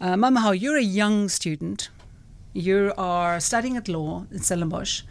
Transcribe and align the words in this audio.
Uh, 0.00 0.14
Mamohau 0.14 0.58
you're 0.58 0.76
a 0.76 0.82
young 0.82 1.28
student. 1.28 1.88
You 2.52 2.92
are 2.96 3.40
studying 3.40 3.76
at 3.76 3.88
law 3.88 4.26
in 4.30 4.38
Stellenbosch. 4.40 5.02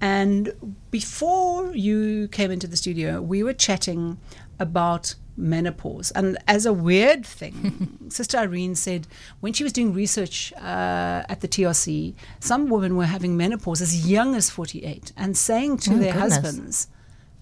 And 0.00 0.54
before 0.90 1.74
you 1.74 2.28
came 2.28 2.50
into 2.50 2.66
the 2.66 2.76
studio, 2.76 3.20
we 3.20 3.42
were 3.42 3.52
chatting 3.52 4.18
about 4.58 5.14
menopause. 5.36 6.10
And 6.12 6.38
as 6.48 6.64
a 6.64 6.72
weird 6.72 7.26
thing, 7.26 7.98
Sister 8.08 8.38
Irene 8.38 8.74
said 8.74 9.06
when 9.40 9.52
she 9.52 9.62
was 9.62 9.72
doing 9.72 9.92
research 9.92 10.52
uh, 10.56 11.22
at 11.28 11.40
the 11.42 11.48
TRC, 11.48 12.14
some 12.40 12.68
women 12.70 12.96
were 12.96 13.06
having 13.06 13.36
menopause 13.36 13.82
as 13.82 14.08
young 14.08 14.34
as 14.34 14.48
48 14.48 15.12
and 15.16 15.36
saying 15.36 15.78
to 15.78 15.94
Oh, 15.94 15.98
their 15.98 16.12
goodness. 16.14 16.34
husbands, 16.34 16.88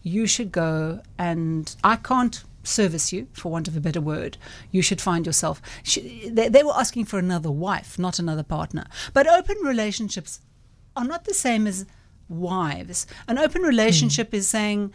you 0.03 0.27
should 0.27 0.51
go 0.51 1.01
and 1.19 1.75
I 1.85 1.97
can't 1.97 2.43
service 2.69 3.13
you, 3.13 3.29
for 3.33 3.51
want 3.51 3.69
of 3.69 3.77
a 3.77 3.81
better 3.81 4.01
word. 4.01 4.37
You 4.71 4.83
should 4.83 5.01
find 5.01 5.27
yourself. 5.27 5.61
She, 5.83 6.29
they, 6.29 6.49
they 6.49 6.63
were 6.63 6.75
asking 6.75 7.07
for 7.07 7.19
another 7.19 7.51
wife, 7.51 7.99
not 7.99 8.19
another 8.19 8.43
partner. 8.43 8.87
But 9.13 9.27
open 9.27 9.57
relationships 9.63 10.41
are 10.97 11.05
not 11.05 11.25
the 11.25 11.35
same 11.35 11.67
as 11.67 11.87
wives. 12.29 13.07
An 13.27 13.39
open 13.39 13.63
hmm. 13.63 13.69
relationship 13.69 14.35
is 14.35 14.49
saying, 14.49 14.93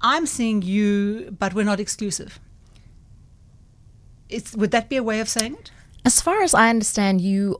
I'm 0.00 0.26
seeing 0.26 0.62
you, 0.62 1.34
but 1.38 1.54
we're 1.54 1.64
not 1.64 1.80
exclusive. 1.80 2.38
It's, 4.28 4.54
would 4.54 4.70
that 4.70 4.88
be 4.88 4.96
a 4.96 5.02
way 5.02 5.20
of 5.20 5.28
saying 5.28 5.54
it? 5.54 5.70
As 6.04 6.20
far 6.20 6.42
as 6.42 6.54
I 6.54 6.70
understand, 6.70 7.20
you. 7.20 7.58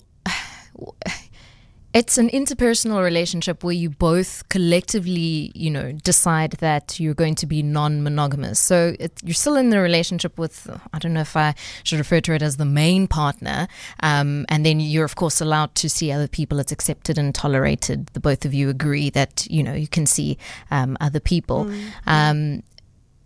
It's 1.99 2.17
an 2.17 2.29
interpersonal 2.29 3.03
relationship 3.03 3.65
where 3.65 3.75
you 3.75 3.91
both 3.91 4.49
collectively, 4.51 5.51
you 5.57 5.69
know, 5.69 5.91
decide 5.91 6.53
that 6.61 7.01
you're 7.01 7.13
going 7.13 7.35
to 7.35 7.45
be 7.45 7.61
non-monogamous. 7.61 8.61
So 8.61 8.95
it, 9.01 9.21
you're 9.25 9.35
still 9.35 9.57
in 9.57 9.71
the 9.71 9.81
relationship 9.81 10.39
with, 10.39 10.71
I 10.93 11.01
don't 11.01 11.13
know 11.13 11.23
if 11.23 11.37
I 11.37 11.57
should 11.83 11.99
refer 11.99 12.21
to 12.21 12.35
it 12.35 12.41
as 12.41 12.57
the 12.57 12.65
main 12.65 13.09
partner, 13.09 13.67
um, 13.99 14.47
and 14.49 14.65
then 14.65 14.79
you're 14.79 15.05
of 15.05 15.17
course 15.17 15.41
allowed 15.41 15.75
to 15.75 15.89
see 15.89 16.13
other 16.13 16.29
people. 16.29 16.61
It's 16.61 16.71
accepted 16.71 17.19
and 17.19 17.35
tolerated. 17.35 18.07
The 18.13 18.21
both 18.21 18.45
of 18.45 18.55
you 18.55 18.69
agree 18.69 19.11
that 19.11 19.49
you 19.51 19.65
know 19.65 19.75
you 19.75 19.89
can 19.89 20.07
see 20.07 20.39
um, 20.71 20.97
other 21.01 21.19
people. 21.19 21.69
Um, 22.07 22.63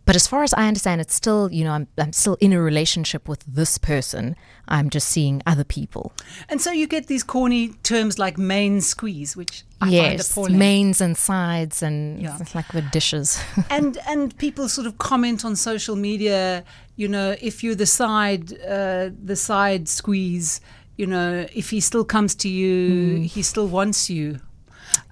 but 0.05 0.17
as 0.17 0.27
far 0.27 0.42
as 0.42 0.53
I 0.55 0.67
understand, 0.69 1.00
it's 1.00 1.14
still, 1.14 1.50
you 1.53 1.64
know, 1.64 1.72
I'm, 1.72 1.86
I'm 1.98 2.12
still 2.12 2.36
in 2.41 2.53
a 2.53 2.61
relationship 2.61 3.28
with 3.28 3.45
this 3.47 3.78
person. 3.78 4.34
I'm 4.69 4.91
just 4.91 5.09
seeing 5.09 5.42
other 5.47 5.64
people. 5.64 6.12
And 6.48 6.61
so 6.61 6.70
you 6.72 6.86
get 6.86 7.06
these 7.06 7.22
corny 7.22 7.69
terms 7.83 8.19
like 8.19 8.36
main 8.39 8.81
squeeze, 8.81 9.36
which 9.36 9.64
I 9.81 9.84
find 9.86 9.92
yes, 9.92 10.31
appalling. 10.31 10.59
mains 10.59 11.00
and 11.00 11.17
sides, 11.17 11.83
and 11.83 12.20
Yeah. 12.22 12.36
it's 12.41 12.55
like 12.55 12.69
the 12.72 12.83
dishes. 12.83 13.41
and 13.70 13.98
and 14.09 14.36
people 14.39 14.69
sort 14.69 14.86
of 14.86 14.98
comment 14.98 15.44
on 15.44 15.56
social 15.56 15.97
media 15.97 16.64
you 16.97 17.09
know 17.09 17.34
if 17.41 17.64
you're 17.64 17.75
the 17.75 17.87
side 17.87 18.53
uh, 18.64 19.09
the 19.25 19.34
side 19.37 19.89
squeeze 19.89 20.61
you 20.97 21.06
know 21.06 21.47
if 21.55 21.70
he 21.70 21.81
still 21.81 22.05
comes 22.05 22.34
to 22.34 22.48
you 22.48 23.20
he 23.22 23.42
still 23.42 23.66
wants 23.66 24.11
you 24.11 24.39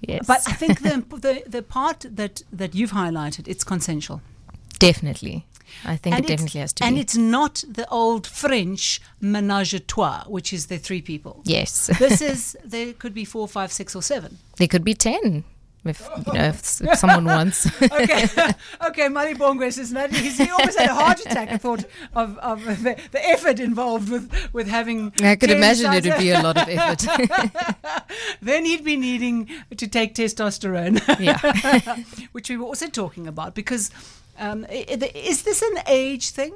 yes, 0.07 0.25
but 0.27 0.41
i 0.47 0.53
think 0.53 0.81
the, 0.81 1.03
the 1.27 1.43
the 1.47 1.63
part 1.63 2.05
that 2.09 2.43
that 2.53 2.75
you've 2.75 2.91
highlighted 2.91 3.47
it's 3.47 3.63
consensual 3.63 4.21
definitely, 4.81 5.45
I 5.85 5.95
think 5.95 6.15
and 6.15 6.25
it 6.25 6.27
definitely 6.27 6.61
has 6.61 6.73
to 6.73 6.83
and 6.83 6.95
be. 6.95 7.01
it's 7.01 7.17
not 7.17 7.63
the 7.67 7.87
old 7.89 8.27
french 8.27 9.01
menage 9.19 9.73
a 9.73 9.79
trois 9.79 10.23
which 10.27 10.51
is 10.51 10.67
the 10.67 10.77
three 10.77 11.01
people 11.01 11.41
yes, 11.45 11.87
this 11.99 12.21
is 12.33 12.57
there 12.63 12.93
could 12.93 13.13
be 13.13 13.25
four 13.25 13.47
five 13.47 13.71
six 13.71 13.95
or 13.95 14.01
seven 14.01 14.37
there 14.57 14.67
could 14.67 14.83
be 14.83 14.93
ten 14.93 15.43
if 15.83 16.07
you 16.27 16.33
know 16.33 16.45
if, 16.45 16.81
if 16.81 16.97
someone 16.99 17.25
wants. 17.25 17.65
okay, 17.81 18.27
okay. 18.87 19.09
Mari 19.09 19.33
Bongwe 19.33 19.65
is 19.65 19.91
not. 19.91 20.11
he's, 20.11 20.37
he 20.37 20.47
almost 20.49 20.77
had 20.77 20.89
a 20.89 20.93
heart 20.93 21.19
attack. 21.21 21.51
I 21.51 21.57
thought 21.57 21.85
of, 22.13 22.37
of 22.37 22.63
the, 22.65 22.95
the 23.11 23.29
effort 23.29 23.59
involved 23.59 24.09
with 24.09 24.53
with 24.53 24.67
having. 24.67 25.11
I 25.23 25.35
could 25.35 25.49
imagine 25.49 25.91
it 25.93 26.05
would 26.05 26.19
be 26.19 26.29
a 26.29 26.41
lot 26.41 26.57
of 26.57 26.69
effort. 26.69 27.07
then 28.41 28.65
he'd 28.65 28.83
be 28.83 28.95
needing 28.95 29.49
to 29.75 29.87
take 29.87 30.13
testosterone, 30.13 31.01
yeah. 31.19 32.03
which 32.31 32.49
we 32.49 32.57
were 32.57 32.65
also 32.65 32.87
talking 32.87 33.25
about 33.25 33.55
because 33.55 33.89
um, 34.41 34.65
is 34.69 35.43
this 35.43 35.61
an 35.61 35.77
age 35.87 36.31
thing? 36.31 36.53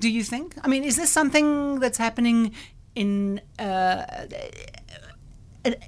Do 0.00 0.08
you 0.10 0.24
think? 0.24 0.56
I 0.64 0.68
mean, 0.68 0.82
is 0.84 0.96
this 0.96 1.10
something 1.10 1.78
that's 1.80 1.98
happening 1.98 2.52
in? 2.96 3.40
Uh, 3.58 4.26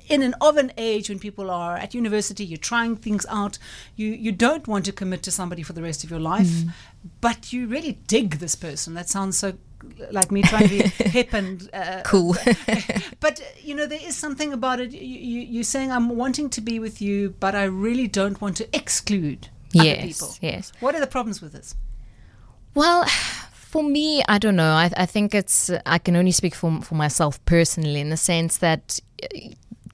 in 0.08 0.22
an 0.22 0.34
of 0.40 0.56
an 0.56 0.72
age 0.78 1.10
when 1.10 1.18
people 1.18 1.50
are 1.50 1.76
at 1.76 1.92
university, 1.94 2.42
you're 2.44 2.56
trying 2.56 2.96
things 2.96 3.26
out, 3.28 3.58
you, 3.94 4.08
you 4.08 4.32
don't 4.32 4.66
want 4.66 4.86
to 4.86 4.92
commit 4.92 5.22
to 5.24 5.30
somebody 5.30 5.62
for 5.62 5.74
the 5.74 5.82
rest 5.82 6.02
of 6.02 6.10
your 6.10 6.18
life, 6.20 6.46
Mm. 6.46 6.70
but 7.20 7.52
you 7.52 7.66
really 7.66 7.98
dig 8.06 8.38
this 8.38 8.54
person. 8.54 8.94
That 8.94 9.10
sounds 9.10 9.36
so 9.36 9.52
like 10.10 10.32
me 10.32 10.40
trying 10.42 10.68
to 10.68 10.78
be 10.78 10.78
hip 11.10 11.34
and 11.34 11.68
uh, 11.74 12.00
Cool. 12.06 12.36
but 13.20 13.42
you 13.62 13.74
know 13.74 13.84
there 13.86 14.00
is 14.02 14.16
something 14.16 14.54
about 14.54 14.80
it. 14.80 14.92
You, 14.92 15.00
you, 15.02 15.40
you're 15.42 15.62
saying 15.64 15.92
I'm 15.92 16.08
wanting 16.16 16.48
to 16.56 16.62
be 16.62 16.78
with 16.78 17.02
you, 17.02 17.34
but 17.38 17.54
I 17.54 17.64
really 17.64 18.08
don't 18.08 18.40
want 18.40 18.56
to 18.56 18.74
exclude 18.74 19.48
other 19.80 19.88
yes, 19.88 20.06
people. 20.06 20.34
yes. 20.40 20.72
What 20.80 20.94
are 20.94 21.00
the 21.00 21.06
problems 21.06 21.40
with 21.40 21.52
this? 21.52 21.74
Well, 22.74 23.04
for 23.52 23.82
me, 23.82 24.22
I 24.28 24.38
don't 24.38 24.56
know. 24.56 24.72
I, 24.72 24.90
I 24.96 25.06
think 25.06 25.34
it's, 25.34 25.70
I 25.84 25.98
can 25.98 26.16
only 26.16 26.32
speak 26.32 26.54
for, 26.54 26.80
for 26.82 26.94
myself 26.94 27.44
personally 27.44 28.00
in 28.00 28.10
the 28.10 28.16
sense 28.16 28.58
that 28.58 29.00
uh, 29.22 29.26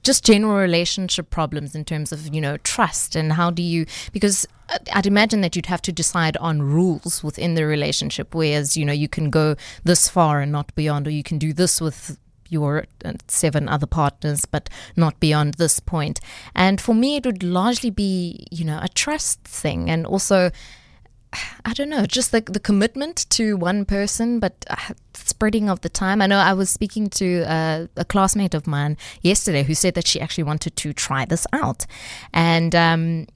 just 0.03 0.25
general 0.25 0.55
relationship 0.57 1.29
problems 1.29 1.75
in 1.75 1.85
terms 1.85 2.11
of, 2.11 2.33
you 2.33 2.41
know, 2.41 2.57
trust 2.57 3.15
and 3.15 3.33
how 3.33 3.49
do 3.49 3.63
you, 3.63 3.85
because 4.11 4.45
uh, 4.69 4.77
I'd 4.93 5.05
imagine 5.05 5.41
that 5.41 5.55
you'd 5.55 5.67
have 5.67 5.81
to 5.83 5.91
decide 5.91 6.37
on 6.37 6.61
rules 6.61 7.23
within 7.23 7.55
the 7.55 7.65
relationship, 7.65 8.35
whereas, 8.35 8.75
you 8.75 8.85
know, 8.85 8.93
you 8.93 9.07
can 9.07 9.29
go 9.29 9.55
this 9.83 10.09
far 10.09 10.41
and 10.41 10.51
not 10.51 10.75
beyond, 10.75 11.07
or 11.07 11.11
you 11.11 11.23
can 11.23 11.37
do 11.37 11.53
this 11.53 11.79
with 11.79 12.17
your 12.49 12.85
uh, 13.03 13.13
seven 13.27 13.67
other 13.69 13.87
partners, 13.87 14.45
but 14.45 14.69
not 14.95 15.19
beyond 15.19 15.55
this 15.55 15.79
point. 15.79 16.19
And 16.55 16.79
for 16.79 16.93
me, 16.93 17.17
it 17.17 17.25
would 17.25 17.43
largely 17.43 17.89
be, 17.89 18.45
you 18.51 18.65
know, 18.65 18.79
a 18.81 18.89
trust 18.89 19.43
thing 19.43 19.89
and 19.89 20.05
also, 20.05 20.51
I 21.65 21.73
don't 21.73 21.89
know, 21.89 22.05
just 22.05 22.31
the, 22.31 22.41
the 22.41 22.59
commitment 22.59 23.29
to 23.31 23.57
one 23.57 23.85
person, 23.85 24.39
but 24.39 24.65
uh, 24.69 24.93
spreading 25.13 25.69
of 25.69 25.81
the 25.81 25.89
time. 25.89 26.21
I 26.21 26.27
know 26.27 26.37
I 26.37 26.53
was 26.53 26.69
speaking 26.69 27.09
to 27.11 27.43
uh, 27.43 27.87
a 27.95 28.05
classmate 28.05 28.53
of 28.53 28.67
mine 28.67 28.97
yesterday 29.21 29.63
who 29.63 29.75
said 29.75 29.93
that 29.95 30.07
she 30.07 30.21
actually 30.21 30.43
wanted 30.43 30.75
to 30.77 30.93
try 30.93 31.25
this 31.25 31.47
out. 31.53 31.85
And, 32.33 32.75
um, 32.75 33.27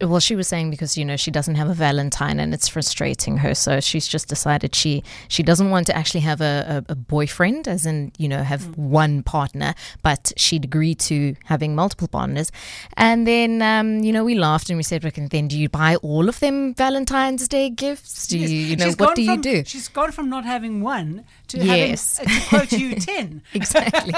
well, 0.00 0.20
she 0.20 0.36
was 0.36 0.46
saying 0.46 0.70
because 0.70 0.98
you 0.98 1.04
know 1.04 1.16
she 1.16 1.30
doesn't 1.30 1.54
have 1.54 1.68
a 1.70 1.74
Valentine 1.74 2.38
and 2.38 2.52
it's 2.52 2.68
frustrating 2.68 3.38
her, 3.38 3.54
so 3.54 3.80
she's 3.80 4.06
just 4.06 4.28
decided 4.28 4.74
she 4.74 5.02
she 5.28 5.42
doesn't 5.42 5.70
want 5.70 5.86
to 5.86 5.96
actually 5.96 6.20
have 6.20 6.40
a, 6.42 6.84
a, 6.88 6.92
a 6.92 6.94
boyfriend, 6.94 7.66
as 7.66 7.86
in 7.86 8.12
you 8.18 8.28
know 8.28 8.42
have 8.42 8.76
one 8.76 9.22
partner, 9.22 9.74
but 10.02 10.32
she'd 10.36 10.64
agree 10.64 10.94
to 10.94 11.34
having 11.44 11.74
multiple 11.74 12.08
partners. 12.08 12.52
And 12.96 13.26
then 13.26 13.62
um, 13.62 14.00
you 14.00 14.12
know 14.12 14.24
we 14.24 14.34
laughed 14.34 14.68
and 14.68 14.76
we 14.76 14.82
said, 14.82 15.04
"Okay, 15.04 15.26
then 15.28 15.48
do 15.48 15.58
you 15.58 15.68
buy 15.68 15.96
all 15.96 16.28
of 16.28 16.40
them 16.40 16.74
Valentine's 16.74 17.48
Day 17.48 17.70
gifts? 17.70 18.26
Do 18.26 18.38
you 18.38 18.46
Yes. 18.48 18.70
you 18.70 18.76
know 18.76 18.86
She's 18.86 18.98
what 18.98 19.16
do 19.16 19.22
you 19.22 19.36
do?" 19.38 19.64
She's 19.64 19.88
gone 19.88 20.12
from 20.12 20.28
not 20.28 20.44
having 20.44 20.82
one 20.82 21.24
to 21.48 21.58
Yes. 21.64 22.18
having, 22.18 22.32
uh, 22.34 22.40
to 22.40 22.48
quote 22.48 22.72
you, 22.72 22.94
ten. 23.10 23.42
Exactly. 23.54 24.12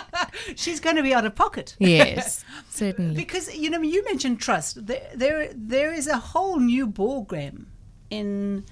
She's 0.56 0.80
going 0.80 0.96
to 0.96 1.02
be 1.02 1.12
out 1.14 1.24
of 1.26 1.34
pocket. 1.34 1.74
yes, 1.78 2.44
certainly. 2.70 3.14
Because 3.14 3.54
you 3.56 3.68
know 3.70 3.80
you 3.80 4.04
mentioned 4.04 4.40
trust. 4.40 4.86
There, 4.86 5.02
there, 5.14 5.50
there 5.54 5.92
is 5.92 6.06
a 6.06 6.18
whole 6.18 6.58
new 6.60 6.86
ball 6.86 7.22
game 7.22 7.66
in 8.10 8.64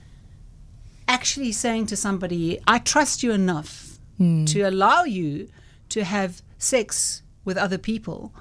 actually 1.08 1.52
saying 1.52 1.86
to 1.86 1.96
somebody, 1.96 2.58
"I 2.66 2.78
trust 2.78 3.22
you 3.22 3.32
enough 3.32 3.98
to 4.18 4.60
allow 4.62 5.04
you 5.04 5.48
to 5.90 6.02
have 6.04 6.40
sex 6.58 7.22
with 7.44 7.56
other 7.56 7.78
people." 7.78 8.32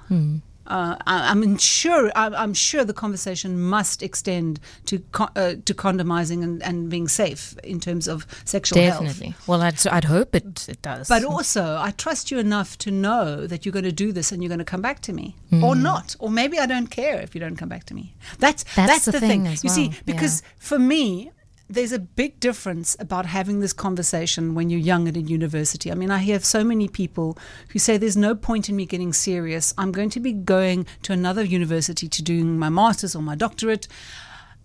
Uh, 0.66 0.96
I, 1.06 1.30
I'm 1.30 1.56
sure. 1.58 2.10
I'm, 2.14 2.34
I'm 2.34 2.54
sure 2.54 2.84
the 2.84 2.92
conversation 2.94 3.60
must 3.60 4.02
extend 4.02 4.60
to 4.86 4.98
co- 5.12 5.28
uh, 5.36 5.54
to 5.64 5.74
condomizing 5.74 6.42
and, 6.42 6.62
and 6.62 6.90
being 6.90 7.08
safe 7.08 7.56
in 7.62 7.80
terms 7.80 8.08
of 8.08 8.26
sexual 8.44 8.82
health. 8.82 9.04
Definitely. 9.04 9.34
Well, 9.46 9.62
I'd, 9.62 9.86
I'd 9.86 10.04
hope 10.04 10.34
it, 10.34 10.68
it 10.68 10.82
does. 10.82 11.08
But 11.08 11.24
also, 11.24 11.76
I 11.76 11.92
trust 11.92 12.30
you 12.30 12.38
enough 12.38 12.76
to 12.78 12.90
know 12.90 13.46
that 13.46 13.64
you're 13.64 13.72
going 13.72 13.84
to 13.84 13.92
do 13.92 14.12
this 14.12 14.32
and 14.32 14.42
you're 14.42 14.48
going 14.48 14.58
to 14.58 14.64
come 14.64 14.82
back 14.82 15.00
to 15.02 15.12
me, 15.12 15.36
or 15.62 15.74
not, 15.76 16.16
or 16.18 16.30
maybe 16.30 16.58
I 16.58 16.66
don't 16.66 16.88
care 16.88 17.20
if 17.20 17.34
you 17.34 17.40
don't 17.40 17.56
come 17.56 17.68
back 17.68 17.84
to 17.84 17.94
me. 17.94 18.14
That's 18.38 18.64
That's 18.74 18.90
that's, 18.92 19.04
the 19.06 19.12
the, 19.12 19.20
thing 19.20 19.44
thing. 19.44 19.52
you 19.62 19.68
see, 19.70 19.88
well, 19.88 19.98
because 20.06 20.42
for 20.58 20.78
me, 20.78 21.30
there's 21.68 21.92
a 21.92 21.98
big 21.98 22.38
difference 22.38 22.96
about 23.00 23.26
having 23.26 23.60
this 23.60 23.72
conversation 23.72 24.54
when 24.54 24.70
you're 24.70 24.78
young 24.78 25.08
and 25.08 25.16
in 25.16 25.26
university. 25.26 25.90
I 25.90 25.94
mean, 25.94 26.10
I 26.10 26.18
hear 26.18 26.38
so 26.40 26.62
many 26.62 26.88
people 26.88 27.36
who 27.70 27.78
say 27.78 27.96
there's 27.96 28.16
no 28.16 28.34
point 28.34 28.68
in 28.68 28.76
me 28.76 28.86
getting 28.86 29.12
serious. 29.12 29.74
I'm 29.76 29.90
going 29.90 30.10
to 30.10 30.20
be 30.20 30.32
going 30.32 30.86
to 31.02 31.12
another 31.12 31.42
university 31.42 32.08
to 32.08 32.22
doing 32.22 32.58
my 32.58 32.68
master's 32.68 33.16
or 33.16 33.22
my 33.22 33.34
doctorate. 33.34 33.88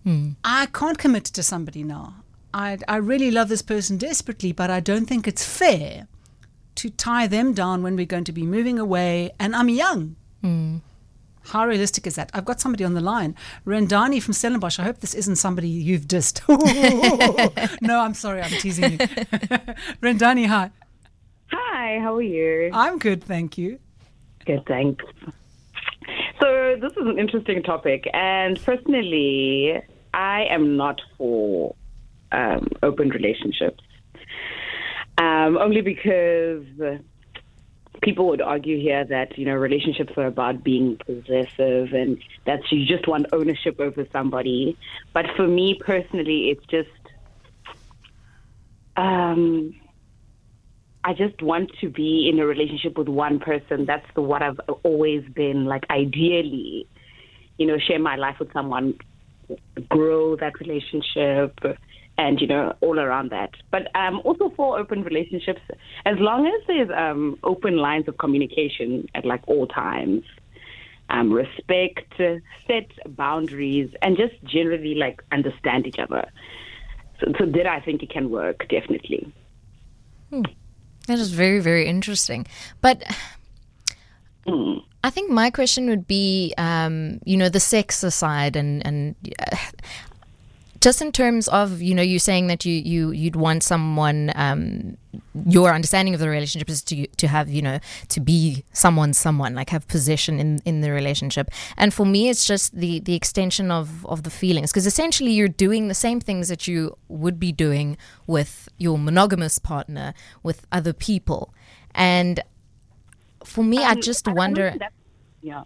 Hmm. 0.04 0.30
I 0.44 0.66
can't 0.66 0.98
commit 0.98 1.24
to 1.24 1.42
somebody 1.42 1.82
now. 1.82 2.16
I, 2.54 2.78
I 2.86 2.96
really 2.96 3.30
love 3.30 3.48
this 3.48 3.62
person 3.62 3.96
desperately, 3.96 4.52
but 4.52 4.70
I 4.70 4.80
don't 4.80 5.06
think 5.06 5.26
it's 5.26 5.44
fair 5.44 6.06
to 6.76 6.90
tie 6.90 7.26
them 7.26 7.52
down 7.52 7.82
when 7.82 7.96
we're 7.96 8.06
going 8.06 8.24
to 8.24 8.32
be 8.32 8.44
moving 8.44 8.78
away 8.78 9.32
and 9.40 9.56
I'm 9.56 9.68
young. 9.68 10.16
Hmm. 10.40 10.78
How 11.46 11.66
realistic 11.66 12.06
is 12.06 12.14
that? 12.16 12.30
I've 12.34 12.44
got 12.44 12.60
somebody 12.60 12.84
on 12.84 12.94
the 12.94 13.00
line. 13.00 13.34
Rendani 13.66 14.22
from 14.22 14.34
Stellenbosch. 14.34 14.78
I 14.78 14.84
hope 14.84 15.00
this 15.00 15.14
isn't 15.14 15.36
somebody 15.36 15.68
you've 15.68 16.06
dissed. 16.06 16.40
no, 17.82 18.00
I'm 18.00 18.14
sorry. 18.14 18.42
I'm 18.42 18.50
teasing 18.50 18.92
you. 18.92 18.98
Rendani, 18.98 20.46
hi. 20.46 20.70
Hi, 21.50 21.98
how 22.00 22.16
are 22.16 22.22
you? 22.22 22.70
I'm 22.72 22.98
good, 22.98 23.22
thank 23.22 23.58
you. 23.58 23.78
Good, 24.46 24.64
thanks. 24.66 25.04
So, 26.40 26.76
this 26.80 26.92
is 26.92 27.06
an 27.06 27.18
interesting 27.18 27.62
topic, 27.62 28.08
and 28.12 28.60
personally, 28.64 29.80
I 30.14 30.44
am 30.50 30.76
not 30.76 31.00
for 31.16 31.74
um, 32.32 32.68
open 32.82 33.10
relationships. 33.10 33.82
Um, 35.18 35.56
only 35.58 35.82
because 35.82 36.64
people 38.02 38.26
would 38.26 38.42
argue 38.42 38.78
here 38.78 39.04
that 39.04 39.38
you 39.38 39.46
know 39.46 39.54
relationships 39.54 40.12
are 40.16 40.26
about 40.26 40.62
being 40.62 40.98
possessive 41.06 41.92
and 41.92 42.22
that 42.44 42.60
you 42.70 42.84
just 42.84 43.08
want 43.08 43.26
ownership 43.32 43.80
over 43.80 44.06
somebody. 44.12 44.76
But 45.14 45.26
for 45.36 45.46
me 45.46 45.78
personally, 45.80 46.50
it's 46.50 46.66
just 46.66 46.88
um, 48.96 49.74
I 51.04 51.14
just 51.14 51.40
want 51.42 51.70
to 51.80 51.88
be 51.88 52.28
in 52.32 52.38
a 52.38 52.46
relationship 52.46 52.98
with 52.98 53.08
one 53.08 53.38
person. 53.38 53.86
That's 53.86 54.06
the 54.14 54.22
what 54.22 54.42
I've 54.42 54.60
always 54.82 55.24
been 55.34 55.64
like. 55.64 55.84
Ideally, 55.90 56.86
you 57.58 57.66
know, 57.66 57.78
share 57.78 57.98
my 57.98 58.16
life 58.16 58.36
with 58.38 58.52
someone, 58.52 58.94
grow 59.88 60.36
that 60.36 60.58
relationship, 60.60 61.58
and 62.22 62.40
you 62.40 62.46
know, 62.46 62.74
all 62.80 62.98
around 63.00 63.30
that. 63.30 63.50
But 63.70 63.94
um, 63.96 64.20
also 64.24 64.52
for 64.56 64.78
open 64.78 65.02
relationships, 65.02 65.60
as 66.06 66.16
long 66.18 66.46
as 66.46 66.66
there's 66.66 66.90
um, 66.96 67.38
open 67.42 67.76
lines 67.76 68.06
of 68.08 68.18
communication 68.18 69.08
at 69.14 69.24
like 69.24 69.42
all 69.46 69.66
times. 69.66 70.24
Um, 71.10 71.30
respect, 71.30 72.14
set 72.16 72.88
boundaries, 73.16 73.90
and 74.00 74.16
just 74.16 74.32
generally 74.44 74.94
like 74.94 75.22
understand 75.30 75.86
each 75.86 75.98
other. 75.98 76.24
So, 77.20 77.32
so 77.38 77.44
that 77.44 77.66
I 77.66 77.80
think 77.80 78.02
it 78.02 78.08
can 78.08 78.30
work 78.30 78.66
definitely. 78.70 79.30
Hmm. 80.30 80.44
That 81.08 81.18
is 81.18 81.32
very, 81.32 81.60
very 81.60 81.86
interesting. 81.86 82.46
But 82.80 83.02
mm. 84.46 84.82
I 85.04 85.10
think 85.10 85.30
my 85.30 85.50
question 85.50 85.90
would 85.90 86.06
be, 86.06 86.54
um, 86.56 87.18
you 87.26 87.36
know, 87.36 87.48
the 87.48 87.60
sex 87.60 88.02
aside, 88.02 88.56
and 88.56 88.86
and 88.86 89.14
uh, 89.38 89.56
just 90.82 91.00
in 91.00 91.12
terms 91.12 91.46
of 91.48 91.80
you 91.80 91.94
know 91.94 92.02
you 92.02 92.18
saying 92.18 92.48
that 92.48 92.64
you 92.64 92.74
you 92.74 93.12
you'd 93.12 93.36
want 93.36 93.62
someone 93.62 94.32
um, 94.34 94.96
your 95.46 95.72
understanding 95.72 96.12
of 96.12 96.20
the 96.20 96.28
relationship 96.28 96.68
is 96.68 96.82
to 96.82 97.06
to 97.06 97.28
have 97.28 97.48
you 97.48 97.62
know 97.62 97.78
to 98.08 98.20
be 98.20 98.64
someone 98.72 99.12
someone 99.12 99.54
like 99.54 99.70
have 99.70 99.86
possession 99.86 100.40
in 100.40 100.58
in 100.64 100.80
the 100.80 100.90
relationship. 100.90 101.50
And 101.76 101.94
for 101.94 102.04
me 102.04 102.28
it's 102.28 102.44
just 102.44 102.74
the 102.74 102.98
the 102.98 103.14
extension 103.14 103.70
of 103.70 104.04
of 104.06 104.24
the 104.24 104.30
feelings. 104.30 104.72
Because 104.72 104.86
essentially 104.86 105.30
you're 105.30 105.48
doing 105.66 105.86
the 105.86 105.94
same 105.94 106.20
things 106.20 106.48
that 106.48 106.66
you 106.66 106.96
would 107.08 107.38
be 107.38 107.52
doing 107.52 107.96
with 108.26 108.68
your 108.76 108.98
monogamous 108.98 109.58
partner 109.60 110.14
with 110.42 110.66
other 110.72 110.92
people. 110.92 111.54
And 111.94 112.42
for 113.44 113.62
me 113.62 113.78
um, 113.78 113.84
I 113.84 113.94
just 113.94 114.26
I 114.26 114.32
wonder 114.32 114.74
yeah. 115.40 115.62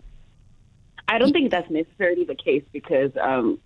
I 1.08 1.18
don't 1.18 1.32
think 1.32 1.52
that's 1.52 1.70
necessarily 1.70 2.24
the 2.24 2.34
case 2.34 2.64
because 2.72 3.12
um, 3.22 3.60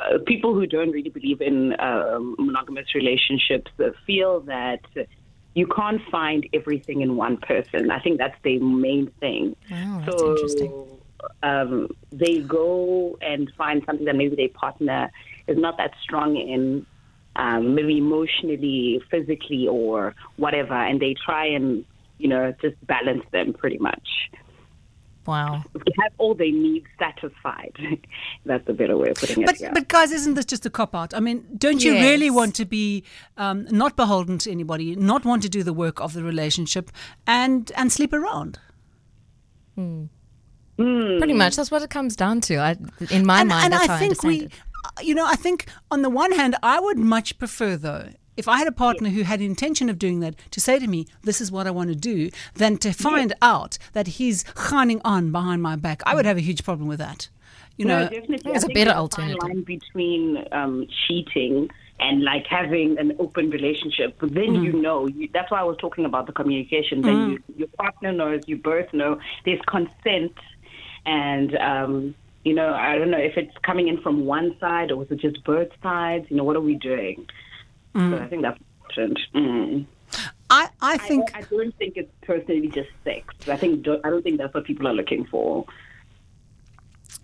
uh, 0.00 0.18
people 0.26 0.54
who 0.54 0.66
don't 0.66 0.90
really 0.90 1.10
believe 1.10 1.40
in 1.40 1.72
uh, 1.74 2.18
monogamous 2.38 2.94
relationships 2.94 3.70
uh, 3.78 3.90
feel 4.06 4.40
that 4.40 4.80
you 5.54 5.66
can't 5.66 6.02
find 6.10 6.46
everything 6.52 7.00
in 7.00 7.16
one 7.16 7.38
person. 7.38 7.90
I 7.90 7.98
think 8.00 8.18
that's 8.18 8.36
the 8.42 8.58
main 8.58 9.10
thing. 9.20 9.56
Wow, 9.70 10.02
that's 10.04 10.20
so, 10.20 10.30
interesting. 10.32 10.86
Um, 11.42 11.88
they 12.12 12.40
go 12.40 13.16
and 13.22 13.50
find 13.56 13.82
something 13.86 14.04
that 14.04 14.16
maybe 14.16 14.36
their 14.36 14.50
partner 14.50 15.10
is 15.46 15.56
not 15.56 15.78
that 15.78 15.92
strong 16.02 16.36
in, 16.36 16.84
um, 17.36 17.74
maybe 17.74 17.96
emotionally, 17.96 19.02
physically, 19.10 19.66
or 19.66 20.14
whatever, 20.36 20.74
and 20.74 21.00
they 21.00 21.14
try 21.14 21.46
and 21.46 21.86
you 22.18 22.28
know 22.28 22.54
just 22.60 22.76
balance 22.86 23.24
them 23.32 23.54
pretty 23.54 23.78
much. 23.78 24.30
Wow. 25.26 25.64
Have 26.02 26.12
all 26.18 26.34
their 26.34 26.52
needs 26.52 26.86
satisfied. 26.98 27.72
That's 28.44 28.68
a 28.68 28.72
better 28.72 28.96
way 28.96 29.10
of 29.10 29.16
putting 29.16 29.42
it. 29.42 29.46
But, 29.46 29.60
yeah. 29.60 29.72
but 29.72 29.88
guys, 29.88 30.12
isn't 30.12 30.34
this 30.34 30.44
just 30.44 30.64
a 30.66 30.70
cop 30.70 30.94
out? 30.94 31.14
I 31.14 31.20
mean, 31.20 31.44
don't 31.56 31.82
you 31.82 31.94
yes. 31.94 32.04
really 32.04 32.30
want 32.30 32.54
to 32.56 32.64
be 32.64 33.04
um, 33.36 33.66
not 33.70 33.96
beholden 33.96 34.38
to 34.38 34.50
anybody, 34.50 34.94
not 34.96 35.24
want 35.24 35.42
to 35.42 35.48
do 35.48 35.62
the 35.62 35.72
work 35.72 36.00
of 36.00 36.12
the 36.12 36.22
relationship, 36.22 36.90
and 37.26 37.72
and 37.76 37.92
sleep 37.92 38.12
around? 38.12 38.58
Mm. 39.76 40.08
Mm. 40.78 41.18
Pretty 41.18 41.32
much, 41.32 41.56
that's 41.56 41.70
what 41.70 41.82
it 41.82 41.90
comes 41.90 42.16
down 42.16 42.40
to. 42.42 42.56
I, 42.56 42.76
in 43.10 43.24
my 43.24 43.40
and, 43.40 43.48
mind, 43.48 43.72
and 43.72 43.74
I 43.74 43.98
think 43.98 44.22
we, 44.22 44.48
you 45.00 45.14
know, 45.14 45.26
I 45.26 45.36
think 45.36 45.66
on 45.90 46.02
the 46.02 46.10
one 46.10 46.32
hand, 46.32 46.54
I 46.62 46.78
would 46.80 46.98
much 46.98 47.38
prefer 47.38 47.76
though 47.76 48.10
if 48.36 48.48
I 48.48 48.58
had 48.58 48.66
a 48.66 48.72
partner 48.72 49.08
who 49.08 49.22
had 49.22 49.40
intention 49.40 49.88
of 49.88 49.98
doing 49.98 50.20
that, 50.20 50.34
to 50.50 50.60
say 50.60 50.78
to 50.78 50.86
me, 50.86 51.06
"This 51.22 51.40
is 51.40 51.50
what 51.50 51.66
I 51.66 51.70
want 51.70 51.90
to 51.90 51.96
do," 51.96 52.30
than 52.54 52.76
to 52.78 52.92
find 52.92 53.32
out 53.42 53.78
that 53.92 54.06
he's 54.06 54.44
shining 54.68 55.00
on 55.04 55.32
behind 55.32 55.62
my 55.62 55.76
back, 55.76 56.02
I 56.06 56.14
would 56.14 56.26
have 56.26 56.36
a 56.36 56.40
huge 56.40 56.64
problem 56.64 56.88
with 56.88 56.98
that. 56.98 57.28
You 57.76 57.84
no, 57.84 58.04
know, 58.04 58.08
definitely. 58.08 58.52
It's 58.52 58.64
a 58.64 58.68
better 58.68 58.92
alternative. 58.92 59.42
line 59.42 59.62
between 59.62 60.44
um, 60.52 60.86
cheating 61.06 61.68
and 62.00 62.22
like 62.22 62.46
having 62.46 62.98
an 62.98 63.14
open 63.18 63.50
relationship. 63.50 64.16
But 64.18 64.34
then 64.34 64.48
mm. 64.48 64.64
you 64.64 64.72
know, 64.72 65.06
you, 65.06 65.28
that's 65.32 65.50
why 65.50 65.60
I 65.60 65.64
was 65.64 65.76
talking 65.78 66.04
about 66.04 66.26
the 66.26 66.32
communication. 66.32 67.02
Then 67.02 67.14
mm. 67.14 67.30
you, 67.32 67.42
your 67.56 67.68
partner 67.78 68.12
knows, 68.12 68.42
you 68.46 68.56
both 68.56 68.92
know. 68.92 69.18
There's 69.44 69.60
consent, 69.66 70.32
and 71.04 71.56
um, 71.56 72.14
you 72.44 72.54
know, 72.54 72.72
I 72.72 72.96
don't 72.96 73.10
know 73.10 73.18
if 73.18 73.36
it's 73.36 73.56
coming 73.62 73.88
in 73.88 74.00
from 74.00 74.24
one 74.24 74.56
side 74.60 74.90
or 74.90 75.02
is 75.02 75.10
it 75.10 75.20
just 75.20 75.42
both 75.44 75.68
sides. 75.82 76.26
You 76.30 76.36
know, 76.36 76.44
what 76.44 76.56
are 76.56 76.60
we 76.60 76.74
doing? 76.74 77.26
Mm. 77.96 78.10
So 78.10 78.22
I 78.22 78.28
think 78.28 78.42
that's 78.42 78.60
important. 78.82 79.18
Mm. 79.34 79.86
I, 80.50 80.68
I 80.80 80.98
think 80.98 81.34
I, 81.34 81.38
I, 81.38 81.42
don't 81.42 81.74
think 81.76 81.96
it's 81.96 82.12
personally 82.22 82.68
just 82.68 82.90
sex. 83.02 83.34
I 83.48 83.56
think 83.56 83.86
I 83.88 84.10
don't 84.10 84.22
think 84.22 84.38
that's 84.38 84.54
what 84.54 84.64
people 84.64 84.86
are 84.86 84.94
looking 84.94 85.24
for. 85.24 85.64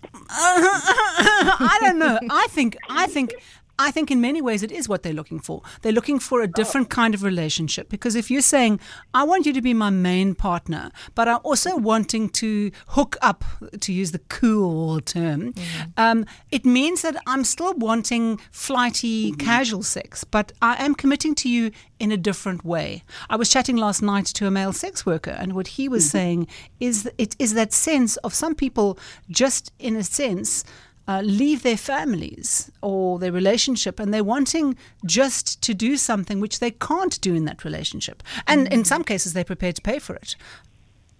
I 0.29 1.77
don't 1.81 1.99
know. 1.99 2.19
I 2.29 2.47
think 2.49 2.75
I 2.89 3.07
think 3.07 3.33
I 3.79 3.89
think 3.91 4.11
in 4.11 4.21
many 4.21 4.41
ways 4.41 4.61
it 4.61 4.71
is 4.71 4.87
what 4.87 5.03
they're 5.03 5.13
looking 5.13 5.39
for. 5.39 5.61
They're 5.81 5.91
looking 5.91 6.19
for 6.19 6.41
a 6.41 6.47
different 6.47 6.89
kind 6.89 7.15
of 7.15 7.23
relationship 7.23 7.89
because 7.89 8.15
if 8.15 8.29
you're 8.29 8.41
saying, 8.41 8.79
I 9.13 9.23
want 9.23 9.45
you 9.45 9.53
to 9.53 9.61
be 9.61 9.73
my 9.73 9.89
main 9.89 10.35
partner, 10.35 10.91
but 11.15 11.27
I'm 11.27 11.39
also 11.43 11.75
wanting 11.75 12.29
to 12.29 12.71
hook 12.89 13.17
up, 13.21 13.43
to 13.79 13.91
use 13.91 14.11
the 14.11 14.19
cool 14.29 15.01
term, 15.01 15.53
mm-hmm. 15.53 15.89
um, 15.97 16.25
it 16.51 16.65
means 16.65 17.01
that 17.01 17.15
I'm 17.25 17.43
still 17.43 17.73
wanting 17.73 18.39
flighty, 18.51 19.31
mm-hmm. 19.31 19.39
casual 19.39 19.83
sex, 19.83 20.23
but 20.23 20.51
I 20.61 20.83
am 20.83 20.93
committing 20.93 21.33
to 21.35 21.49
you 21.49 21.71
in 21.99 22.11
a 22.11 22.17
different 22.17 22.63
way. 22.63 23.03
I 23.29 23.37
was 23.37 23.49
chatting 23.49 23.77
last 23.77 24.01
night 24.01 24.25
to 24.27 24.45
a 24.45 24.51
male 24.51 24.73
sex 24.73 25.05
worker, 25.05 25.31
and 25.31 25.53
what 25.53 25.67
he 25.67 25.89
was 25.89 26.03
mm-hmm. 26.03 26.17
saying 26.17 26.47
is 26.79 27.09
it 27.17 27.35
is 27.39 27.53
that 27.55 27.73
sense 27.73 28.17
of 28.17 28.33
some 28.33 28.53
people 28.53 28.99
just 29.29 29.71
in 29.79 29.95
a 29.95 30.03
sense 30.03 30.63
uh, 31.07 31.21
leave 31.23 31.63
their 31.63 31.77
families 31.77 32.71
or 32.81 33.19
their 33.19 33.31
relationship 33.31 33.99
and 33.99 34.13
they're 34.13 34.23
wanting 34.23 34.77
just 35.05 35.61
to 35.61 35.73
do 35.73 35.97
something 35.97 36.39
which 36.39 36.59
they 36.59 36.71
can't 36.71 37.19
do 37.21 37.33
in 37.35 37.45
that 37.45 37.65
relationship. 37.65 38.23
And 38.47 38.65
mm-hmm. 38.65 38.73
in 38.73 38.85
some 38.85 39.03
cases, 39.03 39.33
they're 39.33 39.43
prepared 39.43 39.75
to 39.75 39.81
pay 39.81 39.99
for 39.99 40.15
it. 40.15 40.35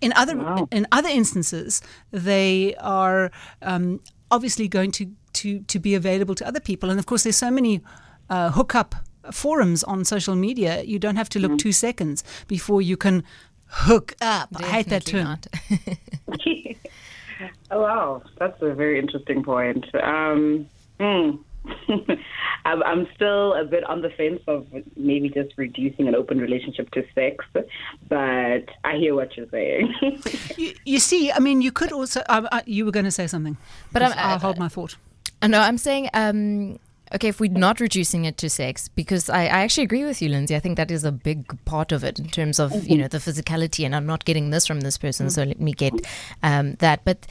In 0.01 0.13
other, 0.13 0.37
wow. 0.37 0.67
in 0.71 0.87
other 0.91 1.09
instances, 1.09 1.81
they 2.11 2.75
are 2.75 3.31
um, 3.61 4.01
obviously 4.31 4.67
going 4.67 4.91
to, 4.91 5.11
to, 5.33 5.59
to 5.61 5.79
be 5.79 5.95
available 5.95 6.35
to 6.35 6.47
other 6.47 6.59
people. 6.59 6.89
And 6.89 6.99
of 6.99 7.05
course, 7.05 7.23
there's 7.23 7.37
so 7.37 7.51
many 7.51 7.81
uh, 8.29 8.51
hookup 8.51 8.95
forums 9.31 9.83
on 9.83 10.03
social 10.05 10.35
media, 10.35 10.83
you 10.83 10.99
don't 10.99 11.15
have 11.15 11.29
to 11.29 11.39
look 11.39 11.51
mm-hmm. 11.51 11.57
two 11.57 11.71
seconds 11.71 12.23
before 12.47 12.81
you 12.81 12.97
can 12.97 13.23
hook 13.67 14.13
up. 14.21 14.49
Definitely 14.51 14.67
I 14.67 14.71
hate 14.71 14.89
that 14.89 15.05
term. 15.05 15.37
Oh, 17.73 17.81
wow, 17.81 18.21
that's 18.37 18.61
a 18.61 18.73
very 18.73 18.99
interesting 18.99 19.43
point. 19.43 19.83
Um, 19.95 20.67
hmm. 20.99 21.37
I'm, 22.65 22.83
I'm 22.83 23.07
still 23.15 23.53
a 23.53 23.63
bit 23.63 23.83
on 23.85 24.01
the 24.01 24.09
fence 24.11 24.41
of 24.47 24.67
maybe 24.95 25.29
just 25.29 25.53
reducing 25.57 26.07
an 26.07 26.13
open 26.13 26.37
relationship 26.37 26.91
to 26.91 27.03
sex, 27.15 27.45
but 28.09 28.69
I 28.83 28.97
hear 28.97 29.15
what 29.15 29.35
you're 29.35 29.49
saying. 29.49 29.93
you, 30.57 30.73
you, 30.85 30.99
see, 30.99 31.31
I 31.31 31.39
mean, 31.39 31.61
you 31.61 31.71
could 31.71 31.91
also. 31.91 32.21
Uh, 32.29 32.47
uh, 32.51 32.61
you 32.67 32.85
were 32.85 32.91
going 32.91 33.05
to 33.05 33.11
say 33.11 33.25
something, 33.25 33.57
but 33.91 34.03
i 34.03 34.33
will 34.33 34.39
hold 34.39 34.59
my 34.59 34.67
thought. 34.67 34.95
Uh, 35.41 35.47
no, 35.47 35.59
I'm 35.59 35.79
saying. 35.79 36.09
Um, 36.13 36.79
okay, 37.15 37.29
if 37.29 37.39
we're 37.39 37.51
not 37.51 37.79
reducing 37.79 38.25
it 38.25 38.37
to 38.37 38.49
sex, 38.49 38.87
because 38.89 39.29
I, 39.29 39.43
I, 39.43 39.61
actually 39.61 39.85
agree 39.85 40.03
with 40.03 40.21
you, 40.21 40.29
Linzi. 40.29 40.55
I 40.55 40.59
think 40.59 40.77
that 40.77 40.91
is 40.91 41.03
a 41.03 41.11
big 41.11 41.63
part 41.65 41.91
of 41.91 42.03
it 42.03 42.19
in 42.19 42.27
terms 42.27 42.59
of 42.59 42.71
mm-hmm. 42.71 42.91
you 42.91 42.97
know 42.97 43.07
the 43.07 43.17
physicality, 43.17 43.85
and 43.85 43.95
I'm 43.95 44.05
not 44.05 44.25
getting 44.25 44.51
this 44.51 44.67
from 44.67 44.81
this 44.81 44.97
person, 44.97 45.27
mm-hmm. 45.27 45.33
so 45.33 45.43
let 45.43 45.59
me 45.59 45.73
get 45.73 45.93
um, 46.43 46.75
that. 46.75 47.03
But 47.03 47.25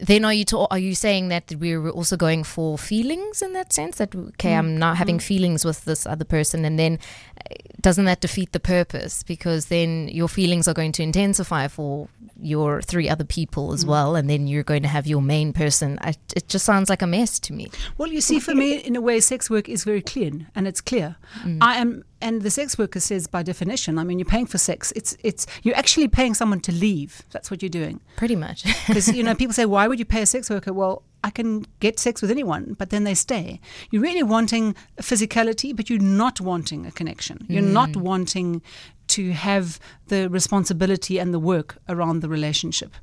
then 0.00 0.24
are 0.24 0.32
you 0.32 0.44
to, 0.46 0.58
are 0.70 0.78
you 0.78 0.94
saying 0.94 1.28
that 1.28 1.54
we're 1.56 1.88
also 1.90 2.16
going 2.16 2.42
for 2.44 2.78
feelings 2.78 3.42
in 3.42 3.52
that 3.52 3.72
sense 3.72 3.96
that 3.98 4.14
okay 4.14 4.52
mm. 4.52 4.58
i'm 4.58 4.78
now 4.78 4.94
having 4.94 5.18
mm. 5.18 5.22
feelings 5.22 5.64
with 5.64 5.84
this 5.84 6.06
other 6.06 6.24
person 6.24 6.64
and 6.64 6.78
then 6.78 6.98
uh, 7.38 7.54
doesn't 7.80 8.04
that 8.04 8.20
defeat 8.20 8.52
the 8.52 8.60
purpose 8.60 9.22
because 9.22 9.66
then 9.66 10.08
your 10.08 10.28
feelings 10.28 10.66
are 10.66 10.74
going 10.74 10.92
to 10.92 11.02
intensify 11.02 11.68
for 11.68 12.08
your 12.40 12.80
three 12.82 13.08
other 13.08 13.24
people 13.24 13.72
as 13.72 13.84
mm. 13.84 13.88
well 13.88 14.16
and 14.16 14.28
then 14.28 14.46
you're 14.46 14.62
going 14.62 14.82
to 14.82 14.88
have 14.88 15.06
your 15.06 15.22
main 15.22 15.52
person 15.52 15.98
I, 16.00 16.14
it 16.34 16.48
just 16.48 16.64
sounds 16.64 16.88
like 16.88 17.02
a 17.02 17.06
mess 17.06 17.38
to 17.40 17.52
me 17.52 17.70
well 17.98 18.10
you 18.10 18.20
see 18.20 18.40
for 18.40 18.54
me 18.54 18.76
in 18.76 18.96
a 18.96 19.00
way 19.00 19.20
sex 19.20 19.50
work 19.50 19.68
is 19.68 19.84
very 19.84 20.02
clean 20.02 20.48
and 20.54 20.66
it's 20.66 20.80
clear 20.80 21.16
mm. 21.42 21.58
i 21.60 21.76
am 21.76 22.04
and 22.20 22.42
the 22.42 22.50
sex 22.50 22.78
worker 22.78 23.00
says 23.00 23.26
by 23.26 23.42
definition, 23.42 23.98
I 23.98 24.04
mean, 24.04 24.18
you're 24.18 24.26
paying 24.26 24.46
for 24.46 24.58
sex. 24.58 24.92
It's 24.96 25.16
it's 25.22 25.46
you're 25.62 25.76
actually 25.76 26.08
paying 26.08 26.34
someone 26.34 26.60
to 26.60 26.72
leave. 26.72 27.22
That's 27.30 27.50
what 27.50 27.62
you're 27.62 27.70
doing. 27.70 28.00
Pretty 28.16 28.36
much. 28.36 28.64
Because 28.86 29.14
you 29.14 29.22
know, 29.22 29.34
people 29.34 29.54
say, 29.54 29.66
why 29.66 29.86
would 29.86 29.98
you 29.98 30.04
pay 30.04 30.22
a 30.22 30.26
sex 30.26 30.50
worker? 30.50 30.72
Well, 30.72 31.02
I 31.22 31.30
can 31.30 31.66
get 31.80 31.98
sex 31.98 32.22
with 32.22 32.30
anyone, 32.30 32.74
but 32.78 32.90
then 32.90 33.04
they 33.04 33.14
stay. 33.14 33.60
You're 33.90 34.02
really 34.02 34.22
wanting 34.22 34.74
physicality, 35.00 35.76
but 35.76 35.90
you're 35.90 35.98
not 35.98 36.40
wanting 36.40 36.86
a 36.86 36.90
connection. 36.90 37.46
You're 37.48 37.62
not 37.62 37.94
wanting 37.96 38.62
to 39.08 39.32
have 39.32 39.80
the 40.06 40.30
responsibility 40.30 41.18
and 41.18 41.34
the 41.34 41.38
work 41.38 41.78
around 41.88 42.20
the 42.20 42.28
relationship. 42.28 42.94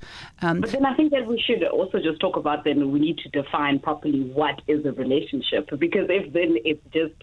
Um, 0.42 0.62
But 0.62 0.72
then 0.72 0.86
I 0.86 0.96
think 0.96 1.12
that 1.12 1.28
we 1.28 1.38
should 1.46 1.64
also 1.66 2.00
just 2.00 2.20
talk 2.22 2.38
about 2.38 2.64
then 2.64 2.92
we 2.92 3.00
need 3.00 3.18
to 3.20 3.30
define 3.30 3.80
properly 3.80 4.22
what 4.22 4.62
is 4.68 4.86
a 4.86 4.94
relationship 4.94 5.70
because 5.78 6.08
if 6.10 6.32
then 6.32 6.58
it's 6.64 6.84
just 6.94 7.14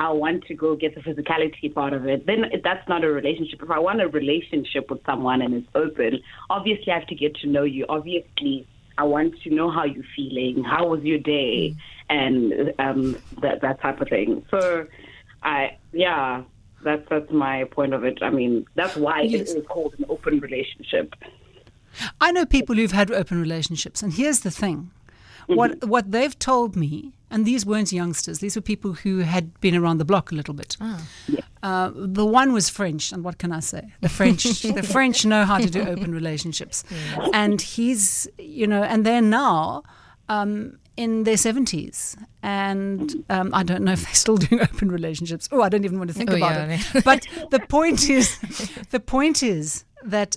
I 0.00 0.10
want 0.10 0.44
to 0.46 0.54
go 0.54 0.68
get 0.84 0.94
the 0.96 1.02
physicality 1.08 1.68
part 1.72 1.92
of 1.92 2.02
it, 2.12 2.18
then 2.26 2.40
that's 2.64 2.86
not 2.88 3.00
a 3.04 3.10
relationship. 3.20 3.62
If 3.62 3.70
I 3.70 3.78
want 3.78 4.00
a 4.00 4.08
relationship 4.08 4.90
with 4.90 5.00
someone 5.04 5.42
and 5.44 5.52
it's 5.58 5.68
open, 5.74 6.12
obviously 6.48 6.90
I 6.92 6.98
have 6.98 7.08
to 7.08 7.14
get 7.14 7.32
to 7.42 7.46
know 7.46 7.64
you. 7.74 7.84
Obviously 7.88 8.66
I 8.96 9.04
want 9.04 9.40
to 9.42 9.50
know 9.50 9.70
how 9.70 9.84
you're 9.84 10.10
feeling, 10.16 10.64
how 10.64 10.82
was 10.88 11.02
your 11.10 11.18
day, 11.18 11.74
and 12.08 12.72
um, 12.78 13.16
that 13.42 13.60
that 13.60 13.76
type 13.84 14.00
of 14.00 14.08
thing. 14.08 14.44
So 14.50 14.86
I 15.42 15.76
yeah. 15.92 16.42
That's 16.82 17.06
that's 17.10 17.30
my 17.30 17.64
point 17.64 17.92
of 17.92 18.04
it. 18.04 18.16
I 18.22 18.30
mean, 18.30 18.64
that's 18.74 18.96
why 18.96 19.20
Yes. 19.20 19.50
it 19.50 19.58
is 19.58 19.66
called 19.66 19.92
an 19.98 20.06
open 20.08 20.40
relationship. 20.40 21.14
I 22.26 22.32
know 22.32 22.46
people 22.46 22.74
who've 22.76 22.92
had 23.00 23.10
open 23.10 23.38
relationships, 23.38 24.02
and 24.02 24.14
here's 24.14 24.40
the 24.40 24.50
thing: 24.62 24.90
what 25.56 25.84
what 25.94 26.10
they've 26.12 26.38
told 26.38 26.76
me, 26.76 27.12
and 27.30 27.44
these 27.46 27.64
weren't 27.66 27.92
youngsters; 27.92 28.38
these 28.38 28.56
were 28.56 28.62
people 28.62 28.92
who 28.94 29.18
had 29.18 29.58
been 29.60 29.74
around 29.76 29.98
the 29.98 30.04
block 30.04 30.32
a 30.32 30.34
little 30.34 30.54
bit. 30.54 30.76
Uh, 31.62 31.90
the 31.94 32.24
one 32.24 32.52
was 32.54 32.70
French, 32.70 33.12
and 33.12 33.22
what 33.22 33.36
can 33.38 33.52
I 33.52 33.60
say? 33.60 33.92
The 34.00 34.08
French, 34.08 34.42
the 34.62 34.82
French 34.82 35.26
know 35.26 35.44
how 35.44 35.58
to 35.58 35.68
do 35.70 35.82
open 35.82 36.12
relationships, 36.12 36.84
and 37.34 37.60
he's, 37.60 38.26
you 38.38 38.66
know, 38.66 38.82
and 38.82 39.04
they're 39.04 39.22
now. 39.22 39.82
Um, 40.28 40.78
in 40.96 41.24
their 41.24 41.36
70s, 41.36 42.14
and 42.42 43.24
um, 43.30 43.54
I 43.54 43.62
don't 43.62 43.84
know 43.84 43.92
if 43.92 44.02
they're 44.04 44.12
still 44.14 44.36
doing 44.36 44.60
open 44.60 44.92
relationships. 44.92 45.48
Oh, 45.50 45.62
I 45.62 45.70
don't 45.70 45.84
even 45.86 45.96
want 45.98 46.10
to 46.10 46.14
think 46.14 46.30
Oh, 46.30 46.36
about 46.36 46.68
yeah. 46.68 46.78
it. 46.94 47.04
But 47.04 47.26
the 47.50 47.58
point 47.60 48.10
is, 48.10 48.38
the 48.90 49.00
point 49.00 49.42
is 49.42 49.84
that 50.04 50.36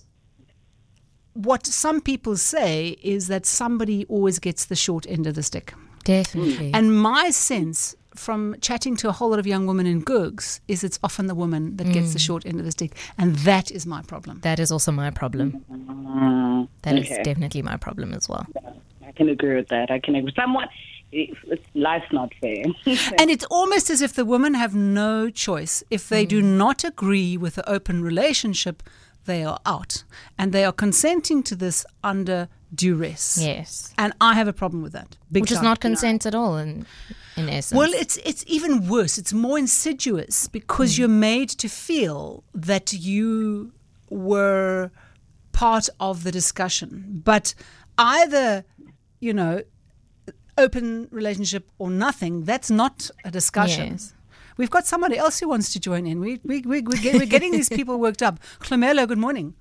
what 1.34 1.66
some 1.66 2.02
people 2.02 2.38
say 2.38 2.98
is 3.02 3.28
that 3.28 3.46
somebody 3.46 4.06
always 4.08 4.40
gets 4.40 4.66
the 4.66 4.76
short 4.76 5.06
end 5.08 5.28
of 5.28 5.36
the 5.36 5.44
stick. 5.44 5.74
Definitely. 6.04 6.72
And 6.74 6.96
my 6.98 7.30
sense 7.32 7.96
from 8.16 8.56
chatting 8.62 8.96
to 8.98 9.10
a 9.10 9.12
whole 9.12 9.30
lot 9.32 9.40
of 9.40 9.48
young 9.48 9.66
women 9.66 9.88
in 9.88 10.04
Googs 10.04 10.60
is 10.68 10.84
it's 10.84 11.00
often 11.04 11.26
the 11.28 11.34
woman 11.36 11.78
that 11.78 11.92
gets 11.92 12.14
the 12.14 12.20
short 12.20 12.46
end 12.46 12.60
of 12.60 12.66
the 12.66 12.72
stick. 12.72 12.96
And 13.18 13.36
that 13.38 13.72
is 13.72 13.86
my 13.88 14.02
problem. 14.04 14.40
that 14.42 14.60
is 14.60 14.72
also 14.72 14.92
my 14.92 15.10
problem. 15.10 15.64
Mm, 15.72 16.68
That 16.84 16.98
is 17.00 17.12
okay. 17.12 17.24
definitely 17.24 17.62
my 17.64 17.78
problem 17.78 18.14
as 18.14 18.30
well. 18.30 18.46
I 19.06 19.12
can 19.14 19.30
agree 19.30 19.56
with 19.56 19.70
that. 19.70 19.90
I 19.90 20.00
can 20.00 20.16
agree. 20.16 20.34
Somewhat, 20.36 20.70
life's 21.74 22.12
not 22.12 22.32
fair. 22.42 22.64
And 23.20 23.30
it's 23.32 23.46
almost 23.50 23.90
as 23.90 24.02
if 24.02 24.14
the 24.14 24.26
women 24.26 24.54
have 24.54 24.76
no 24.76 25.30
choice. 25.30 25.84
If 25.90 26.10
they 26.10 26.26
do 26.26 26.42
not 26.42 26.84
agree 26.84 27.38
with 27.38 27.56
the 27.56 27.68
open 27.70 28.04
relationship, 28.04 28.84
they 29.26 29.44
are 29.44 29.60
out. 29.66 30.04
And 30.38 30.52
they 30.52 30.66
are 30.66 30.72
consenting 30.72 31.44
to 31.44 31.56
this 31.56 31.86
under 32.04 32.50
duress. 32.74 33.38
Yes. 33.40 33.94
And 33.98 34.14
I 34.20 34.34
have 34.36 34.48
a 34.48 34.54
problem 34.54 34.82
with 34.82 34.94
that. 34.94 35.18
Big 35.32 35.44
Which 35.44 35.52
is 35.52 35.62
not 35.62 35.80
consent 35.80 36.26
at 36.26 36.36
all 36.36 36.58
in, 36.58 36.86
in 37.38 37.50
essence. 37.50 37.78
Well, 37.78 37.92
it's 37.94 38.18
it's 38.18 38.44
even 38.48 38.88
worse. 38.88 39.18
It's 39.18 39.34
more 39.34 39.58
insidious 39.58 40.48
because 40.48 40.96
hmm. 40.96 41.02
you're 41.02 41.10
made 41.10 41.50
to 41.50 41.70
feel 41.70 42.44
that 42.54 42.94
you 42.94 43.72
were 44.10 44.92
part 45.52 45.90
of 46.00 46.24
the 46.24 46.32
discussion. 46.32 47.22
But 47.24 47.54
either, 47.98 48.66
you 49.20 49.34
know, 49.34 49.62
open 50.58 51.08
relationship 51.12 51.70
or 51.78 51.90
nothing, 51.90 52.44
that's 52.44 52.70
not 52.70 53.10
a 53.24 53.32
discussion. 53.32 53.94
Yes. 53.94 54.14
We've 54.58 54.70
got 54.70 54.86
somebody 54.86 55.18
else 55.18 55.40
who 55.40 55.48
wants 55.48 55.74
to 55.74 55.80
join 55.80 56.06
in. 56.06 56.20
We, 56.20 56.40
we, 56.44 56.62
we, 56.62 56.82
we're, 56.82 57.02
get, 57.02 57.16
we're 57.16 57.26
getting 57.26 57.52
these 57.52 57.70
people 57.78 58.00
worked 58.00 58.22
up. 58.22 58.40
Hlumelo, 58.60 59.08
good 59.08 59.18
morning. 59.18 59.56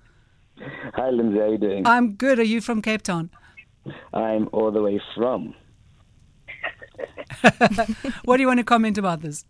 Hi, 0.94 1.10
Linzi. 1.10 1.40
How 1.40 1.50
you 1.50 1.58
doing? 1.58 1.86
I'm 1.86 2.14
good. 2.14 2.38
Are 2.38 2.44
you 2.44 2.60
from 2.60 2.82
Cape 2.82 3.02
Town? 3.02 3.30
I'm 4.12 4.48
all 4.52 4.70
the 4.70 4.82
way 4.82 5.00
from. 5.14 5.54
What 8.24 8.36
do 8.36 8.42
you 8.42 8.46
want 8.46 8.58
to 8.58 8.64
comment 8.64 8.98
about 8.98 9.22
this? 9.22 9.44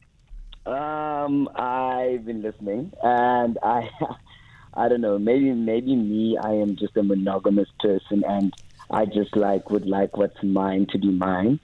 Um, 0.65 1.49
I've 1.57 2.25
been 2.25 2.41
listening, 2.41 2.93
and 3.03 3.59
I, 3.63 3.91
I 4.75 4.89
don't 4.89 5.01
know. 5.01 5.19
Maybe, 5.19 5.53
maybe 5.53 5.97
me. 5.97 6.39
I 6.43 6.53
am 6.53 6.77
just 6.77 6.97
a 6.97 7.03
monogamous 7.03 7.69
person, 7.81 8.23
and 8.27 8.55
I 8.91 9.05
just 9.07 9.37
like 9.37 9.71
would 9.71 9.87
like 9.87 10.17
what's 10.17 10.43
mine 10.43 10.87
to 10.93 10.99
be 10.99 11.11
mine. 11.11 11.61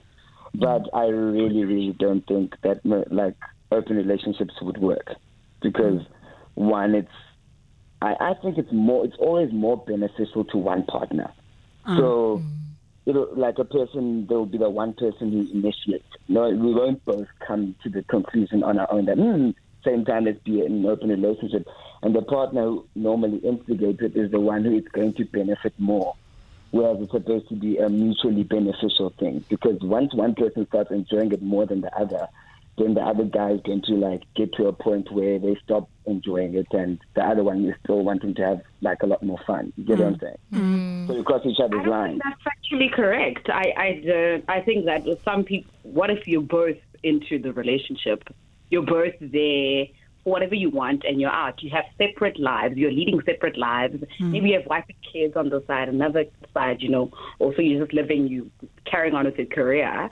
But 0.53 0.89
I 0.93 1.05
really, 1.05 1.63
really 1.63 1.95
don't 1.97 2.25
think 2.27 2.55
that 2.61 2.81
like 2.83 3.35
open 3.71 3.95
relationships 3.95 4.53
would 4.61 4.77
work 4.77 5.15
because 5.61 6.01
mm. 6.01 6.07
one, 6.55 6.95
it's. 6.95 7.11
I, 8.01 8.15
I 8.19 8.33
think 8.41 8.57
it's 8.57 8.71
more. 8.71 9.05
It's 9.05 9.17
always 9.19 9.51
more 9.51 9.77
beneficial 9.77 10.45
to 10.45 10.57
one 10.57 10.83
partner. 10.83 11.31
Uh-huh. 11.85 11.97
So 11.97 12.41
mm. 12.41 12.49
it'll 13.05 13.35
like 13.35 13.59
a 13.59 13.65
person 13.65 14.25
there 14.27 14.37
will 14.37 14.45
be 14.45 14.57
the 14.57 14.69
one 14.69 14.93
person 14.93 15.31
who 15.31 15.51
initiates. 15.51 16.07
No, 16.27 16.49
we 16.49 16.73
won't 16.73 17.03
both 17.05 17.27
come 17.45 17.75
to 17.83 17.89
the 17.89 18.03
conclusion 18.03 18.63
on 18.63 18.79
our 18.79 18.91
own 18.91 19.05
that 19.05 19.17
hmm, 19.17 19.51
same 19.83 20.05
time 20.05 20.25
let's 20.25 20.39
be 20.43 20.61
in 20.65 20.73
an 20.73 20.85
open 20.85 21.09
relationship. 21.09 21.67
And 22.01 22.15
the 22.15 22.21
partner 22.21 22.63
who 22.63 22.85
normally 22.95 23.37
instigates 23.39 24.01
it 24.01 24.15
is 24.15 24.31
the 24.31 24.39
one 24.39 24.63
who 24.63 24.77
is 24.77 24.87
going 24.91 25.13
to 25.15 25.25
benefit 25.25 25.73
more. 25.77 26.15
Whereas 26.71 26.97
it's 27.01 27.11
supposed 27.11 27.49
to 27.49 27.55
be 27.55 27.77
a 27.77 27.89
mutually 27.89 28.43
beneficial 28.43 29.11
thing. 29.19 29.43
Because 29.49 29.79
once 29.81 30.13
one 30.13 30.35
person 30.35 30.67
starts 30.67 30.91
enjoying 30.91 31.31
it 31.31 31.41
more 31.41 31.65
than 31.65 31.81
the 31.81 31.93
other, 31.99 32.27
then 32.79 32.93
the 32.93 33.01
other 33.01 33.25
guy 33.25 33.51
is 33.51 33.61
going 33.61 33.81
to 33.83 33.93
like 33.93 34.23
get 34.35 34.53
to 34.53 34.67
a 34.67 34.73
point 34.73 35.11
where 35.11 35.37
they 35.37 35.55
stop 35.63 35.89
enjoying 36.05 36.55
it 36.55 36.67
and 36.71 36.99
the 37.15 37.21
other 37.21 37.43
one 37.43 37.63
is 37.65 37.75
still 37.83 38.03
wanting 38.03 38.33
to 38.35 38.41
have 38.41 38.61
like 38.81 39.03
a 39.03 39.05
lot 39.05 39.21
more 39.21 39.39
fun. 39.45 39.71
You 39.75 39.83
get 39.83 39.99
what 39.99 40.07
I'm 40.07 40.15
mm. 40.15 40.21
saying? 40.21 40.37
Mm. 40.53 41.07
So 41.07 41.15
you 41.15 41.23
cross 41.23 41.45
each 41.45 41.59
other's 41.59 41.83
don't 41.83 41.89
lines. 41.89 42.21
that's 42.23 42.41
actually 42.47 42.89
correct. 42.89 43.49
I 43.49 43.73
I, 43.77 44.01
don't- 44.05 44.45
I 44.49 44.61
think 44.61 44.85
that 44.85 45.03
with 45.05 45.21
some 45.23 45.43
people, 45.43 45.71
what 45.83 46.09
if 46.09 46.27
you're 46.27 46.41
both 46.41 46.77
into 47.03 47.39
the 47.39 47.53
relationship? 47.53 48.23
You're 48.69 48.85
both 48.85 49.15
there 49.19 49.85
for 50.23 50.31
whatever 50.33 50.55
you 50.55 50.69
want, 50.69 51.03
and 51.05 51.19
you're 51.19 51.31
out. 51.31 51.63
You 51.63 51.71
have 51.71 51.85
separate 51.97 52.39
lives. 52.39 52.77
You're 52.77 52.91
leading 52.91 53.21
separate 53.25 53.57
lives. 53.57 53.95
Mm. 54.19 54.31
Maybe 54.31 54.49
you 54.49 54.59
have 54.59 54.67
wife 54.67 54.85
and 54.87 54.97
kids 55.13 55.35
on 55.35 55.49
the 55.49 55.63
side, 55.65 55.89
another 55.89 56.25
side. 56.53 56.81
You 56.81 56.89
know, 56.89 57.11
also 57.39 57.61
you're 57.61 57.83
just 57.83 57.93
living, 57.93 58.27
you 58.27 58.51
carrying 58.85 59.15
on 59.15 59.25
with 59.25 59.37
your 59.37 59.47
career, 59.47 60.09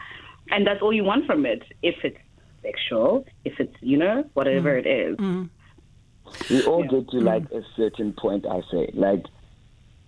and 0.50 0.66
that's 0.66 0.82
all 0.82 0.94
you 0.94 1.04
want 1.04 1.26
from 1.26 1.46
it. 1.46 1.64
If 1.84 1.96
it's 2.04 2.18
sexual, 2.62 3.26
if 3.46 3.60
it's 3.60 3.76
you 3.82 3.98
know 3.98 4.26
whatever 4.34 4.74
mm. 4.74 4.86
it 4.86 4.88
is. 4.88 5.18
Mm. 5.18 5.50
We 6.50 6.64
all 6.64 6.84
get 6.84 7.10
to 7.12 7.20
like 7.20 7.44
mm. 7.44 7.60
a 7.60 7.66
certain 7.76 8.14
point, 8.14 8.46
I 8.46 8.62
say. 8.72 8.92
Like, 8.94 9.24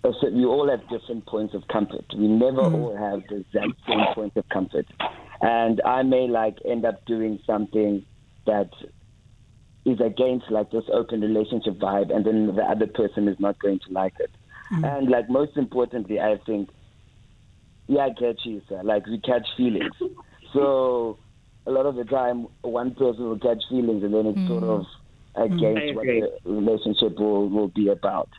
a 0.03 0.11
cer- 0.19 0.31
we 0.31 0.45
all 0.45 0.69
have 0.69 0.81
different 0.89 1.25
points 1.25 1.53
of 1.53 1.67
comfort. 1.67 2.05
We 2.15 2.27
never 2.27 2.61
all 2.61 2.95
have 2.95 3.23
the 3.29 3.37
exact 3.37 3.79
same 3.87 4.05
point 4.13 4.35
of 4.35 4.47
comfort. 4.49 4.85
And 5.41 5.81
I 5.85 6.03
may 6.03 6.27
like 6.27 6.57
end 6.65 6.85
up 6.85 7.05
doing 7.05 7.39
something 7.47 8.05
that 8.45 8.69
is 9.85 9.99
against 10.01 10.51
like 10.51 10.71
this 10.71 10.83
open 10.91 11.21
relationship 11.21 11.75
vibe, 11.75 12.13
and 12.13 12.25
then 12.25 12.53
the 12.53 12.63
other 12.63 12.87
person 12.87 13.27
is 13.27 13.39
not 13.39 13.57
going 13.59 13.79
to 13.87 13.93
like 13.93 14.13
it. 14.19 14.31
And 14.71 15.09
like 15.09 15.29
most 15.29 15.57
importantly, 15.57 16.19
I 16.19 16.37
think, 16.45 16.69
yeah, 17.87 18.01
I 18.01 18.09
catch 18.09 18.41
you, 18.43 18.61
sir. 18.69 18.81
Like 18.83 19.07
we 19.07 19.19
catch 19.19 19.47
feelings. 19.57 19.95
so 20.53 21.17
a 21.69 21.71
lot 21.71 21.85
of 21.85 21.95
the 21.95 22.03
time, 22.03 22.47
one 22.61 22.95
person 22.95 23.23
will 23.29 23.39
catch 23.39 23.61
feelings, 23.69 24.03
and 24.03 24.13
then 24.13 24.25
it's 24.25 24.47
sort 24.47 24.63
of 24.63 24.85
against 25.35 25.95
what 25.95 26.05
the 26.05 26.29
relationship 26.43 27.17
will, 27.19 27.47
will 27.47 27.67
be 27.69 27.89
about. 27.89 28.29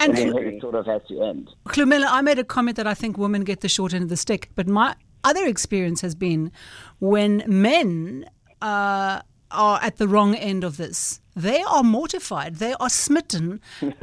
And 0.00 0.16
And 0.18 0.34
then 0.34 0.44
it 0.54 0.60
sort 0.60 0.74
of 0.74 0.86
has 0.86 1.02
to 1.08 1.22
end. 1.22 1.50
Hlumelo, 1.66 2.06
I 2.08 2.22
made 2.22 2.38
a 2.38 2.44
comment 2.44 2.76
that 2.78 2.86
I 2.86 2.94
think 2.94 3.18
women 3.18 3.44
get 3.44 3.60
the 3.60 3.68
short 3.68 3.92
end 3.94 4.04
of 4.04 4.08
the 4.08 4.16
stick, 4.16 4.50
but 4.54 4.66
my 4.66 4.94
other 5.22 5.44
experience 5.46 6.00
has 6.00 6.14
been 6.14 6.50
when 6.98 7.42
men 7.46 8.26
uh, 8.62 9.20
are 9.56 9.80
at 9.82 9.96
the 9.96 10.06
wrong 10.06 10.34
end 10.34 10.62
of 10.64 10.76
this. 10.76 11.20
They 11.34 11.62
are 11.64 11.82
mortified. 11.82 12.56
They 12.56 12.72
are 12.80 12.88
smitten, 12.88 13.60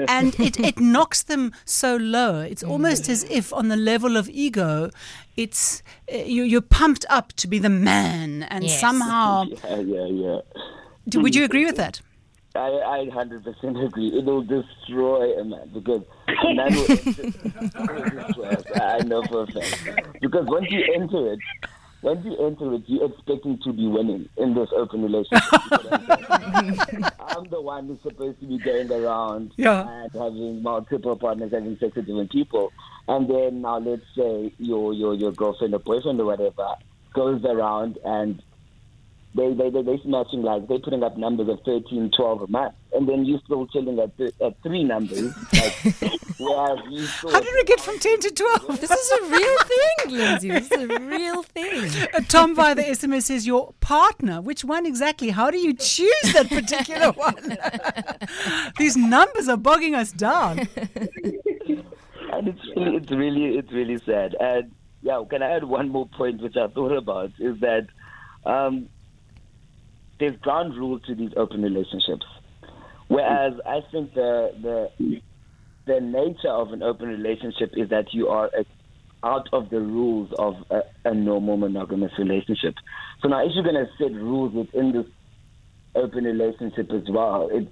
and 0.07 0.35
it, 0.39 0.59
it 0.59 0.79
knocks 0.79 1.23
them 1.23 1.51
so 1.65 1.95
low. 1.95 2.41
It's 2.41 2.63
almost 2.63 3.09
as 3.09 3.23
if, 3.23 3.51
on 3.53 3.69
the 3.69 3.75
level 3.77 4.17
of 4.17 4.29
ego, 4.29 4.89
it's 5.35 5.81
uh, 6.13 6.17
you, 6.17 6.43
you're 6.43 6.61
pumped 6.61 7.05
up 7.09 7.33
to 7.33 7.47
be 7.47 7.57
the 7.59 7.69
man, 7.69 8.43
and 8.43 8.63
Yes. 8.65 8.79
somehow. 8.79 9.45
Yeah, 9.63 9.79
yeah, 9.79 10.05
yeah. 10.05 10.39
Do, 11.09 11.21
would 11.21 11.35
you 11.35 11.43
agree 11.43 11.65
with 11.65 11.77
that? 11.77 12.01
I, 12.55 12.69
I 12.69 13.09
100% 13.11 13.85
agree. 13.87 14.09
It 14.09 14.25
will 14.25 14.43
destroy 14.43 15.33
a 15.39 15.43
man 15.43 15.71
because 15.73 16.03
a 16.27 16.53
man 16.53 16.75
will 16.75 16.91
enter, 18.45 18.81
I 18.81 18.99
know 18.99 19.23
for 19.23 19.43
a 19.43 19.47
fact. 19.47 20.19
Because 20.21 20.45
once 20.45 20.67
you 20.69 20.83
enter 20.93 21.33
it, 21.33 21.39
once 22.03 22.23
you 22.25 22.35
enter 22.45 22.73
it, 22.73 22.83
you're 22.87 23.05
expecting 23.09 23.57
to 23.63 23.73
be 23.73 23.87
winning 23.87 24.29
in 24.37 24.53
this 24.53 24.69
open 24.75 25.01
relationship. 25.03 25.43
I'm 27.19 27.45
the 27.49 27.61
one 27.61 27.87
who's 27.87 28.01
supposed 28.01 28.39
to 28.41 28.45
be 28.45 28.57
going 28.59 28.91
around 28.91 29.53
Yeah. 29.57 29.87
and 29.87 30.11
having 30.11 30.61
multiple 30.61 31.15
partners, 31.15 31.51
having 31.51 31.77
sex 31.79 31.95
with 31.95 32.05
different 32.05 32.31
people. 32.31 32.71
And 33.07 33.27
then 33.29 33.61
now 33.61 33.79
let's 33.79 34.03
say 34.15 34.53
your 34.59 34.93
your 34.93 35.13
your 35.15 35.31
girlfriend 35.31 35.73
or 35.73 35.79
boyfriend 35.79 36.19
or 36.21 36.25
whatever 36.25 36.75
goes 37.13 37.43
around 37.45 37.97
and 38.05 38.41
they 39.35 39.53
they 39.53 39.69
they 39.69 39.81
they 39.81 39.97
smashing 40.03 40.43
like 40.43 40.67
they're 40.67 40.79
putting 40.79 41.03
up 41.03 41.17
numbers 41.17 41.49
of 41.49 41.59
13, 41.65 42.11
12 42.15 42.41
a 42.43 42.47
month, 42.47 42.75
and 42.93 43.09
then 43.09 43.25
you're 43.25 43.39
still 43.45 43.65
chilling 43.67 43.99
at 43.99 44.15
th- 44.17 44.33
at 44.41 44.61
three 44.61 44.83
numbers. 44.83 45.33
Like, 45.53 45.73
whereas 46.39 46.79
you 46.89 47.05
How 47.31 47.39
did 47.39 47.53
we 47.53 47.63
get 47.63 47.79
from 47.79 47.97
10 47.97 48.19
to 48.19 48.29
12? 48.29 48.81
This 48.81 48.91
is 48.91 49.11
a 49.11 49.23
real 49.23 49.57
thing, 49.63 50.19
Linzi. 50.19 50.51
This 50.51 50.71
is 50.71 50.83
a 50.83 50.99
real 50.99 51.41
thing. 51.41 52.07
Uh, 52.13 52.21
Tom 52.27 52.55
via 52.55 52.75
the 52.75 52.83
SMS 52.83 53.23
says, 53.23 53.47
Your 53.47 53.73
partner. 53.79 54.39
Which 54.39 54.63
one 54.63 54.85
exactly? 54.85 55.29
How 55.29 55.49
do 55.49 55.57
you 55.57 55.73
choose 55.73 56.33
that 56.33 56.49
particular 56.49 57.11
one? 57.15 57.57
These 58.77 58.95
numbers 58.97 59.47
are 59.47 59.57
bogging 59.57 59.95
us 59.95 60.11
down. 60.11 60.59
and 62.33 62.47
it's 62.47 62.61
really, 62.75 62.97
it's 62.97 63.11
really 63.11 63.57
it's 63.57 63.71
really 63.71 63.97
sad. 64.05 64.35
And 64.39 64.71
yeah, 65.01 65.23
can 65.29 65.41
I 65.41 65.55
add 65.55 65.63
one 65.63 65.89
more 65.89 66.07
point 66.07 66.41
which 66.41 66.55
I 66.55 66.67
thought 66.67 66.95
about 66.95 67.31
is 67.39 67.59
that 67.61 67.87
um, 68.45 68.89
there's 70.19 70.37
ground 70.39 70.77
rules 70.77 71.01
to 71.07 71.15
these 71.15 71.31
open 71.37 71.61
relationships, 71.61 72.25
whereas 73.07 73.53
I 73.65 73.79
think 73.91 74.13
the 74.13 74.89
the 74.99 75.21
the 75.85 75.99
nature 75.99 76.49
of 76.49 76.71
an 76.71 76.81
open 76.81 77.07
relationship 77.07 77.71
is 77.73 77.89
that 77.89 78.13
you 78.13 78.27
are 78.29 78.49
out 79.23 79.47
of 79.53 79.69
the 79.69 79.79
rules 79.79 80.29
of 80.37 80.55
a, 80.69 80.81
a 81.09 81.13
normal 81.13 81.57
monogamous 81.57 82.11
relationship. 82.17 82.75
So 83.21 83.29
now, 83.29 83.45
if 83.45 83.51
you're 83.53 83.63
going 83.63 83.75
to 83.75 83.87
set 83.97 84.13
rules 84.13 84.53
within 84.53 84.91
this 84.91 85.05
open 85.95 86.25
relationship 86.25 86.91
as 86.91 87.03
well, 87.09 87.49
it 87.51 87.67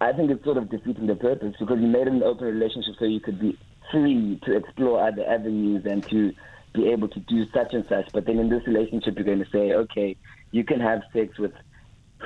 I 0.00 0.12
think 0.12 0.30
it's 0.30 0.44
sort 0.44 0.58
of 0.58 0.70
defeating 0.70 1.06
the 1.06 1.14
purpose 1.14 1.54
because 1.58 1.78
you 1.80 1.86
made 1.86 2.06
it 2.06 2.12
an 2.12 2.22
open 2.22 2.46
relationship 2.46 2.94
so 2.98 3.06
you 3.06 3.20
could 3.20 3.40
be 3.40 3.58
free 3.90 4.38
to 4.44 4.56
explore 4.56 5.06
other 5.06 5.24
avenues 5.26 5.86
and 5.86 6.04
to 6.10 6.32
be 6.74 6.88
able 6.88 7.08
to 7.08 7.20
do 7.20 7.44
such 7.54 7.72
and 7.72 7.84
such. 7.88 8.04
But 8.12 8.26
then 8.26 8.38
in 8.38 8.50
this 8.50 8.60
relationship, 8.66 9.14
you're 9.16 9.24
going 9.24 9.38
to 9.38 9.50
say, 9.50 9.72
okay, 9.72 10.16
you 10.56 10.64
can 10.70 10.80
have 10.90 11.00
sex 11.16 11.28
with 11.38 11.52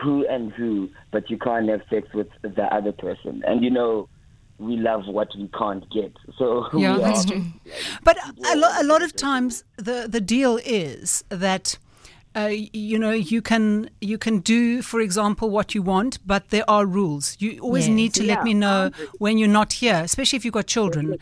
who 0.01 0.15
and 0.35 0.45
who, 0.59 0.89
but 1.15 1.23
you 1.31 1.39
can't 1.47 1.69
have 1.69 1.83
sex 1.91 2.05
with 2.19 2.29
the 2.43 2.67
other 2.77 2.93
person. 2.93 3.35
And 3.49 3.57
you 3.65 3.71
know, 3.79 4.09
we 4.59 4.77
love 4.77 5.03
what 5.07 5.29
we 5.41 5.49
can't 5.61 5.85
get. 5.91 6.13
So 6.39 6.47
Yeah, 6.85 6.97
we 6.97 7.03
that's 7.03 7.25
are- 7.25 7.29
true. 7.33 7.45
But 8.05 8.17
a, 8.53 8.57
lo- 8.63 8.75
a 8.83 8.85
lot 8.93 9.03
of 9.03 9.13
times 9.17 9.65
the, 9.77 10.07
the 10.17 10.21
deal 10.21 10.55
is 10.65 11.25
that 11.47 11.67
uh, 12.37 12.51
you 12.89 12.97
know 13.05 13.11
you 13.11 13.43
can 13.43 13.91
you 14.01 14.17
can 14.27 14.39
do 14.39 14.83
for 14.83 15.01
example 15.01 15.51
what 15.51 15.75
you 15.75 15.83
want 15.83 16.13
but 16.25 16.43
there 16.51 16.63
are 16.71 16.87
rules 16.87 17.37
you 17.41 17.59
always 17.61 17.89
Yes. 17.89 17.97
need 18.01 18.13
to 18.15 18.23
let 18.23 18.45
me 18.45 18.55
know 18.55 18.93
when 19.19 19.37
you're 19.39 19.49
not 19.61 19.71
here 19.83 20.01
especially 20.05 20.37
if 20.37 20.45
you've 20.45 20.55
got 20.61 20.69
children 20.69 21.19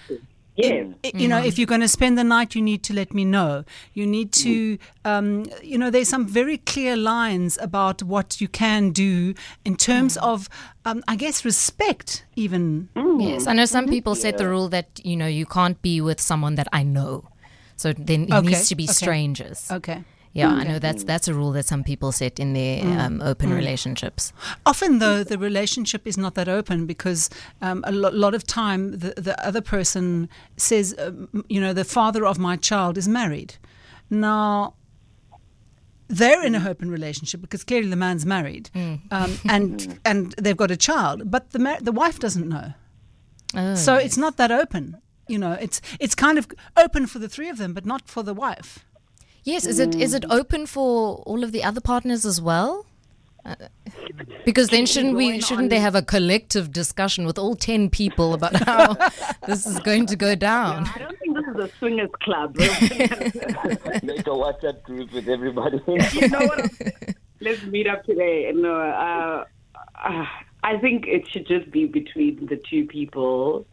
Yes. 0.59 0.87
I- 1.05 1.13
you 1.15 1.29
know 1.29 1.39
if 1.49 1.57
you're 1.59 1.67
going 1.75 1.81
to 1.83 1.89
spend 1.89 2.19
the 2.19 2.25
night 2.25 2.55
you 2.57 2.63
need 2.63 2.83
to 2.89 2.93
let 2.93 3.15
me 3.15 3.25
know. 3.25 3.65
You 3.95 4.07
need 4.07 4.33
to 4.45 4.79
um, 5.05 5.45
you 5.63 5.79
know 5.79 5.91
there's 5.91 6.09
some 6.09 6.27
very 6.27 6.59
clear 6.59 6.97
lines 6.97 7.57
about 7.63 8.03
what 8.03 8.41
you 8.41 8.49
can 8.49 8.91
do 8.91 9.35
in 9.65 9.77
terms 9.77 10.17
of 10.19 10.49
um, 10.85 11.03
i 11.09 11.15
guess 11.17 11.45
respect 11.45 12.25
even. 12.37 12.89
Yes, 13.21 13.47
I 13.47 13.53
know 13.53 13.67
some 13.67 13.87
people 13.89 14.15
set 14.15 14.39
the 14.39 14.49
rule 14.49 14.69
that 14.71 15.01
you 15.05 15.17
know 15.17 15.27
you 15.27 15.47
can't 15.47 15.81
be 15.83 16.01
with 16.01 16.21
someone 16.21 16.55
that 16.57 16.69
I 16.73 16.83
know, 16.83 17.25
so 17.77 17.93
then 17.93 18.25
it 18.25 18.33
Okay, 18.33 18.47
needs 18.49 18.69
to 18.69 18.75
be 18.77 18.85
okay. 18.85 18.93
strangers. 18.93 19.69
okay 19.71 20.05
Yeah, 20.39 20.51
I 20.61 20.65
know 20.65 20.79
that's 20.79 21.05
that's 21.05 21.29
a 21.29 21.35
rule 21.35 21.53
that 21.53 21.67
some 21.67 21.83
people 21.85 22.13
set 22.13 22.39
in 22.39 22.53
their 22.55 22.83
um, 23.01 23.21
open 23.23 23.51
relationships. 23.53 24.33
Often, 24.65 24.99
though, 24.99 25.25
the 25.25 25.39
relationship 25.39 26.07
is 26.07 26.17
not 26.17 26.35
that 26.35 26.49
open 26.49 26.87
because 26.87 27.31
um, 27.61 27.85
a 27.87 27.93
lo- 27.93 28.11
lot 28.13 28.35
of 28.35 28.43
time 28.45 28.93
the, 28.93 29.15
the 29.17 29.35
other 29.47 29.61
person 29.61 30.29
says, 30.57 30.95
um, 30.99 31.29
you 31.49 31.61
know, 31.61 31.73
the 31.73 31.85
father 31.85 32.25
of 32.27 32.39
my 32.39 32.57
child 32.57 32.97
is 32.99 33.09
married. 33.09 33.55
Now, 34.11 34.75
they're 36.09 36.43
in 36.45 36.55
an 36.55 36.67
open 36.67 36.91
relationship 36.91 37.41
because 37.41 37.65
clearly 37.65 37.91
the 37.91 37.97
man's 37.97 38.25
married 38.25 38.71
um, 38.75 39.39
and 39.49 39.99
and 40.05 40.33
they've 40.39 40.57
got 40.57 40.71
a 40.71 40.77
child, 40.77 41.31
but 41.31 41.51
the 41.51 41.59
ma- 41.59 41.79
the 41.81 41.93
wife 41.93 42.19
doesn't 42.19 42.49
know. 42.49 42.73
Oh, 43.55 43.75
So 43.75 43.95
it's 43.97 44.17
not 44.17 44.37
that 44.37 44.51
open. 44.51 44.97
You 45.27 45.39
know, 45.39 45.53
it's 45.61 45.81
it's 46.01 46.15
kind 46.15 46.39
of 46.39 46.49
open 46.77 47.07
for 47.07 47.19
the 47.19 47.29
three 47.29 47.51
of 47.51 47.59
them, 47.59 47.75
but 47.75 47.85
not 47.85 48.09
for 48.09 48.23
the 48.23 48.33
wife. 48.35 48.85
Yes, 49.49 49.67
is 49.67 49.79
it 49.79 49.95
is 49.95 50.15
it 50.15 50.25
open 50.31 50.67
for 50.67 51.17
all 51.27 51.43
of 51.43 51.53
the 51.53 51.65
other 51.65 51.81
partners 51.81 52.25
as 52.25 52.41
well? 52.41 52.87
Uh, 53.45 53.55
because 54.45 54.69
then 54.69 54.85
shouldn't 54.85 55.17
we 55.17 55.41
shouldn't 55.41 55.71
they 55.71 55.79
have 55.79 55.95
a 55.95 56.03
collective 56.03 56.73
discussion 56.73 57.25
with 57.25 57.39
all 57.39 57.55
ten 57.55 57.89
people 57.89 58.35
about 58.35 58.55
how 58.67 58.95
this 59.47 59.67
is 59.67 59.79
going 59.81 60.07
to 60.07 60.17
go 60.17 60.35
down? 60.35 60.87
I 60.95 60.99
don't 60.99 61.19
think 61.19 61.37
this 61.37 61.47
is 61.55 61.57
a 61.57 61.79
swingers 61.79 62.11
club. 62.23 62.57
Make 62.59 64.27
a 64.27 64.37
WhatsApp 64.45 64.83
group 64.83 65.13
with 65.13 65.29
everybody. 65.29 65.81
you 66.13 66.29
know 66.29 66.41
what? 66.41 66.71
Let's 67.41 67.63
meet 67.65 67.87
up 67.87 68.05
today. 68.05 68.51
No, 68.55 68.75
uh, 68.81 69.45
uh, 70.05 70.27
I 70.63 70.77
think 70.79 71.07
it 71.07 71.29
should 71.29 71.47
just 71.47 71.71
be 71.71 71.87
between 71.87 72.47
the 72.47 72.61
two 72.69 72.87
people. 72.87 73.67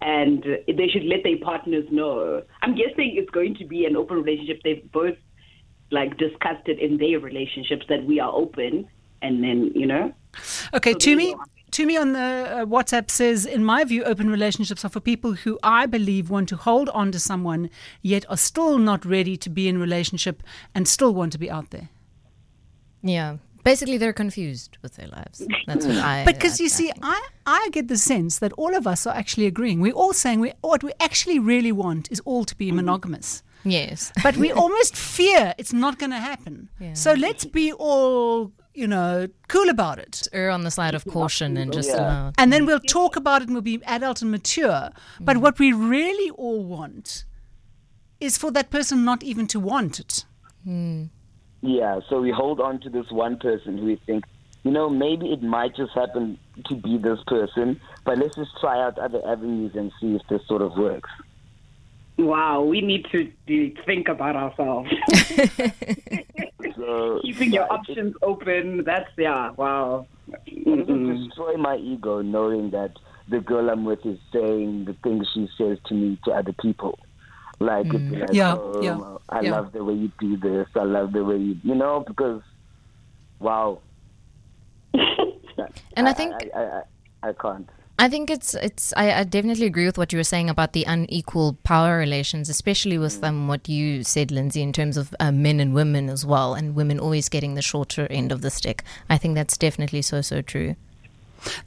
And 0.00 0.44
uh, 0.44 0.56
they 0.66 0.88
should 0.88 1.04
let 1.04 1.22
their 1.22 1.38
partners 1.38 1.84
know. 1.90 2.42
I'm 2.62 2.74
guessing 2.74 3.14
it's 3.16 3.30
going 3.30 3.54
to 3.56 3.64
be 3.64 3.84
an 3.84 3.96
open 3.96 4.22
relationship. 4.22 4.60
They've 4.64 4.90
both 4.92 5.16
like 5.90 6.16
discussed 6.16 6.66
it 6.66 6.78
in 6.78 6.98
their 6.98 7.20
relationships 7.20 7.86
that 7.88 8.04
we 8.04 8.18
are 8.18 8.32
open, 8.32 8.88
and 9.22 9.42
then 9.42 9.70
you 9.74 9.86
know. 9.86 10.12
Okay, 10.74 10.92
So 10.92 10.98
to 10.98 11.16
me, 11.16 11.28
you 11.28 11.40
to 11.74 11.86
me 11.86 11.96
on 11.96 12.12
the 12.12 12.20
uh, 12.20 12.64
WhatsApp 12.66 13.10
says, 13.10 13.44
in 13.44 13.64
my 13.64 13.82
view, 13.82 14.04
open 14.04 14.30
relationships 14.30 14.84
are 14.84 14.88
for 14.88 15.00
people 15.00 15.32
who 15.32 15.58
I 15.64 15.86
believe 15.86 16.30
want 16.30 16.48
to 16.50 16.56
hold 16.56 16.88
on 16.90 17.10
to 17.10 17.18
someone 17.18 17.68
yet 18.00 18.24
are 18.30 18.36
still 18.36 18.78
not 18.78 19.04
ready 19.04 19.36
to 19.36 19.50
be 19.50 19.66
in 19.66 19.78
relationship 19.78 20.44
and 20.72 20.86
still 20.86 21.12
want 21.12 21.32
to 21.32 21.38
be 21.38 21.50
out 21.50 21.70
there. 21.70 21.88
Yeah, 23.02 23.38
basically 23.64 23.96
they're 23.98 24.12
confused 24.12 24.78
with 24.82 24.96
their 24.96 25.08
lives. 25.08 25.42
That's 25.66 25.86
what 25.86 25.96
I. 25.96 26.24
Because 26.24 26.60
you 26.60 26.66
I- 26.66 26.74
I 26.74 26.78
see, 26.78 26.86
think. 26.86 26.98
I, 27.02 27.28
I 27.46 27.68
get 27.72 27.88
the 27.88 27.96
sense 27.96 28.38
that 28.38 28.52
all 28.52 28.74
of 28.74 28.86
us 28.86 29.06
are 29.06 29.14
actually 29.14 29.46
agreeing. 29.46 29.80
We're 29.80 29.92
all 29.92 30.12
saying 30.12 30.40
we, 30.40 30.52
what 30.60 30.84
we 30.84 30.92
actually 31.00 31.38
really 31.38 31.72
want 31.72 32.12
is 32.12 32.20
all 32.24 32.44
to 32.44 32.54
be 32.56 32.66
mm-hmm. 32.66 32.76
monogamous. 32.76 33.42
yes. 33.64 34.12
But 34.22 34.36
we 34.36 34.52
almost 34.62 34.96
fear 34.96 35.54
it's 35.58 35.72
not 35.72 35.98
going 35.98 36.10
to 36.10 36.18
happen. 36.18 36.68
Yeah. 36.78 36.94
So 36.94 37.14
let's 37.14 37.44
be 37.44 37.72
all, 37.72 38.52
you 38.74 38.86
know, 38.86 39.28
cool 39.48 39.68
about 39.68 39.98
it. 39.98 40.28
err 40.32 40.50
on 40.50 40.62
the 40.62 40.70
side 40.70 40.94
of 40.94 41.04
caution 41.06 41.56
and 41.56 41.72
just 41.72 41.88
Yeah. 41.88 42.00
allow. 42.00 42.32
And 42.38 42.52
then 42.52 42.66
we'll 42.66 42.80
talk 43.00 43.16
about 43.16 43.42
it 43.42 43.48
and 43.48 43.54
we'll 43.54 43.62
be 43.62 43.80
adult 43.84 44.22
and 44.22 44.30
mature. 44.30 44.90
But 45.20 45.36
mm. 45.36 45.40
what 45.40 45.58
we 45.58 45.72
really 45.72 46.30
all 46.30 46.64
want 46.64 47.24
is 48.20 48.38
for 48.38 48.50
that 48.52 48.70
person 48.70 49.04
not 49.04 49.22
even 49.22 49.46
to 49.48 49.60
want 49.60 50.00
it. 50.00 50.24
Mm. 50.66 51.10
Yeah, 51.66 52.00
so 52.10 52.20
we 52.20 52.30
hold 52.30 52.60
on 52.60 52.78
to 52.80 52.90
this 52.90 53.10
one 53.10 53.38
person 53.38 53.78
who 53.78 53.86
we 53.86 53.96
think, 54.04 54.24
you 54.64 54.70
know, 54.70 54.90
maybe 54.90 55.32
it 55.32 55.42
might 55.42 55.74
just 55.74 55.92
happen 55.94 56.38
to 56.66 56.74
be 56.74 56.98
this 56.98 57.20
person, 57.26 57.80
but 58.04 58.18
let's 58.18 58.36
just 58.36 58.50
try 58.60 58.82
out 58.84 58.98
other 58.98 59.22
avenues 59.26 59.74
and 59.74 59.90
see 59.98 60.14
if 60.14 60.20
this 60.28 60.46
sort 60.46 60.60
of 60.60 60.76
works. 60.76 61.08
Wow, 62.18 62.62
we 62.62 62.80
need 62.82 63.06
to 63.12 63.30
do, 63.46 63.72
think 63.86 64.08
about 64.08 64.36
ourselves. 64.36 64.90
So 66.76 67.20
Keeping 67.22 67.52
your 67.52 67.66
yeah, 67.70 67.74
it- 67.74 67.78
options 67.78 68.14
open. 68.22 68.84
That's 68.84 69.08
yeah. 69.16 69.50
Wow. 69.52 70.06
It 70.46 70.86
doesn't 70.86 71.06
Mm-mm. 71.06 71.24
destroy 71.28 71.56
my 71.56 71.76
ego 71.76 72.20
knowing 72.22 72.70
that 72.70 72.92
the 73.28 73.40
girl 73.40 73.70
I'm 73.70 73.84
with 73.84 74.04
is 74.04 74.18
saying 74.32 74.86
the 74.86 74.94
things 75.04 75.28
she 75.32 75.48
says 75.56 75.78
to 75.86 75.94
me 75.94 76.18
to 76.24 76.32
other 76.32 76.52
people. 76.60 76.98
Like, 77.60 77.86
it'd 77.86 78.10
like 78.10 78.30
Yeah, 78.32 78.54
oh, 78.58 78.80
yeah, 78.82 79.16
I 79.28 79.40
yeah. 79.42 79.52
love 79.52 79.72
the 79.72 79.84
way 79.84 79.94
you 79.94 80.10
do 80.18 80.36
this. 80.36 80.66
I 80.74 80.82
love 80.84 81.12
the 81.12 81.24
way 81.24 81.36
you, 81.36 81.56
you 81.62 81.74
know, 81.74 82.04
because, 82.06 82.42
wow. 83.38 83.78
And 85.96 86.08
I 86.08 86.12
think- 86.12 86.34
I, 86.34 86.60
I, 86.60 86.62
I, 86.62 87.28
I 87.28 87.32
can't. 87.32 87.68
I 87.96 88.08
think 88.08 88.28
it's 88.28 88.54
it's. 88.54 88.92
I, 88.96 89.20
I 89.20 89.22
definitely 89.24 89.66
agree 89.66 89.86
with 89.86 89.96
what 89.96 90.12
you 90.12 90.18
were 90.18 90.24
saying 90.24 90.50
about 90.50 90.72
the 90.72 90.82
unequal 90.82 91.56
power 91.62 91.96
relations, 91.96 92.48
especially 92.48 92.98
with 92.98 93.22
um, 93.22 93.46
what 93.46 93.68
you 93.68 94.02
said, 94.02 94.30
Linzi, 94.30 94.60
in 94.62 94.72
terms 94.72 94.96
of 94.96 95.14
uh, 95.20 95.30
men 95.30 95.60
and 95.60 95.74
women 95.74 96.08
as 96.08 96.26
well, 96.26 96.54
and 96.54 96.74
women 96.74 96.98
always 96.98 97.28
getting 97.28 97.54
the 97.54 97.62
shorter 97.62 98.08
end 98.10 98.32
of 98.32 98.40
the 98.40 98.50
stick. 98.50 98.82
I 99.08 99.16
think 99.16 99.36
that's 99.36 99.56
definitely 99.56 100.02
so 100.02 100.22
so 100.22 100.42
true. 100.42 100.74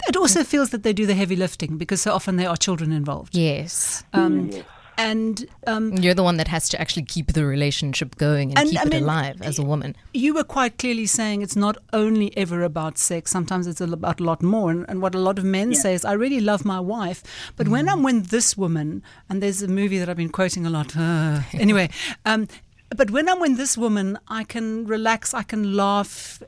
It 0.09 0.17
also 0.17 0.43
feels 0.43 0.71
that 0.71 0.83
they 0.83 0.91
do 0.91 1.05
the 1.05 1.13
heavy 1.15 1.37
lifting 1.37 1.77
because 1.77 2.01
so 2.01 2.11
often 2.11 2.35
there 2.35 2.49
are 2.49 2.57
children 2.57 2.91
involved. 2.91 3.33
Yes, 3.33 4.03
Um, 4.11 4.49
Yes. 4.51 4.65
And 4.97 5.45
um, 5.67 5.93
you're 5.93 6.13
the 6.15 6.23
one 6.23 6.37
that 6.37 6.47
has 6.47 6.67
to 6.69 6.81
actually 6.81 7.03
keep 7.05 7.33
the 7.33 7.45
relationship 7.45 8.15
going 8.17 8.49
and, 8.51 8.59
And, 8.59 8.69
keep 8.71 8.79
I 8.79 8.83
it 8.83 8.89
mean, 8.89 9.03
alive 9.03 9.41
as 9.41 9.59
a 9.59 9.63
woman. 9.63 9.95
you 10.13 10.33
were 10.33 10.43
quite 10.43 10.77
clearly 10.77 11.05
saying 11.05 11.41
it's 11.41 11.55
not 11.55 11.77
only 11.93 12.35
ever 12.37 12.63
about 12.63 12.97
sex. 12.97 13.31
Sometimes 13.31 13.67
it's 13.67 13.79
about 13.81 14.19
a 14.19 14.23
lot 14.23 14.41
more. 14.41 14.71
And, 14.71 14.85
and 14.89 15.01
what 15.01 15.13
a 15.15 15.19
lot 15.19 15.37
of 15.39 15.45
men 15.45 15.73
say 15.75 15.93
is, 15.93 16.03
I 16.03 16.13
really 16.13 16.39
love 16.41 16.65
my 16.65 16.79
wife, 16.79 17.23
but 17.55 17.67
when 17.67 17.87
I'm 17.87 18.01
with 18.03 18.27
this 18.29 18.57
woman, 18.57 19.03
and 19.29 19.41
there's 19.41 19.61
a 19.61 19.67
movie 19.67 19.99
that 19.99 20.09
I've 20.09 20.17
been 20.17 20.29
quoting 20.29 20.65
a 20.65 20.69
lot. 20.69 20.95
uh, 20.97 21.41
anyway, 21.53 21.89
um, 22.25 22.47
but 22.95 23.11
when 23.11 23.27
I'm 23.29 23.39
with 23.39 23.57
this 23.57 23.77
woman, 23.77 24.17
I 24.27 24.43
can 24.45 24.87
relax, 24.87 25.33
I 25.33 25.43
can 25.43 25.75
laugh. 25.75 26.41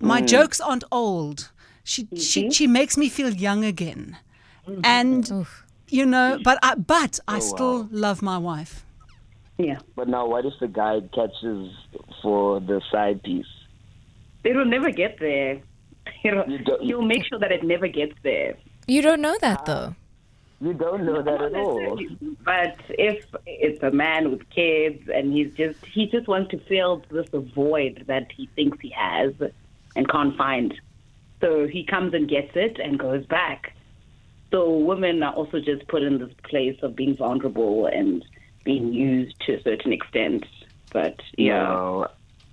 My 0.00 0.20
jokes 0.20 0.60
aren't 0.60 0.84
old. 0.92 1.50
She 1.84 2.06
she 2.16 2.50
she 2.50 2.66
makes 2.66 2.96
me 2.96 3.08
feel 3.08 3.30
young 3.30 3.64
again, 3.64 4.16
and 4.84 5.28
you 5.90 6.06
know. 6.06 6.38
But 6.42 6.58
I 6.62 6.74
but 6.74 7.20
I 7.28 7.36
oh, 7.36 7.40
still 7.40 7.88
love 7.90 8.22
my 8.22 8.38
wife. 8.38 8.84
Yeah. 9.58 9.78
But 9.96 10.08
now, 10.08 10.26
what 10.26 10.46
if 10.46 10.54
the 10.60 10.68
guy 10.68 11.00
catches 11.12 11.72
for 12.22 12.60
the 12.60 12.80
side 12.92 13.22
piece? 13.22 13.46
It 14.44 14.54
will 14.56 14.64
never 14.64 14.90
get 14.90 15.18
there. 15.18 15.60
You 16.24 16.34
know, 16.34 16.44
You 16.46 16.58
don't- 16.58 16.82
he'll 16.82 17.02
make 17.02 17.24
sure 17.26 17.38
that 17.38 17.52
it 17.52 17.62
never 17.62 17.86
gets 17.86 18.14
there. 18.22 18.56
You 18.86 19.02
don't 19.02 19.20
know 19.20 19.36
that 19.42 19.66
though. 19.66 19.94
Ah. 19.94 19.96
You 20.60 20.72
don't 20.72 21.04
know 21.04 21.22
that 21.22 21.40
at 21.40 21.54
all. 21.54 22.00
But 22.44 22.76
if 22.88 23.24
it's 23.46 23.82
a 23.82 23.90
man 23.90 24.30
with 24.30 24.48
kids 24.50 25.08
and 25.14 25.32
he's 25.32 25.52
just 25.54 25.84
he 25.84 26.06
just 26.06 26.26
wants 26.26 26.50
to 26.52 26.58
fill 26.60 27.04
this 27.10 27.28
void 27.54 28.04
that 28.08 28.32
he 28.32 28.48
thinks 28.56 28.78
he 28.80 28.88
has 28.90 29.34
and 29.94 30.08
can't 30.08 30.36
find. 30.36 30.74
So 31.40 31.68
he 31.68 31.84
comes 31.84 32.14
and 32.14 32.28
gets 32.28 32.56
it 32.56 32.80
and 32.80 32.98
goes 32.98 33.24
back. 33.26 33.74
So 34.50 34.70
women 34.70 35.22
are 35.22 35.34
also 35.34 35.60
just 35.60 35.86
put 35.88 36.02
in 36.02 36.18
this 36.18 36.32
place 36.44 36.78
of 36.82 36.96
being 36.96 37.16
vulnerable 37.16 37.86
and 37.86 38.24
being 38.64 38.92
used 38.92 39.38
to 39.46 39.54
a 39.54 39.62
certain 39.62 39.92
extent. 39.92 40.46
But 40.92 41.20
yeah. 41.36 41.64
No, 41.64 42.08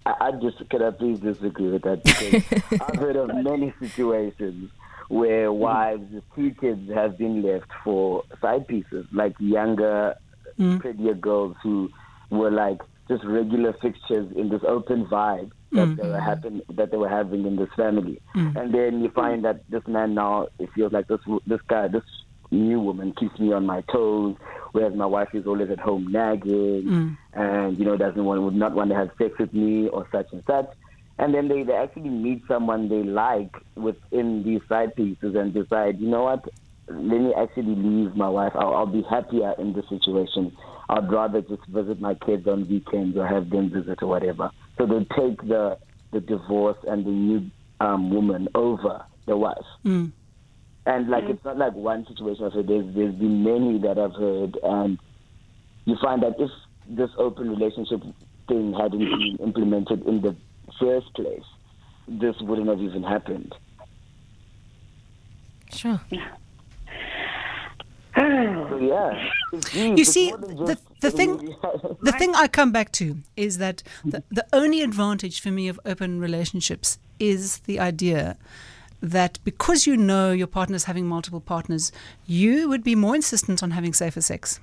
I, 0.06 0.16
I 0.20 0.32
just 0.32 0.70
could 0.70 0.82
I 0.82 0.92
please 0.92 1.20
disagree 1.20 1.70
with 1.70 1.84
that 1.84 2.04
because 2.04 2.44
I've 2.82 2.96
heard 2.96 3.16
of 3.16 3.34
many 3.34 3.74
situations 3.80 4.72
where 5.08 5.52
wives 5.52 6.12
with 6.12 6.24
two 6.36 6.52
kids 6.60 6.92
have 6.92 7.18
been 7.18 7.42
left 7.42 7.72
for 7.84 8.24
side 8.42 8.68
pieces, 8.68 9.06
like 9.12 9.36
younger, 9.40 10.16
mm. 10.60 10.80
prettier 10.80 11.14
girls 11.14 11.56
who 11.62 11.92
were 12.30 12.52
like 12.52 12.82
just 13.08 13.24
regular 13.24 13.74
fixtures 13.82 14.32
in 14.36 14.50
this 14.50 14.62
open 14.68 15.06
vibe 15.06 15.52
that 15.72 15.96
they 15.98 16.08
were 16.08 16.14
mm-hmm. 16.14 16.26
happen 16.26 16.62
that 16.70 16.92
they 16.92 16.98
were 16.98 17.10
having 17.10 17.46
in 17.46 17.56
this 17.56 17.70
family, 17.76 18.22
mm. 18.36 18.56
and 18.56 18.74
then 18.74 19.04
you 19.04 19.10
find 19.12 19.44
that 19.46 19.70
this 19.70 19.86
man 19.88 20.14
now 20.14 20.48
it 20.60 20.70
feels 20.74 20.94
like 20.94 21.08
this 21.08 21.20
this 21.46 21.62
guy 21.68 21.88
this 21.88 22.04
new 22.52 22.80
woman 22.80 23.14
keeps 23.14 23.38
me 23.40 23.52
on 23.52 23.66
my 23.66 23.82
toes, 23.92 24.36
whereas 24.72 24.94
my 24.94 25.06
wife 25.06 25.30
is 25.34 25.46
always 25.46 25.70
at 25.70 25.80
home 25.80 26.08
nagging 26.12 26.84
mm. 26.84 27.18
and 27.34 27.78
you 27.78 27.86
know 27.86 27.98
doesn't 27.98 28.24
want 28.24 28.42
would 28.42 28.56
not 28.56 28.74
want 28.74 28.90
to 28.90 28.96
have 28.96 29.10
sex 29.18 29.38
with 29.40 29.54
me 29.54 29.88
or 29.90 30.08
such 30.12 30.28
and 30.32 30.44
such. 30.46 30.70
And 31.18 31.34
then 31.34 31.48
they, 31.48 31.64
they 31.64 31.74
actually 31.74 32.10
meet 32.10 32.44
someone 32.46 32.90
they 32.90 33.04
like 33.04 33.56
within 33.76 34.44
these 34.44 34.60
side 34.68 34.96
pieces 34.96 35.34
and 35.36 35.54
decide, 35.54 35.98
you 35.98 36.10
know 36.10 36.24
what, 36.24 36.44
let 36.90 37.22
me 37.22 37.34
actually 37.34 37.76
leave 37.76 38.16
my 38.16 38.28
wife. 38.28 38.52
I'll, 38.56 38.76
I'll 38.76 38.86
be 38.86 39.02
happier 39.10 39.56
in 39.58 39.74
this 39.74 39.88
situation. 39.88 40.56
I'd 40.90 41.12
rather 41.12 41.42
just 41.42 41.66
visit 41.68 42.00
my 42.00 42.14
kids 42.16 42.48
on 42.48 42.68
weekends 42.70 43.18
or 43.18 43.28
have 43.28 43.50
them 43.50 43.72
visit 43.72 44.02
or 44.02 44.08
whatever. 44.08 44.52
So 44.78 44.86
they 44.86 45.00
take 45.16 45.42
the 45.48 45.78
the 46.12 46.22
divorce 46.22 46.78
and 46.88 47.06
the 47.06 47.10
new 47.10 47.50
um, 47.80 48.10
woman 48.14 48.48
over 48.56 49.04
the 49.26 49.36
wife. 49.36 49.58
And 50.86 51.10
like 51.10 51.24
it's 51.26 51.44
not 51.44 51.58
like 51.58 51.74
one 51.74 52.06
situation. 52.08 52.46
I've. 52.46 52.68
There's 52.68 52.94
there's 52.96 53.16
been 53.16 53.44
many 53.44 53.80
that 53.80 53.98
I've 53.98 54.14
heard, 54.14 54.58
and 54.64 55.00
you 55.86 55.98
find 56.02 56.22
that 56.22 56.36
if 56.40 56.52
this 56.88 57.10
open 57.18 57.50
relationship 57.50 58.02
thing 58.48 58.74
hadn't 58.74 59.00
been 59.00 59.38
implemented 59.42 60.06
in 60.06 60.22
the 60.22 60.36
first 60.80 61.12
place, 61.16 61.44
this 62.08 62.36
wouldn't 62.42 62.68
have 62.70 62.80
even 62.80 63.02
happened. 63.02 63.54
Sure. 65.72 66.00
So 68.70 68.78
yeah. 68.78 69.96
You 69.96 70.06
see, 70.06 70.32
the, 70.32 70.78
the 71.02 71.12
thing 71.12 71.56
the 72.02 72.12
thing 72.12 72.36
I 72.36 72.48
come 72.48 72.72
back 72.72 72.92
to 72.94 73.18
is 73.36 73.58
that 73.60 73.84
the, 74.04 74.24
the 74.30 74.46
only 74.52 74.82
advantage 74.82 75.40
for 75.40 75.52
me 75.52 75.68
of 75.68 75.80
open 75.86 76.20
relationships 76.20 76.98
is 77.20 77.60
the 77.60 77.80
idea 77.80 78.38
that 79.02 79.40
because 79.44 79.86
you 79.86 79.96
know 79.96 80.32
your 80.32 80.48
partner's 80.48 80.86
having 80.86 81.06
multiple 81.08 81.40
partners, 81.40 81.92
you 82.26 82.68
would 82.70 82.84
be 82.84 82.96
more 82.96 83.16
insistent 83.16 83.62
on 83.62 83.72
having 83.72 83.94
safer 83.94 84.22
sex. 84.22 84.60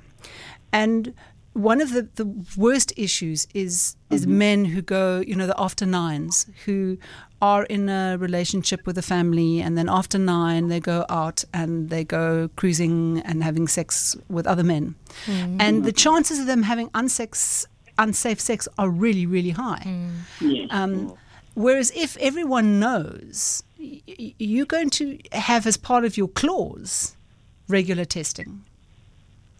And 0.73 1.15
one 1.53 1.81
of 1.81 1.93
the, 1.93 2.09
the 2.15 2.27
worst 2.57 2.93
issues 2.97 3.47
is 3.55 3.97
is 4.11 4.27
men 4.27 4.65
who 4.65 4.83
go, 4.83 5.23
you 5.27 5.35
know, 5.35 5.47
the 5.47 5.59
after 5.59 5.87
nines, 5.87 6.47
who 6.65 6.99
are 7.43 7.65
in 7.77 7.89
a 7.89 8.17
relationship 8.19 8.87
with 8.87 8.97
a 8.97 9.03
family 9.03 9.61
and 9.61 9.77
then 9.77 9.89
after 9.89 10.17
nine 10.19 10.69
they 10.69 10.81
go 10.81 11.05
out 11.11 11.45
and 11.53 11.91
they 11.91 12.05
go 12.05 12.49
cruising 12.57 13.21
and 13.25 13.43
having 13.43 13.67
sex 13.69 14.17
with 14.29 14.47
other 14.47 14.63
men. 14.75 14.95
And 15.65 15.85
the 15.85 15.93
chances 15.93 16.39
of 16.39 16.47
them 16.47 16.63
having 16.63 16.89
unsex 16.91 17.67
unsafe 17.99 18.41
sex 18.41 18.69
are 18.79 18.89
really, 18.89 19.27
really 19.27 19.51
high. 19.51 19.85
Yes. 20.41 20.69
Um, 20.71 20.93
whereas 21.55 21.91
if 21.95 22.17
everyone 22.19 22.81
knows, 22.81 23.63
y- 23.79 24.01
y- 24.09 24.35
you're 24.39 24.73
going 24.77 24.91
to 25.01 25.19
have 25.33 25.67
as 25.67 25.77
part 25.77 26.05
of 26.05 26.17
your 26.17 26.29
clause 26.29 27.17
regular 27.69 28.07
testing, 28.07 28.51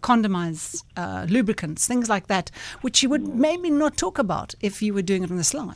condomized 0.03 0.83
uh, 0.97 1.27
lubricants, 1.29 1.87
things 1.87 2.09
like 2.09 2.27
that, 2.29 2.51
which 2.81 3.03
you 3.03 3.09
would 3.09 3.27
maybe 3.35 3.71
not 3.71 3.97
talk 3.97 4.19
about 4.19 4.55
if 4.61 4.83
you 4.83 4.95
were 4.95 5.03
doing 5.03 5.23
it 5.25 5.31
on 5.31 5.37
the 5.37 5.45
sly. 5.45 5.75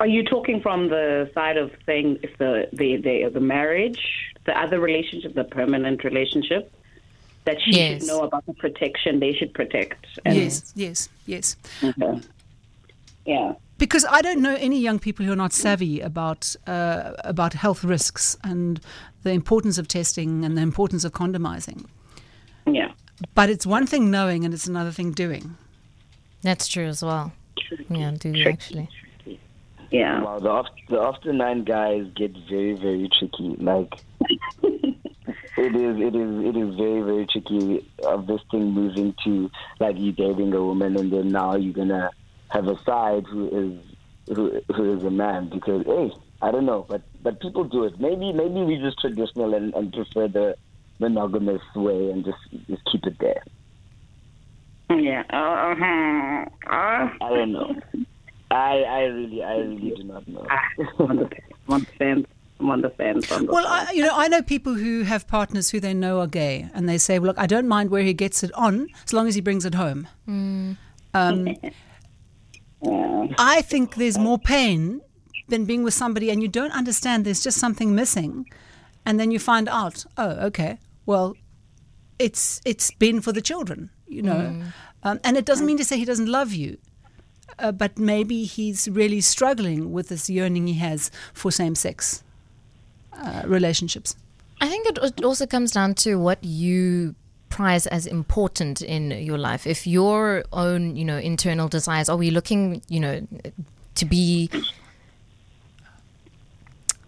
Are 0.00 0.06
you 0.06 0.22
talking 0.24 0.60
from 0.60 0.88
the 0.88 1.30
side 1.34 1.56
of 1.56 1.70
saying 1.86 2.18
if 2.22 2.36
the 2.38 2.68
the 2.72 2.96
the, 2.96 3.30
the 3.32 3.40
marriage, 3.40 4.00
the 4.44 4.58
other 4.58 4.78
relationship, 4.80 5.34
the 5.34 5.44
permanent 5.44 6.04
relationship, 6.04 6.72
that 7.44 7.56
she 7.62 7.72
Yes. 7.72 8.02
should 8.02 8.08
know 8.08 8.20
about 8.22 8.44
the 8.46 8.54
protection 8.54 9.20
they 9.20 9.32
should 9.32 9.54
protect? 9.54 10.04
And- 10.24 10.36
Yes, 10.36 10.72
yes, 10.76 11.08
yes. 11.26 11.56
Okay. 11.82 12.20
Yeah. 13.24 13.54
Because 13.78 14.06
I 14.08 14.22
don't 14.22 14.40
know 14.40 14.54
any 14.58 14.78
young 14.80 14.98
people 14.98 15.26
who 15.26 15.32
are 15.32 15.36
not 15.44 15.52
savvy 15.52 16.00
about 16.00 16.54
uh, 16.66 17.12
about 17.24 17.52
health 17.54 17.84
risks 17.84 18.36
and 18.44 18.80
the 19.22 19.30
importance 19.32 19.76
of 19.78 19.88
testing 19.88 20.44
and 20.44 20.56
the 20.56 20.62
importance 20.62 21.04
of 21.04 21.12
condomizing. 21.12 21.86
Yeah. 22.66 22.92
But 23.34 23.50
it's 23.50 23.66
one 23.66 23.86
thing 23.86 24.10
knowing 24.10 24.44
and 24.44 24.52
it's 24.54 24.66
another 24.66 24.90
thing 24.92 25.12
doing. 25.12 25.56
That's 26.42 26.68
true 26.68 26.86
as 26.86 27.02
well. 27.02 27.32
Yeah, 27.88 28.12
do 28.18 28.28
you 28.28 28.42
Tricky. 28.44 28.48
actually? 28.52 28.88
Yeah. 29.90 30.22
Wow, 30.22 30.38
the 30.38 30.50
after, 30.50 30.72
the 30.88 31.00
after 31.00 31.32
nine 31.32 31.64
guys 31.64 32.06
get 32.16 32.32
very 32.48 32.74
very 32.74 33.08
tricky. 33.18 33.56
Like 33.58 33.92
it 34.62 35.74
is 35.74 35.96
it 35.98 36.14
is 36.14 36.44
it 36.44 36.56
is 36.56 36.74
very 36.76 37.02
very 37.02 37.26
tricky 37.26 37.88
of 38.04 38.26
this 38.26 38.40
thing 38.50 38.72
moving 38.72 39.14
to 39.24 39.50
like 39.80 39.96
you 39.96 40.12
dating 40.12 40.52
a 40.52 40.62
woman 40.62 40.96
and 40.96 41.12
then 41.12 41.28
now 41.28 41.56
you're 41.56 41.72
gonna 41.72 42.10
have 42.48 42.66
a 42.66 42.76
side 42.84 43.24
who 43.30 43.46
is 43.48 44.36
who 44.36 44.60
who 44.74 44.98
is 44.98 45.04
a 45.04 45.10
man 45.10 45.48
because 45.48 45.84
hey 45.86 46.10
I 46.42 46.50
don't 46.50 46.66
know 46.66 46.84
but 46.88 47.02
but 47.22 47.40
people 47.40 47.64
do 47.64 47.84
it 47.84 47.98
maybe 47.98 48.32
maybe 48.32 48.62
we 48.62 48.76
just 48.76 49.00
traditional 49.00 49.54
and, 49.54 49.72
and 49.74 49.92
prefer 49.92 50.28
the 50.28 50.56
monogamous 50.98 51.62
way 51.74 52.10
and 52.10 52.24
just 52.24 52.66
just 52.68 52.82
keep 52.90 53.04
it 53.06 53.16
there. 53.20 53.42
Yeah. 54.90 55.22
Uh-huh. 55.30 56.44
uh, 56.66 56.72
uh, 56.72 57.08
I 57.20 57.28
don't 57.30 57.52
know. 57.52 57.74
I 58.50 58.82
I 58.82 59.00
really 59.04 59.42
I 59.42 59.56
really 59.56 59.90
do 59.96 60.04
not 60.04 60.26
know. 60.28 60.46
I'm 60.98 61.10
on 61.10 61.16
the 61.16 61.30
I'm 61.68 61.84
fence. 61.98 62.26
I'm 62.60 62.70
on 62.70 62.80
the 62.80 62.90
fence. 62.90 63.30
On 63.32 63.46
the 63.46 63.52
Well, 63.52 63.64
fence. 63.64 63.90
I, 63.90 63.92
you 63.92 64.02
know, 64.02 64.12
I 64.14 64.28
know 64.28 64.40
people 64.42 64.74
who 64.74 65.02
have 65.02 65.26
partners 65.26 65.70
who 65.70 65.80
they 65.80 65.92
know 65.92 66.20
are 66.20 66.26
gay, 66.26 66.68
and 66.74 66.88
they 66.88 66.98
say, 66.98 67.18
well, 67.18 67.26
"Look, 67.28 67.38
I 67.38 67.46
don't 67.46 67.68
mind 67.68 67.90
where 67.90 68.02
he 68.02 68.14
gets 68.14 68.42
it 68.42 68.52
on, 68.54 68.88
as 69.04 69.12
long 69.12 69.26
as 69.28 69.34
he 69.34 69.40
brings 69.40 69.64
it 69.64 69.74
home." 69.74 70.08
Um, 71.14 71.46
yeah. 72.82 73.26
I 73.38 73.62
think 73.62 73.94
there's 73.96 74.18
more 74.18 74.38
pain 74.38 75.00
than 75.48 75.64
being 75.64 75.82
with 75.84 75.94
somebody 75.94 76.30
and 76.30 76.42
you 76.42 76.48
don't 76.48 76.72
understand 76.72 77.24
there's 77.24 77.42
just 77.42 77.58
something 77.58 77.94
missing, 77.94 78.46
and 79.04 79.18
then 79.20 79.30
you 79.30 79.38
find 79.38 79.68
out, 79.68 80.04
oh, 80.16 80.30
okay, 80.46 80.78
well, 81.06 81.36
it's 82.18 82.60
it's 82.64 82.90
been 82.90 83.20
for 83.20 83.32
the 83.32 83.40
children, 83.42 83.90
you 84.06 84.22
know, 84.22 84.62
um, 85.02 85.20
and 85.24 85.36
it 85.36 85.44
doesn't 85.44 85.66
mean 85.66 85.76
to 85.78 85.84
say 85.84 85.96
he 85.98 86.04
doesn't 86.04 86.26
love 86.28 86.52
you. 86.52 86.78
Uh, 87.58 87.72
but 87.72 87.98
maybe 87.98 88.44
he's 88.44 88.88
really 88.88 89.20
struggling 89.20 89.92
with 89.92 90.08
this 90.08 90.28
yearning 90.28 90.66
he 90.66 90.74
has 90.74 91.10
for 91.32 91.50
same-sex 91.50 92.22
uh, 93.14 93.42
relationships. 93.46 94.14
I 94.60 94.68
think 94.68 94.86
it 94.88 95.24
also 95.24 95.46
comes 95.46 95.70
down 95.70 95.94
to 95.94 96.16
what 96.16 96.42
you 96.44 97.14
prize 97.48 97.86
as 97.86 98.06
important 98.06 98.82
in 98.82 99.10
your 99.10 99.38
life. 99.38 99.66
If 99.66 99.86
your 99.86 100.44
own, 100.52 100.96
you 100.96 101.04
know, 101.04 101.16
internal 101.16 101.68
desires, 101.68 102.08
are 102.08 102.16
we 102.16 102.30
looking, 102.30 102.82
you 102.88 103.00
know, 103.00 103.26
to 103.94 104.04
be 104.04 104.50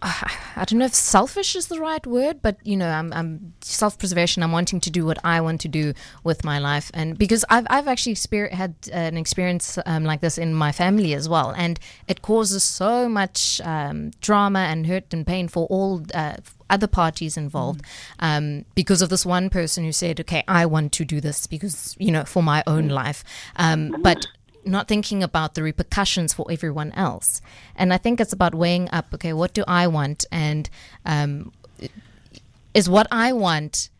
I 0.01 0.65
don't 0.65 0.79
know 0.79 0.85
if 0.85 0.95
selfish 0.95 1.57
is 1.57 1.67
the 1.67 1.81
right 1.81 2.07
word, 2.07 2.41
but 2.41 2.57
you 2.63 2.77
know, 2.77 2.89
I'm, 2.89 3.13
I'm 3.13 3.55
self-preservation. 3.61 4.43
I'm 4.43 4.53
wanting 4.53 4.81
to 4.81 4.91
do 4.91 5.05
what 5.05 5.19
I 5.25 5.41
want 5.41 5.61
to 5.63 5.69
do 5.69 5.93
with 6.23 6.45
my 6.45 6.59
life, 6.59 6.91
and 6.95 7.19
because 7.19 7.45
I've 7.51 7.67
I've 7.69 7.89
actually 7.89 8.15
exper- 8.15 8.53
had 8.53 8.75
an 8.93 9.17
experience 9.17 9.79
um, 9.87 10.05
like 10.05 10.21
this 10.21 10.39
in 10.39 10.55
my 10.55 10.73
family 10.73 11.15
as 11.15 11.29
well, 11.29 11.53
and 11.57 11.81
it 12.07 12.23
causes 12.23 12.63
so 12.63 13.09
much 13.09 13.61
um, 13.65 14.11
drama 14.21 14.61
and 14.61 14.87
hurt 14.87 15.13
and 15.13 15.27
pain 15.27 15.49
for 15.49 15.67
all 15.67 16.03
uh, 16.15 16.37
other 16.71 16.87
parties 16.87 17.37
involved, 17.37 17.83
um, 18.21 18.65
because 18.75 19.03
of 19.03 19.09
this 19.09 19.27
one 19.27 19.51
person 19.51 19.85
who 19.85 19.93
said, 19.93 20.21
"Okay, 20.21 20.45
I 20.47 20.67
want 20.67 20.93
to 20.93 21.05
do 21.05 21.21
this 21.21 21.47
because 21.47 21.97
you 21.99 22.13
know 22.13 22.25
for 22.25 22.43
my 22.43 22.63
own 22.67 22.89
life," 22.89 23.25
um, 23.57 23.97
but 24.03 24.27
not 24.69 24.89
thinking 24.89 25.23
about 25.23 25.55
the 25.55 25.63
repercussions 25.63 26.33
for 26.35 26.47
everyone 26.51 26.93
else. 26.93 27.41
And 27.75 27.93
I 27.93 27.99
think 27.99 28.21
it's 28.21 28.33
about 28.33 28.55
weighing 28.55 28.89
up. 28.93 29.07
Okay, 29.15 29.33
what 29.33 29.55
do 29.55 29.65
I 29.67 29.87
want, 29.87 30.25
and 30.31 30.69
um, 31.05 31.53
is 32.75 32.89
what 32.89 33.07
I 33.11 33.33
want 33.33 33.91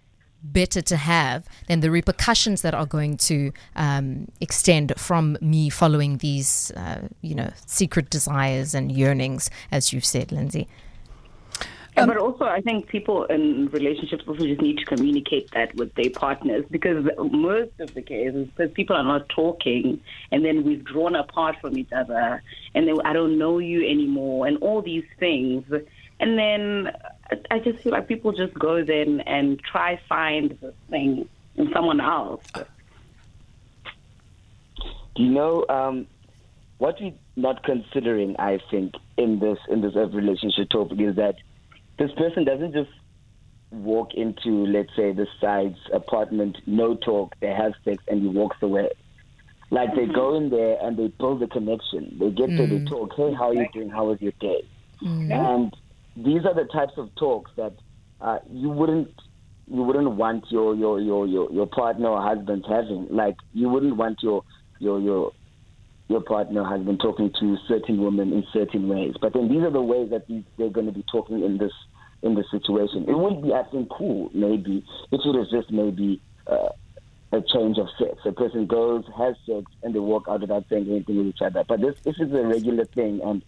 better 0.41 0.81
to 0.81 0.97
have 0.97 1.47
than 1.67 1.81
the 1.81 1.91
repercussions 1.91 2.63
that 2.63 2.75
are 2.75 2.87
going 2.87 3.17
to 3.17 3.53
um, 3.75 4.29
extend 4.41 4.93
from 4.97 5.37
me 5.41 5.69
following 5.69 6.19
these, 6.19 6.71
uh, 6.77 7.09
you 7.23 7.35
know, 7.35 7.51
secret 7.67 8.09
desires 8.11 8.75
and 8.75 8.93
yearnings, 8.93 9.51
as 9.73 9.93
you've 9.93 10.05
said, 10.05 10.29
Linzi. 10.29 10.69
Yeah, 11.99 12.07
but 12.07 12.17
also, 12.17 12.45
I 12.45 12.61
think 12.61 12.87
people 12.87 13.25
in 13.25 13.69
relationships 13.69 14.25
also 14.27 14.45
just 14.47 14.61
need 14.61 14.79
to 14.79 14.85
communicate 14.85 15.51
that 15.51 15.75
with 15.75 15.93
their 15.95 16.11
partners 16.11 16.65
because 16.71 17.05
most 17.31 17.73
of 17.81 17.93
the 17.95 18.03
cases, 18.03 18.47
because 18.49 18.73
people 18.73 18.95
are 18.95 19.03
not 19.03 19.29
talking 19.29 20.01
and 20.31 20.45
then 20.45 20.65
we've 20.65 20.85
drawn 20.85 21.17
apart 21.17 21.57
from 21.61 21.77
each 21.77 21.93
other 21.93 22.43
and 22.75 22.87
then 22.87 22.97
I 23.05 23.13
don't 23.13 23.37
know 23.37 23.59
you 23.59 23.85
anymore 23.85 24.47
and 24.47 24.59
all 24.59 24.81
these 24.81 25.05
things. 25.19 25.65
And 26.21 26.39
then 26.39 26.93
I 27.51 27.59
just 27.59 27.81
feel 27.81 27.93
like 27.93 28.07
people 28.07 28.33
just 28.33 28.55
go 28.55 28.85
then 28.85 29.21
and 29.23 29.61
try 29.61 30.01
find 30.09 30.57
the 30.61 30.73
thing 30.91 31.29
in 31.57 31.73
someone 31.73 32.01
else. 32.01 32.45
Do 35.17 35.25
you 35.25 35.31
know 35.31 35.67
um, 35.69 36.07
what 36.79 37.01
we're 37.01 37.13
not 37.35 37.65
considering? 37.65 38.37
I 38.39 38.61
think 38.71 38.95
in 39.17 39.41
this 39.41 39.59
in 39.69 39.81
this 39.81 39.95
relationship 39.95 40.71
topic 40.71 41.01
is 41.01 41.17
that 41.17 41.37
this 41.99 42.11
person 42.17 42.45
doesn't 42.45 42.73
just 42.73 42.91
walk 43.71 44.15
into, 44.15 44.67
let's 44.67 44.91
say, 44.97 45.13
the 45.13 45.27
side's 45.41 45.79
apartment, 45.93 46.57
no 46.67 46.95
talk, 46.97 47.35
they 47.41 47.49
have 47.49 47.73
sex, 47.85 48.03
and 48.09 48.23
he 48.23 48.29
walks 48.29 48.57
away. 48.63 48.89
Like 49.71 49.95
they 49.95 50.07
go 50.07 50.35
in 50.37 50.49
there 50.49 50.79
and 50.83 50.97
they 50.97 51.09
build 51.09 51.43
a 51.43 51.47
connection. 51.47 52.17
They 52.19 52.31
get 52.31 52.49
there, 52.57 52.67
they 52.67 52.85
talk. 52.87 53.13
Hey, 53.17 53.35
how 53.35 53.51
are 53.51 53.55
you 53.55 53.67
doing? 53.75 53.91
How 53.91 54.07
was 54.07 54.19
your 54.21 54.33
day? 54.41 54.63
And 55.31 55.77
these 56.17 56.47
are 56.47 56.55
the 56.55 56.65
types 56.73 56.95
of 56.97 57.15
talks 57.17 57.51
that 57.57 57.75
uh, 58.21 58.39
you 58.51 58.71
wouldn't 58.71 59.09
you 59.71 59.83
wouldn't 59.83 60.13
want 60.13 60.45
your 60.49 60.75
your, 60.75 60.99
your, 61.01 61.27
your 61.27 61.53
your 61.53 61.67
partner 61.67 62.09
or 62.09 62.23
husband 62.23 62.65
having. 62.67 63.09
Like 63.11 63.37
you 63.53 63.69
wouldn't 63.69 63.97
want 63.97 64.23
your 64.23 64.43
your 64.79 64.99
your 65.01 65.33
your 66.09 66.23
partner 66.23 66.65
has 66.65 66.81
been 66.83 66.99
talking 66.99 67.33
to 67.39 67.57
certain 67.69 68.03
women 68.03 68.33
in 68.33 68.45
certain 68.53 68.89
ways. 68.89 69.15
But 69.21 69.35
then 69.35 69.49
these 69.49 69.63
are 69.63 69.71
the 69.71 69.83
ways 69.83 70.11
that 70.11 70.27
they're 70.57 70.71
going 70.71 70.87
to 70.87 70.93
be 70.93 71.05
talking 71.11 71.43
in 71.45 71.59
this 71.59 71.73
in 72.23 72.35
this 72.35 72.47
situation. 72.51 73.05
It 73.09 73.17
wouldn't 73.17 73.45
be, 73.45 73.53
I 73.53 73.63
think, 73.71 73.89
cool 73.91 74.31
maybe 74.35 74.85
if 75.13 75.21
it 75.25 75.27
was 75.27 75.49
just 75.51 75.71
maybe 75.71 76.21
uh, 76.47 76.71
a 77.33 77.41
change 77.43 77.79
of 77.79 77.87
sex. 77.99 78.19
A 78.25 78.33
person 78.33 78.67
goes, 78.67 79.05
has 79.17 79.37
sex, 79.47 79.71
and 79.83 79.95
they 79.95 79.99
walk 79.99 80.25
out 80.29 80.41
without 80.41 80.65
saying 80.69 80.89
anything 80.89 81.19
with 81.19 81.27
each 81.27 81.43
other. 81.43 81.63
But 81.69 81.81
this 81.81 81.95
this 82.03 82.17
is 82.19 82.33
a 82.33 82.43
regular 82.43 82.87
thing, 82.87 83.21
and 83.23 83.43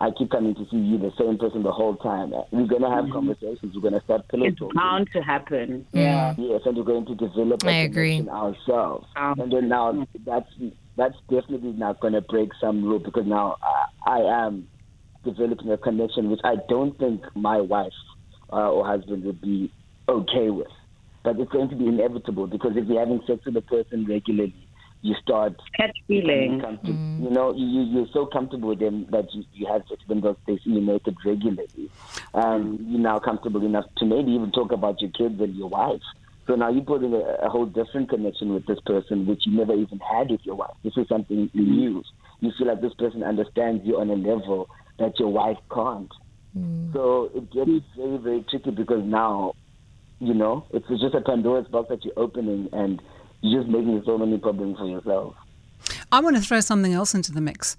I 0.00 0.10
keep 0.10 0.30
coming 0.30 0.54
to 0.54 0.66
see 0.70 0.78
you, 0.78 0.96
the 0.96 1.12
same 1.18 1.38
person, 1.38 1.62
the 1.62 1.72
whole 1.72 1.96
time. 1.96 2.30
We're 2.52 2.66
going 2.66 2.82
to 2.82 2.90
have 2.90 3.04
mm-hmm. 3.04 3.12
conversations. 3.12 3.74
We're 3.74 3.82
going 3.82 3.94
to 3.94 4.00
start 4.00 4.28
pillow 4.28 4.46
it's 4.46 4.58
talking. 4.58 4.70
It's 4.70 4.80
bound 4.80 5.08
to 5.12 5.22
happen. 5.22 5.86
Yeah. 5.92 6.34
Yes, 6.38 6.62
and 6.64 6.76
we're 6.76 6.84
going 6.84 7.06
to 7.06 7.14
develop 7.16 7.64
I 7.66 7.72
agree. 7.72 8.26
ourselves. 8.28 9.06
Um, 9.16 9.40
and 9.40 9.52
then 9.52 9.68
now 9.68 10.06
that's 10.24 10.50
that's 10.98 11.14
definitely 11.30 11.72
not 11.72 12.00
going 12.00 12.12
to 12.12 12.20
break 12.20 12.50
some 12.60 12.84
rule 12.84 12.98
because 12.98 13.24
now 13.24 13.56
I, 13.62 14.18
I 14.18 14.46
am 14.46 14.68
developing 15.24 15.70
a 15.70 15.78
connection 15.78 16.28
which 16.28 16.40
I 16.44 16.56
don't 16.68 16.98
think 16.98 17.22
my 17.34 17.60
wife 17.60 17.92
uh, 18.52 18.70
or 18.70 18.84
husband 18.84 19.24
would 19.24 19.40
be 19.40 19.72
okay 20.08 20.50
with. 20.50 20.68
But 21.22 21.38
it's 21.38 21.52
going 21.52 21.68
to 21.70 21.76
be 21.76 21.86
inevitable 21.86 22.48
because 22.48 22.72
if 22.76 22.88
you're 22.88 22.98
having 22.98 23.22
sex 23.26 23.44
with 23.46 23.56
a 23.56 23.62
person 23.62 24.06
regularly, 24.06 24.68
you 25.00 25.14
start 25.22 25.54
catch 25.76 25.96
feeling. 26.08 26.60
Mm. 26.60 27.22
You 27.22 27.30
know, 27.30 27.54
you 27.54 27.82
you're 27.82 28.08
so 28.12 28.26
comfortable 28.26 28.70
with 28.70 28.80
them 28.80 29.06
that 29.10 29.32
you, 29.32 29.44
you 29.52 29.66
have 29.66 29.82
sex 29.88 30.00
with 30.00 30.08
them 30.08 30.20
because 30.20 30.36
they 30.46 30.56
see 30.64 30.70
you 30.70 30.80
naked 30.80 31.16
regularly, 31.24 31.90
and 32.34 32.80
you're 32.90 33.00
now 33.00 33.20
comfortable 33.20 33.64
enough 33.64 33.84
to 33.98 34.04
maybe 34.04 34.32
even 34.32 34.50
talk 34.50 34.72
about 34.72 35.00
your 35.00 35.10
kids 35.10 35.40
and 35.40 35.54
your 35.54 35.68
wife. 35.68 36.02
So 36.48 36.54
now 36.54 36.70
you're 36.70 36.82
putting 36.82 37.12
a, 37.12 37.18
a 37.18 37.50
whole 37.50 37.66
different 37.66 38.08
connection 38.08 38.54
with 38.54 38.66
this 38.66 38.78
person, 38.86 39.26
which 39.26 39.42
you 39.44 39.56
never 39.56 39.74
even 39.74 40.00
had 40.00 40.30
with 40.30 40.40
your 40.44 40.54
wife. 40.54 40.74
This 40.82 40.94
is 40.96 41.06
something 41.06 41.50
new. 41.52 42.02
You 42.40 42.52
feel 42.56 42.68
like 42.68 42.80
this 42.80 42.94
person 42.94 43.22
understands 43.22 43.84
you 43.84 44.00
on 44.00 44.08
a 44.08 44.14
level 44.14 44.70
that 44.98 45.18
your 45.18 45.28
wife 45.28 45.58
can't. 45.72 46.10
Mm. 46.56 46.92
So 46.94 47.30
it 47.34 47.52
gets 47.52 47.84
very, 47.94 48.16
very 48.16 48.46
tricky 48.48 48.70
because 48.70 49.04
now, 49.04 49.52
you 50.20 50.32
know, 50.32 50.64
it's 50.70 50.88
just 50.88 51.14
a 51.14 51.20
Pandora's 51.20 51.68
box 51.68 51.90
that 51.90 52.02
you're 52.02 52.18
opening 52.18 52.70
and 52.72 53.02
you're 53.42 53.62
just 53.62 53.70
making 53.70 54.02
so 54.06 54.16
many 54.16 54.38
problems 54.38 54.78
for 54.78 54.86
yourself. 54.86 55.34
I 56.10 56.20
want 56.20 56.36
to 56.36 56.42
throw 56.42 56.60
something 56.60 56.94
else 56.94 57.14
into 57.14 57.30
the 57.30 57.42
mix. 57.42 57.76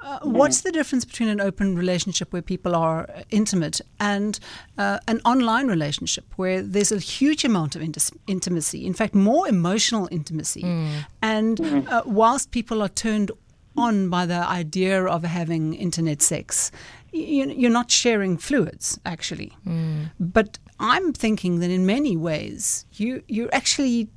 Uh, 0.00 0.20
what's 0.22 0.60
the 0.60 0.70
difference 0.70 1.04
between 1.04 1.28
an 1.28 1.40
open 1.40 1.76
relationship 1.76 2.32
where 2.32 2.42
people 2.42 2.74
are 2.76 3.08
intimate 3.30 3.80
and 3.98 4.38
uh, 4.76 4.98
an 5.08 5.20
online 5.24 5.66
relationship 5.66 6.24
where 6.36 6.62
there's 6.62 6.92
a 6.92 6.98
huge 6.98 7.44
amount 7.44 7.74
of 7.74 7.82
intimacy, 8.26 8.86
in 8.86 8.94
fact, 8.94 9.14
more 9.14 9.48
emotional 9.48 10.08
intimacy? 10.10 10.62
Mm. 10.62 11.04
And 11.20 11.60
uh, 11.88 12.02
whilst 12.06 12.52
people 12.52 12.80
are 12.82 12.88
turned 12.88 13.32
on 13.76 14.08
by 14.08 14.26
the 14.26 14.46
idea 14.48 15.04
of 15.04 15.24
having 15.24 15.74
internet 15.74 16.22
sex, 16.22 16.70
you're 17.12 17.70
not 17.70 17.90
sharing 17.90 18.36
fluids, 18.36 19.00
actually. 19.04 19.52
Mm. 19.66 20.10
But 20.20 20.58
I'm 20.78 21.12
thinking 21.12 21.60
that 21.60 21.70
in 21.70 21.86
many 21.86 22.16
ways, 22.16 22.86
you, 22.92 23.22
you're 23.26 23.52
actually 23.52 24.08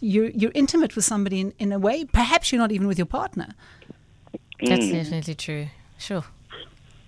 you're, 0.00 0.30
you're 0.30 0.52
intimate 0.54 0.96
with 0.96 1.04
somebody 1.04 1.40
in, 1.40 1.52
in 1.58 1.72
a 1.72 1.78
way, 1.78 2.04
perhaps 2.04 2.50
you're 2.50 2.60
not 2.60 2.72
even 2.72 2.86
with 2.86 2.98
your 2.98 3.06
partner. 3.06 3.54
That's 4.60 4.86
mm. 4.86 4.92
definitely 4.92 5.34
true. 5.34 5.66
Sure. 5.98 6.24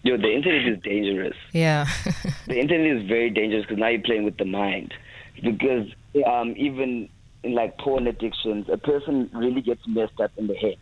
Yo, 0.02 0.16
the 0.16 0.32
internet 0.32 0.66
is 0.68 0.82
dangerous. 0.82 1.37
Yeah. 1.52 1.87
the 2.46 2.58
internet 2.58 2.98
is 2.98 3.08
very 3.08 3.30
dangerous 3.30 3.64
because 3.64 3.78
now 3.78 3.88
you're 3.88 4.00
playing 4.00 4.24
with 4.24 4.37
the 4.37 4.44
mind. 4.44 4.94
Because 5.42 5.88
um, 6.26 6.54
even 6.56 7.08
in 7.42 7.54
like 7.54 7.78
porn 7.78 8.06
addictions, 8.06 8.68
a 8.68 8.76
person 8.76 9.30
really 9.32 9.61
gets 9.61 9.87
messed 9.87 10.20
up 10.20 10.30
in 10.37 10.46
the 10.46 10.54
head. 10.54 10.76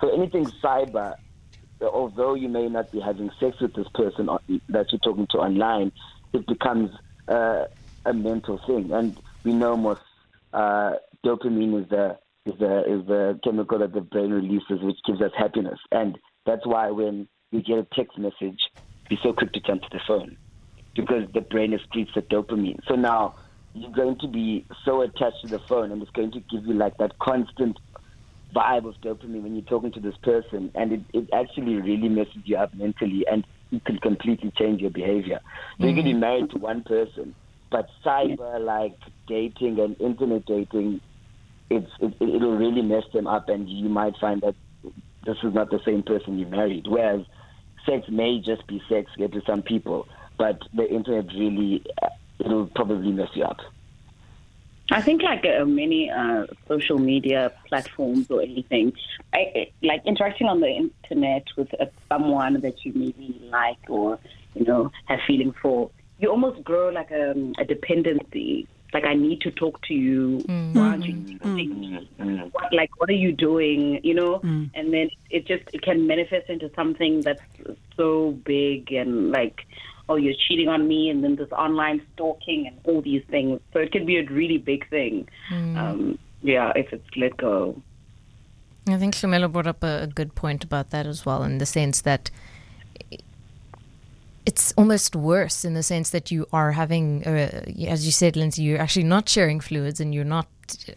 So 0.00 0.14
anything 0.14 0.46
cyber, 0.62 1.14
although 1.80 2.34
you 2.34 2.48
may 2.48 2.68
not 2.68 2.90
be 2.92 3.00
having 3.00 3.30
sex 3.40 3.60
with 3.60 3.74
this 3.74 3.88
person 3.94 4.26
that 4.68 4.92
you're 4.92 4.98
talking 5.00 5.26
to 5.28 5.38
online, 5.38 5.92
it 6.32 6.46
becomes 6.46 6.90
uh, 7.28 7.64
a 8.04 8.12
mental 8.12 8.60
thing. 8.66 8.90
And 8.92 9.16
we 9.44 9.52
know 9.52 9.76
most 9.76 10.02
uh, 10.52 10.94
dopamine 11.24 11.82
is 11.82 11.88
the 11.88 12.18
is 12.46 12.58
the 12.58 12.78
is 12.84 13.06
the 13.06 13.38
chemical 13.44 13.78
that 13.80 13.92
the 13.92 14.00
brain 14.00 14.30
releases, 14.30 14.80
which 14.82 14.96
gives 15.06 15.20
us 15.20 15.32
happiness. 15.36 15.78
And 15.90 16.18
that's 16.46 16.64
why 16.64 16.90
when 16.90 17.28
you 17.50 17.62
get 17.62 17.78
a 17.78 17.86
text 17.94 18.16
message, 18.18 18.60
be 19.08 19.18
so 19.22 19.32
quick 19.32 19.52
to 19.52 19.60
jump 19.60 19.82
to 19.82 19.88
the 19.90 20.00
phone 20.06 20.36
because 20.94 21.28
the 21.34 21.40
brain 21.42 21.72
excretes 21.72 22.14
the 22.14 22.22
dopamine. 22.22 22.78
So 22.88 22.94
now 22.94 23.34
you're 23.74 23.92
going 23.92 24.18
to 24.20 24.28
be 24.28 24.64
so 24.84 25.02
attached 25.02 25.42
to 25.42 25.48
the 25.48 25.58
phone, 25.58 25.92
and 25.92 26.00
it's 26.00 26.10
going 26.12 26.32
to 26.32 26.40
give 26.40 26.64
you 26.64 26.74
like 26.74 26.96
that 26.98 27.18
constant 27.18 27.78
vibe 28.54 28.88
of 28.88 28.94
dopamine 29.02 29.42
when 29.42 29.54
you're 29.54 29.64
talking 29.64 29.92
to 29.92 30.00
this 30.00 30.16
person, 30.22 30.70
and 30.74 30.92
it, 30.92 31.00
it 31.12 31.28
actually 31.32 31.76
really 31.76 32.08
messes 32.08 32.42
you 32.44 32.56
up 32.56 32.72
mentally, 32.74 33.26
and 33.30 33.46
it 33.72 33.84
can 33.84 33.98
completely 33.98 34.52
change 34.56 34.80
your 34.80 34.90
behavior. 34.90 35.40
So 35.78 35.84
mm-hmm. 35.84 35.88
you 35.88 35.94
can 35.94 36.04
be 36.04 36.14
married 36.14 36.50
to 36.50 36.58
one 36.58 36.82
person, 36.84 37.34
but 37.70 37.88
cyber 38.04 38.64
like 38.64 38.96
dating 39.26 39.78
and 39.80 40.00
internet 40.00 40.46
dating 40.46 41.00
it's 41.70 41.90
it, 42.00 42.14
it'll 42.20 42.56
really 42.56 42.82
mess 42.82 43.04
them 43.12 43.26
up, 43.26 43.48
and 43.48 43.68
you 43.68 43.88
might 43.88 44.16
find 44.18 44.40
that 44.42 44.54
this 45.24 45.36
is 45.42 45.54
not 45.54 45.70
the 45.70 45.80
same 45.84 46.02
person 46.02 46.38
you 46.38 46.46
married. 46.46 46.86
Whereas 46.86 47.24
sex 47.84 48.08
may 48.08 48.40
just 48.40 48.66
be 48.66 48.82
sex 48.88 49.10
to 49.16 49.42
some 49.46 49.62
people, 49.62 50.08
but 50.38 50.60
the 50.74 50.88
internet 50.88 51.26
really 51.34 51.84
uh, 52.02 52.08
it'll 52.38 52.66
probably 52.66 53.12
mess 53.12 53.30
you 53.34 53.44
up. 53.44 53.58
I 54.90 55.02
think 55.02 55.22
like 55.22 55.44
uh, 55.44 55.64
many 55.64 56.10
uh, 56.10 56.46
social 56.68 56.98
media 56.98 57.52
platforms 57.66 58.30
or 58.30 58.40
anything, 58.40 58.92
I, 59.32 59.72
like 59.82 60.06
interacting 60.06 60.46
on 60.46 60.60
the 60.60 60.68
internet 60.68 61.44
with 61.56 61.74
uh, 61.80 61.86
someone 62.08 62.60
that 62.60 62.84
you 62.84 62.92
maybe 62.94 63.40
like 63.50 63.78
or 63.88 64.18
you 64.54 64.64
know 64.64 64.92
have 65.06 65.18
feelings 65.26 65.54
for, 65.60 65.90
you 66.20 66.30
almost 66.30 66.62
grow 66.62 66.90
like 66.90 67.10
a, 67.10 67.32
um, 67.32 67.52
a 67.58 67.64
dependency 67.64 68.68
like 68.92 69.04
I 69.04 69.14
need 69.14 69.40
to 69.42 69.50
talk 69.50 69.82
to 69.82 69.94
you. 69.94 70.38
Mm. 70.48 70.74
Why 70.74 70.82
aren't 70.82 71.04
you 71.04 71.38
mm. 71.38 72.52
What, 72.52 72.72
like 72.72 72.90
what 72.98 73.10
are 73.10 73.14
you 73.14 73.32
doing? 73.32 74.00
You 74.02 74.14
know, 74.14 74.38
mm. 74.40 74.70
and 74.74 74.92
then 74.92 75.10
it 75.30 75.46
just 75.46 75.64
it 75.72 75.82
can 75.82 76.06
manifest 76.06 76.48
into 76.48 76.70
something 76.74 77.20
that's 77.20 77.42
so 77.96 78.32
big 78.44 78.92
and 78.92 79.30
like, 79.30 79.60
oh, 80.08 80.16
you're 80.16 80.34
cheating 80.48 80.68
on 80.68 80.86
me, 80.86 81.10
and 81.10 81.22
then 81.22 81.36
this 81.36 81.50
online 81.52 82.02
stalking 82.14 82.66
and 82.66 82.78
all 82.84 83.02
these 83.02 83.22
things. 83.28 83.60
So 83.72 83.80
it 83.80 83.92
can 83.92 84.06
be 84.06 84.18
a 84.18 84.24
really 84.24 84.58
big 84.58 84.88
thing. 84.88 85.28
Mm. 85.50 85.76
Um, 85.76 86.18
yeah, 86.42 86.72
if 86.76 86.92
it's 86.92 87.08
let 87.16 87.36
go. 87.36 87.82
I 88.88 88.98
think 88.98 89.16
Hlumelo 89.16 89.50
brought 89.50 89.66
up 89.66 89.82
a, 89.82 90.02
a 90.02 90.06
good 90.06 90.36
point 90.36 90.62
about 90.62 90.90
that 90.90 91.06
as 91.06 91.26
well, 91.26 91.42
in 91.42 91.58
the 91.58 91.66
sense 91.66 92.00
that 92.02 92.30
it's 94.46 94.72
almost 94.76 95.16
worse 95.16 95.64
in 95.64 95.74
the 95.74 95.82
sense 95.82 96.10
that 96.10 96.30
you 96.30 96.46
are 96.52 96.72
having, 96.72 97.26
uh, 97.26 97.64
as 97.88 98.06
you 98.06 98.12
said, 98.12 98.34
Linzi, 98.34 98.62
you're 98.64 98.80
actually 98.80 99.02
not 99.04 99.28
sharing 99.28 99.58
fluids 99.60 100.00
and 100.00 100.14
you're 100.14 100.24
not 100.24 100.46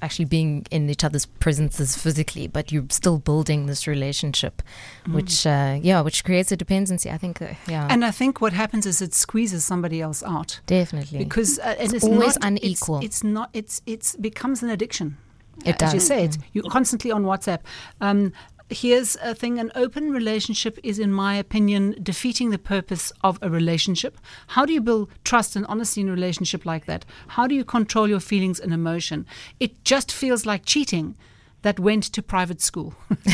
actually 0.01 0.25
being 0.25 0.65
in 0.71 0.89
each 0.89 1.03
other's 1.03 1.25
presences 1.25 1.95
physically, 1.95 2.47
but 2.47 2.71
you're 2.71 2.85
still 2.89 3.17
building 3.19 3.65
this 3.67 3.87
relationship, 3.87 4.61
Mm. 5.07 5.13
which 5.13 5.45
uh, 5.45 5.79
yeah, 5.81 6.01
which 6.01 6.23
creates 6.23 6.51
a 6.51 6.57
dependency. 6.57 7.09
I 7.11 7.17
think 7.17 7.41
uh, 7.41 7.47
yeah, 7.67 7.87
And 7.89 8.03
I 8.05 8.11
think 8.11 8.39
what 8.41 8.53
happens 8.53 8.85
is 8.85 9.01
it 9.01 9.13
squeezes 9.13 9.63
somebody 9.63 10.01
else 10.01 10.23
out 10.23 10.59
definitely 10.65 11.19
because 11.19 11.59
uh, 11.59 11.75
It's 11.79 11.93
it's, 11.93 12.03
always 12.05 12.35
not, 12.39 12.47
unequal. 12.49 12.99
It's, 13.03 13.23
not. 13.23 13.49
It's 13.53 13.81
it's 13.85 14.15
becomes 14.15 14.63
an 14.63 14.69
addiction. 14.69 15.17
It 15.65 15.77
does. 15.77 15.89
As 15.89 15.93
you 15.93 15.99
say, 15.99 16.23
it's 16.25 16.37
you're 16.53 16.69
constantly 16.71 17.11
on 17.11 17.23
WhatsApp. 17.25 17.59
Um, 18.01 18.31
here's 18.69 19.15
a 19.17 19.33
thing: 19.35 19.59
an 19.59 19.71
open 19.75 20.11
relationship 20.11 20.79
is, 20.83 20.99
in 20.99 21.11
my 21.11 21.35
opinion, 21.35 21.95
defeating 22.01 22.49
the 22.49 22.57
purpose 22.57 23.11
of 23.23 23.39
a 23.41 23.49
relationship. 23.49 24.17
How 24.47 24.65
do 24.65 24.73
you 24.73 24.81
build 24.81 25.09
trust 25.23 25.55
and 25.55 25.65
honesty 25.67 26.01
in 26.01 26.09
a 26.09 26.11
relationship 26.11 26.65
like 26.65 26.85
that? 26.85 27.05
How 27.29 27.47
do 27.47 27.55
you 27.55 27.63
control 27.63 28.07
your 28.07 28.19
feelings 28.19 28.59
and 28.59 28.73
emotion? 28.73 29.25
It 29.59 29.83
just 29.83 30.11
feels 30.11 30.45
like 30.45 30.65
cheating. 30.65 31.15
That 31.61 31.77
went 31.77 32.03
to 32.03 32.21
private 32.23 32.61
school. 32.61 32.93
the 33.09 33.25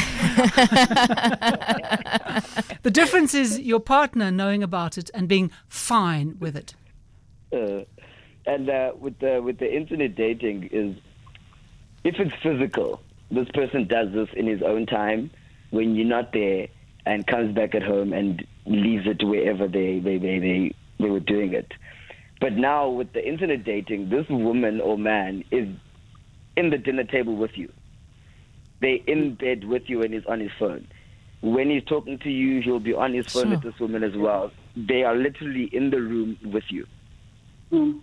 difference 2.91 3.35
is 3.35 3.59
your 3.59 3.79
partner 3.79 4.31
knowing 4.31 4.63
about 4.63 4.97
it 4.97 5.11
and 5.13 5.27
being 5.27 5.51
fine 5.69 6.35
with 6.39 6.55
it. 6.55 6.73
Uh, 7.53 7.83
and 8.47 8.67
uh, 8.67 8.93
with 8.99 9.19
the 9.19 9.41
with 9.43 9.59
the 9.59 9.71
internet 9.71 10.15
dating 10.15 10.69
is 10.71 10.95
if 12.03 12.19
it's 12.19 12.33
physical, 12.41 13.01
this 13.31 13.47
person 13.53 13.87
does 13.87 14.11
this 14.13 14.29
in 14.35 14.47
his 14.47 14.61
own 14.61 14.85
time 14.85 15.31
when 15.71 15.95
you're 15.95 16.05
not 16.05 16.31
there 16.33 16.67
and 17.05 17.25
comes 17.27 17.53
back 17.55 17.75
at 17.75 17.83
home 17.83 18.13
and 18.13 18.45
leaves 18.65 19.05
it 19.07 19.23
wherever 19.23 19.67
they 19.67 19.99
they, 19.99 20.17
they, 20.17 20.39
they, 20.39 20.75
they 20.99 21.09
were 21.09 21.19
doing 21.19 21.53
it. 21.53 21.71
But 22.41 22.53
now 22.53 22.89
with 22.89 23.13
the 23.13 23.25
internet 23.27 23.63
dating, 23.63 24.09
this 24.09 24.27
woman 24.29 24.81
or 24.81 24.97
man 24.97 25.43
is 25.51 25.67
in 26.57 26.69
the 26.69 26.77
dinner 26.77 27.03
table 27.03 27.35
with 27.35 27.51
you. 27.57 27.71
They 28.81 29.03
in 29.07 29.35
bed 29.35 29.63
with 29.63 29.83
you 29.89 30.01
and 30.03 30.13
he's 30.13 30.25
on 30.25 30.39
his 30.39 30.51
phone. 30.59 30.87
When 31.41 31.69
he's 31.69 31.83
talking 31.83 32.17
to 32.19 32.29
you, 32.29 32.61
he'll 32.61 32.79
be 32.79 32.93
on 32.93 33.13
his 33.13 33.27
phone 33.27 33.43
Sure. 33.43 33.51
with 33.51 33.61
this 33.63 33.79
woman 33.79 34.03
as 34.03 34.15
well. 34.15 34.51
They 34.75 35.03
are 35.03 35.15
literally 35.15 35.65
in 35.71 35.89
the 35.91 36.01
room 36.01 36.37
with 36.43 36.63
you. 36.69 36.85
Hmm. 37.69 37.99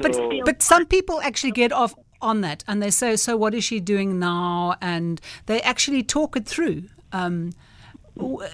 But 0.00 0.14
So- 0.14 0.42
but 0.44 0.62
some 0.62 0.86
people 0.86 1.20
actually 1.20 1.52
get 1.52 1.72
off 1.72 1.94
on 2.20 2.40
that 2.42 2.64
and 2.66 2.82
they 2.82 2.90
say, 2.90 3.16
so 3.16 3.36
what 3.36 3.54
is 3.54 3.64
she 3.64 3.80
doing 3.80 4.18
now? 4.18 4.74
And 4.80 5.20
they 5.46 5.60
actually 5.62 6.02
talk 6.02 6.36
it 6.36 6.46
through, 6.46 6.84
um, 7.12 7.52
w- 8.16 8.46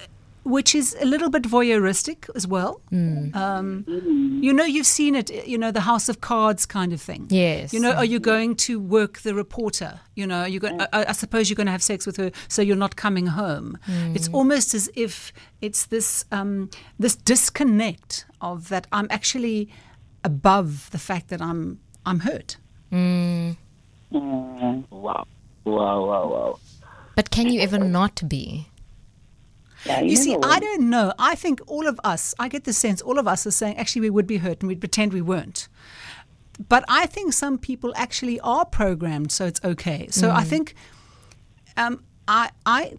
which 0.43 0.75
is 0.75 0.95
a 1.01 1.05
little 1.05 1.29
bit 1.31 1.41
voyeuristic 1.43 2.29
as 2.35 2.45
well. 2.47 2.79
Um, 2.91 3.83
you 4.43 4.53
know, 4.53 4.63
you've 4.63 4.85
seen 4.85 5.15
it. 5.15 5.31
You 5.47 5.57
know, 5.57 5.71
the 5.71 5.81
House 5.81 6.07
of 6.07 6.21
Cards 6.21 6.67
kind 6.67 6.93
of 6.93 7.01
thing. 7.01 7.25
Yes. 7.31 7.73
You 7.73 7.79
know, 7.79 7.93
are 7.93 8.05
you 8.05 8.19
going 8.19 8.55
to 8.67 8.79
work 8.79 9.21
the 9.21 9.33
reporter? 9.33 9.99
You 10.13 10.27
know, 10.27 10.45
you 10.45 10.59
going. 10.59 10.79
I, 10.81 11.05
I 11.07 11.11
suppose 11.13 11.49
you're 11.49 11.55
going 11.55 11.65
to 11.65 11.71
have 11.71 11.81
sex 11.81 12.05
with 12.05 12.17
her, 12.17 12.31
so 12.47 12.61
you're 12.61 12.75
not 12.75 12.95
coming 12.95 13.25
home. 13.27 13.79
It's 14.13 14.27
almost 14.29 14.75
as 14.75 14.87
if 14.95 15.33
it's 15.61 15.87
this 15.87 16.25
um, 16.31 16.69
this 16.99 17.15
disconnect 17.15 18.25
of 18.39 18.69
that. 18.69 18.85
I'm 18.91 19.07
actually 19.09 19.69
above 20.23 20.89
the 20.91 20.99
fact 20.99 21.29
that 21.29 21.41
I'm 21.41 21.79
I'm 22.05 22.19
hurt. 22.19 22.57
Wow. 22.91 23.55
Wow, 25.65 26.05
wow, 26.05 26.27
wow. 26.27 26.59
But 27.15 27.31
can 27.31 27.49
you 27.49 27.61
ever 27.61 27.79
not 27.79 28.21
be? 28.27 28.67
Yeah, 29.85 30.01
You 30.01 30.15
see, 30.15 30.35
I 30.41 30.59
don't 30.59 30.89
know. 30.89 31.13
I 31.19 31.35
think 31.35 31.61
all 31.67 31.87
of 31.87 31.99
us, 32.03 32.33
I 32.39 32.47
get 32.47 32.63
the 32.63 32.73
sense 32.73 33.01
all 33.01 33.19
of 33.19 33.27
us 33.27 33.45
are 33.45 33.51
saying 33.51 33.77
actually 33.77 34.01
we 34.01 34.09
would 34.09 34.27
be 34.27 34.37
hurt 34.37 34.61
and 34.61 34.67
we'd 34.67 34.79
pretend 34.79 35.13
we 35.13 35.21
weren't. 35.21 35.67
But 36.69 36.85
I 36.87 37.05
think 37.05 37.33
some 37.33 37.57
people 37.57 37.93
actually 37.95 38.39
are 38.39 38.65
programmed 38.65 39.31
so 39.31 39.45
it's 39.45 39.59
okay. 39.63 40.07
So 40.09 40.31
I 40.31 40.43
think 40.43 40.73
um, 41.77 42.03
I 42.27 42.49
I 42.65 42.93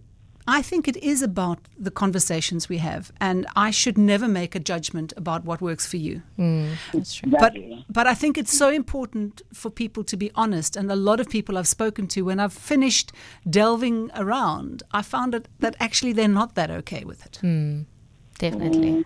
I 0.48 0.62
think 0.62 0.86
it 0.86 0.96
is 0.98 1.22
about 1.22 1.58
the 1.78 1.90
conversations 1.90 2.68
we 2.68 2.78
have 2.78 3.10
and 3.20 3.46
I 3.56 3.70
should 3.70 3.98
never 3.98 4.28
make 4.28 4.54
a 4.54 4.60
judgment 4.60 5.12
about 5.16 5.44
what 5.44 5.60
works 5.60 5.86
for 5.86 5.96
you. 5.96 6.22
Mm. 6.38 6.76
That's 6.92 7.14
true. 7.14 7.30
But 7.30 7.56
Exactly. 7.56 7.84
but 7.90 8.06
I 8.06 8.14
think 8.14 8.38
it's 8.38 8.56
so 8.56 8.70
important 8.70 9.42
for 9.52 9.70
people 9.70 10.04
to 10.04 10.16
be 10.16 10.30
honest. 10.34 10.76
And 10.76 10.90
a 10.90 10.96
lot 10.96 11.18
of 11.20 11.28
people 11.28 11.58
I've 11.58 11.66
spoken 11.68 12.06
to, 12.08 12.22
when 12.22 12.38
I've 12.38 12.52
finished 12.52 13.12
delving 13.48 14.10
around, 14.14 14.82
I 14.92 15.02
found 15.02 15.34
it 15.34 15.48
that 15.60 15.74
actually 15.80 16.12
they're 16.12 16.28
not 16.28 16.54
that 16.54 16.70
okay 16.70 17.04
with 17.04 17.26
it. 17.26 17.40
Mm. 17.42 17.86
Definitely. 18.38 18.90
Mm. 18.90 19.04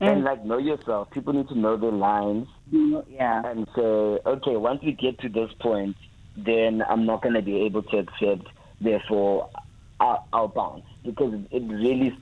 And 0.00 0.24
like 0.24 0.44
know 0.44 0.58
yourself. 0.58 1.10
People 1.10 1.32
need 1.32 1.48
to 1.48 1.58
know 1.58 1.76
their 1.76 1.90
lines 1.90 2.46
Yeah. 2.70 3.42
and 3.50 3.66
say, 3.74 3.82
okay, 3.82 4.56
once 4.56 4.80
we 4.84 4.92
get 4.92 5.18
to 5.20 5.28
this 5.28 5.50
point, 5.60 5.96
then 6.36 6.82
I'm 6.88 7.06
not 7.06 7.22
going 7.22 7.34
to 7.34 7.42
be 7.42 7.56
able 7.62 7.82
to 7.84 7.96
accept. 7.98 8.46
Therefore, 8.80 9.48
I'll, 10.00 10.26
I'll 10.32 10.82
because 11.04 11.34
it 11.50 11.62
really 11.62 12.16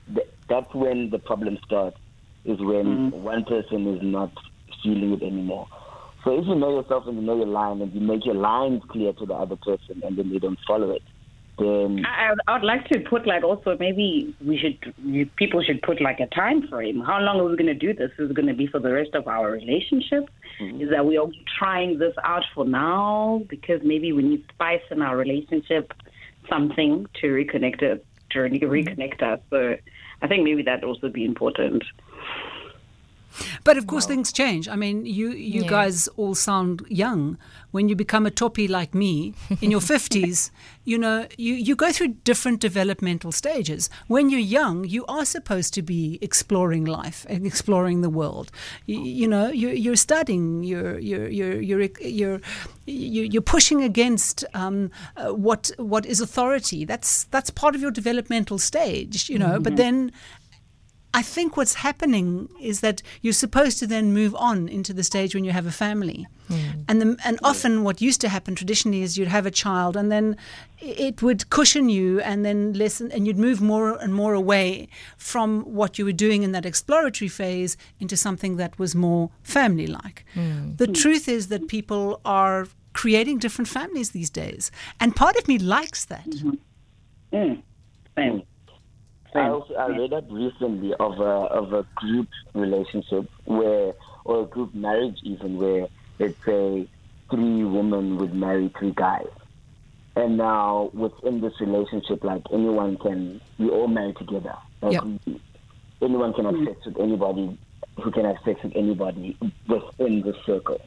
that's 0.47 0.73
when 0.73 1.09
the 1.09 1.19
problem 1.19 1.57
starts. 1.65 1.97
Is 2.45 2.59
when 2.59 2.85
mm-hmm. 3.11 3.23
one 3.23 3.43
person 3.43 3.87
is 3.95 4.03
not 4.03 4.31
feeling 4.83 5.13
it 5.13 5.23
anymore. 5.23 5.67
So 6.23 6.39
if 6.39 6.45
you 6.45 6.55
know 6.55 6.79
yourself 6.79 7.07
and 7.07 7.17
you 7.17 7.23
know 7.23 7.37
your 7.37 7.47
line 7.47 7.81
and 7.81 7.91
you 7.91 8.01
make 8.01 8.25
your 8.25 8.35
lines 8.35 8.83
clear 8.87 9.13
to 9.13 9.25
the 9.25 9.33
other 9.33 9.55
person 9.55 10.01
and 10.03 10.15
then 10.15 10.31
they 10.31 10.37
don't 10.37 10.59
follow 10.67 10.91
it, 10.91 11.01
then 11.57 12.05
I, 12.05 12.33
I 12.47 12.53
would 12.53 12.63
like 12.63 12.87
to 12.89 12.99
put 12.99 13.25
like 13.25 13.43
also 13.43 13.77
maybe 13.79 14.35
we 14.45 14.57
should 14.57 14.93
you, 15.03 15.25
people 15.37 15.63
should 15.63 15.81
put 15.81 16.01
like 16.01 16.19
a 16.19 16.27
time 16.27 16.67
frame. 16.67 16.99
How 16.99 17.19
long 17.19 17.39
are 17.39 17.45
we 17.45 17.55
going 17.55 17.67
to 17.67 17.73
do 17.73 17.93
this? 17.93 18.11
Is 18.19 18.29
it 18.29 18.33
going 18.33 18.47
to 18.47 18.53
be 18.53 18.67
for 18.67 18.79
the 18.79 18.91
rest 18.91 19.15
of 19.15 19.27
our 19.27 19.51
relationship? 19.51 20.29
Mm-hmm. 20.59 20.81
Is 20.81 20.89
that 20.89 21.05
we 21.05 21.17
are 21.17 21.27
trying 21.57 21.99
this 21.99 22.13
out 22.23 22.43
for 22.53 22.65
now 22.65 23.43
because 23.49 23.81
maybe 23.83 24.11
we 24.11 24.23
need 24.23 24.45
spice 24.53 24.81
in 24.91 25.01
our 25.01 25.15
relationship, 25.15 25.93
something 26.49 27.07
to 27.21 27.27
reconnect 27.27 27.81
it, 27.81 28.05
to 28.31 28.41
re- 28.41 28.59
reconnect 28.59 29.21
us. 29.21 29.39
So 29.49 29.75
I 30.21 30.27
think 30.27 30.43
maybe 30.43 30.63
that 30.63 30.83
also 30.83 31.09
be 31.09 31.25
important. 31.25 31.83
But 33.63 33.77
of 33.77 33.85
course, 33.87 34.05
things 34.05 34.31
change. 34.33 34.67
I 34.67 34.75
mean, 34.75 35.05
you 35.05 35.29
you 35.31 35.61
Yeah. 35.63 35.69
guys 35.69 36.07
all 36.17 36.35
sound 36.35 36.81
young. 36.89 37.37
When 37.71 37.89
you 37.89 37.95
become 37.95 38.25
a 38.25 38.31
toppy 38.31 38.67
like 38.69 38.95
me 38.95 39.33
in 39.61 39.69
your 39.71 39.81
fifties, 39.93 40.49
you 40.85 40.97
know, 40.97 41.27
you, 41.37 41.53
you 41.55 41.75
go 41.75 41.91
through 41.91 42.15
different 42.23 42.61
developmental 42.61 43.31
stages. 43.33 43.89
When 44.07 44.29
you're 44.29 44.39
young, 44.59 44.85
you 44.85 45.05
are 45.07 45.25
supposed 45.25 45.73
to 45.73 45.81
be 45.81 46.17
exploring 46.21 46.85
life 46.85 47.25
and 47.27 47.45
exploring 47.45 48.01
the 48.01 48.09
world. 48.09 48.49
You, 48.85 48.99
you 49.01 49.27
know, 49.27 49.49
you're, 49.49 49.73
you're 49.73 49.97
studying. 49.97 50.63
You're 50.63 50.97
you're 50.99 51.27
you're 51.27 51.59
you're 51.61 51.81
you're 52.01 52.39
you're, 52.85 53.25
you're 53.25 53.41
pushing 53.41 53.83
against 53.83 54.45
um, 54.53 54.89
uh, 55.17 55.33
what 55.33 55.71
what 55.77 56.05
is 56.05 56.21
authority. 56.21 56.85
That's 56.85 57.25
that's 57.25 57.49
part 57.49 57.75
of 57.75 57.81
your 57.81 57.91
developmental 57.91 58.57
stage. 58.57 59.29
You 59.29 59.39
know, 59.39 59.59
but 59.59 59.75
then. 59.75 60.11
I 61.15 61.21
think 61.21 61.55
what's 61.55 61.75
happening 61.75 62.49
is 62.59 62.81
that 62.81 63.01
you're 63.21 63.31
supposed 63.45 63.79
to 63.79 63.87
then 63.87 64.13
move 64.13 64.35
on 64.35 64.67
into 64.67 64.91
the 64.93 65.01
stage 65.01 65.33
when 65.33 65.45
you 65.45 65.51
have 65.51 65.65
a 65.65 65.71
family, 65.71 66.27
hmm. 66.49 66.81
and 66.89 67.01
the, 67.01 67.17
and 67.23 67.39
often 67.41 67.83
what 67.85 68.01
used 68.01 68.19
to 68.19 68.27
happen 68.27 68.53
traditionally 68.53 69.01
is 69.01 69.17
you'd 69.17 69.29
have 69.29 69.45
a 69.45 69.51
child 69.63 69.95
and 69.95 70.11
then 70.11 70.35
it 70.81 71.21
would 71.21 71.49
cushion 71.49 71.87
you 71.87 72.19
and 72.19 72.43
then 72.43 72.73
listen 72.73 73.13
and 73.13 73.25
you'd 73.25 73.37
move 73.37 73.61
more 73.61 73.97
and 74.03 74.13
more 74.13 74.33
away 74.33 74.89
from 75.15 75.61
what 75.61 75.97
you 75.97 76.03
were 76.03 76.19
doing 76.27 76.43
in 76.43 76.51
that 76.51 76.65
exploratory 76.65 77.29
phase 77.29 77.77
into 78.01 78.17
something 78.17 78.57
that 78.57 78.77
was 78.77 78.93
more 78.93 79.29
family 79.41 79.87
like. 79.87 80.25
Hmm. 80.33 80.75
The 80.75 80.87
truth 80.87 81.29
is 81.29 81.47
that 81.47 81.69
people 81.69 82.19
are 82.25 82.67
creating 82.91 83.37
different 83.39 83.69
families 83.69 84.11
these 84.11 84.29
days, 84.29 84.69
and 84.99 85.15
part 85.15 85.37
of 85.37 85.47
me 85.47 85.57
likes 85.59 86.03
that. 86.03 86.29
Mm. 87.31 87.61
Same. 88.17 88.43
I 89.35 89.49
also 89.49 89.73
I 89.75 89.87
read 89.87 90.13
up 90.13 90.25
recently 90.29 90.93
of 90.99 91.19
a 91.19 91.23
of 91.23 91.73
a 91.73 91.85
group 91.95 92.27
relationship 92.53 93.29
where 93.45 93.93
or 94.25 94.43
a 94.43 94.45
group 94.45 94.73
marriage 94.73 95.19
even 95.23 95.57
where 95.57 95.87
let's 96.19 96.35
say 96.45 96.87
three 97.29 97.63
women 97.63 98.17
would 98.17 98.33
marry 98.33 98.71
three 98.79 98.93
guys. 98.95 99.27
And 100.15 100.37
now 100.37 100.89
within 100.93 101.41
this 101.41 101.53
relationship 101.59 102.23
like 102.23 102.43
anyone 102.53 102.97
can 102.97 103.41
we 103.59 103.69
all 103.69 103.87
marry 103.87 104.13
together. 104.13 104.55
Like 104.81 104.93
Yep. 104.93 105.03
we- 105.25 105.41
anyone 106.01 106.33
can 106.33 106.45
have 106.45 106.55
mm. 106.55 106.65
sex 106.67 106.85
with 106.85 106.99
anybody 106.99 107.57
who 108.01 108.11
can 108.11 108.25
have 108.25 108.37
sex 108.45 108.61
with 108.63 108.75
anybody 108.75 109.37
within 109.67 110.21
the 110.21 110.33
circle. 110.45 110.79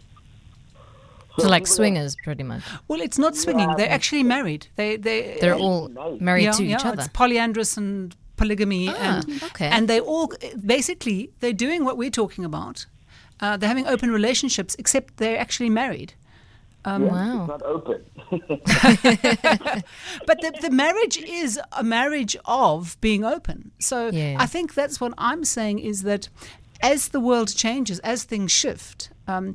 So 1.39 1.49
like 1.49 1.65
people 1.65 1.77
swingers, 1.77 2.17
pretty 2.25 2.43
much. 2.43 2.63
Well, 2.89 3.01
it's 3.01 3.19
not 3.19 3.37
swinging; 3.37 3.73
they're 3.77 3.91
actually 3.91 4.25
married. 4.25 4.67
They 4.77 4.97
they 4.97 5.39
They're 5.41 5.55
all 5.55 5.89
Nice. 5.89 6.21
married 6.21 6.45
yeah, 6.45 6.53
to 6.53 6.65
yeah, 6.65 6.77
each 6.77 6.85
other. 6.85 6.99
It's 6.99 7.09
polyandrous 7.09 7.77
and 7.77 8.15
polygamy, 8.39 8.89
Ah, 8.89 8.95
and 9.17 9.43
okay. 9.49 9.67
and 9.77 9.89
they 9.89 10.01
all 10.01 10.33
basically 10.77 11.31
they're 11.41 11.53
doing 11.67 11.85
what 11.85 11.97
we're 11.97 12.17
talking 12.23 12.45
about. 12.45 12.87
Uh, 13.41 13.57
they're 13.57 13.69
having 13.75 13.87
open 13.87 14.11
relationships, 14.11 14.75
except 14.79 15.17
they're 15.19 15.39
actually 15.39 15.71
married. 15.71 16.11
Yeah, 16.87 16.99
Wow. 16.99 17.41
It's 17.41 17.49
not 17.55 17.63
open. 17.77 18.01
But 20.27 20.41
the, 20.41 20.51
the 20.61 20.71
marriage 20.71 21.17
is 21.19 21.61
a 21.73 21.83
marriage 21.85 22.37
of 22.45 22.97
being 23.01 23.25
open. 23.25 23.71
So 23.79 24.09
Yeah. 24.11 24.37
I 24.39 24.47
think 24.47 24.75
that's 24.75 25.01
what 25.01 25.13
I'm 25.19 25.45
saying 25.45 25.79
is 25.81 26.03
that 26.03 26.29
as 26.83 27.09
the 27.09 27.21
world 27.21 27.55
changes, 27.55 27.99
as 28.01 28.25
things 28.25 28.53
shift, 28.53 29.11
um, 29.27 29.55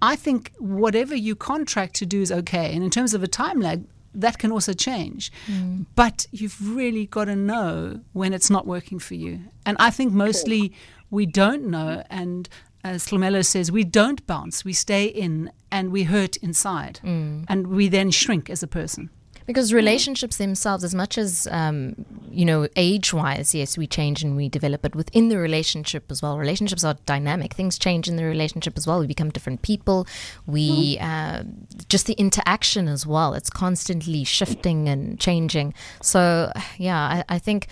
I 0.00 0.16
think 0.16 0.52
whatever 0.58 1.14
you 1.14 1.34
contract 1.36 1.94
to 1.96 2.06
do 2.06 2.20
is 2.22 2.32
okay. 2.32 2.74
And 2.74 2.82
in 2.84 2.90
terms 2.90 3.14
of 3.14 3.22
a 3.22 3.28
time 3.28 3.60
lag, 3.60 3.84
that 4.14 4.38
can 4.38 4.52
also 4.52 4.72
change. 4.72 5.32
Mm. 5.46 5.86
But 5.94 6.26
you've 6.30 6.76
really 6.76 7.06
got 7.06 7.26
to 7.26 7.36
know 7.36 8.00
when 8.12 8.32
it's 8.32 8.50
not 8.50 8.66
working 8.66 8.98
for 8.98 9.14
you. 9.14 9.40
And 9.64 9.76
I 9.80 9.90
think 9.90 10.12
mostly 10.12 10.72
we 11.10 11.26
don't 11.26 11.66
know. 11.66 12.02
And 12.10 12.48
as 12.84 13.06
Hlumelo 13.06 13.44
says, 13.44 13.70
we 13.70 13.84
don't 13.84 14.26
bounce, 14.26 14.64
we 14.64 14.72
stay 14.72 15.06
in 15.06 15.50
and 15.70 15.92
we 15.92 16.04
hurt 16.04 16.36
inside. 16.38 17.00
Mm. 17.02 17.44
And 17.48 17.68
we 17.68 17.88
then 17.88 18.10
shrink 18.10 18.50
as 18.50 18.62
a 18.62 18.66
person. 18.66 19.10
Because 19.46 19.72
relationships 19.72 20.36
themselves, 20.36 20.84
as 20.84 20.94
much 20.94 21.18
as, 21.18 21.48
um, 21.50 22.04
you 22.30 22.44
know, 22.44 22.68
age 22.76 23.12
wise, 23.12 23.54
yes, 23.54 23.76
we 23.76 23.86
change 23.86 24.22
and 24.22 24.36
we 24.36 24.48
develop, 24.48 24.82
but 24.82 24.94
within 24.94 25.28
the 25.28 25.38
relationship 25.38 26.10
as 26.10 26.22
well, 26.22 26.38
relationships 26.38 26.84
are 26.84 26.94
dynamic. 27.06 27.54
Things 27.54 27.78
change 27.78 28.08
in 28.08 28.16
the 28.16 28.24
relationship 28.24 28.76
as 28.76 28.86
well. 28.86 29.00
We 29.00 29.06
become 29.06 29.30
different 29.30 29.62
people. 29.62 30.06
We, 30.46 30.98
uh, 31.00 31.42
just 31.88 32.06
the 32.06 32.14
interaction 32.14 32.88
as 32.88 33.06
well, 33.06 33.34
it's 33.34 33.50
constantly 33.50 34.24
shifting 34.24 34.88
and 34.88 35.18
changing. 35.18 35.74
So, 36.00 36.52
yeah, 36.78 36.98
I, 37.28 37.34
I 37.36 37.38
think 37.38 37.66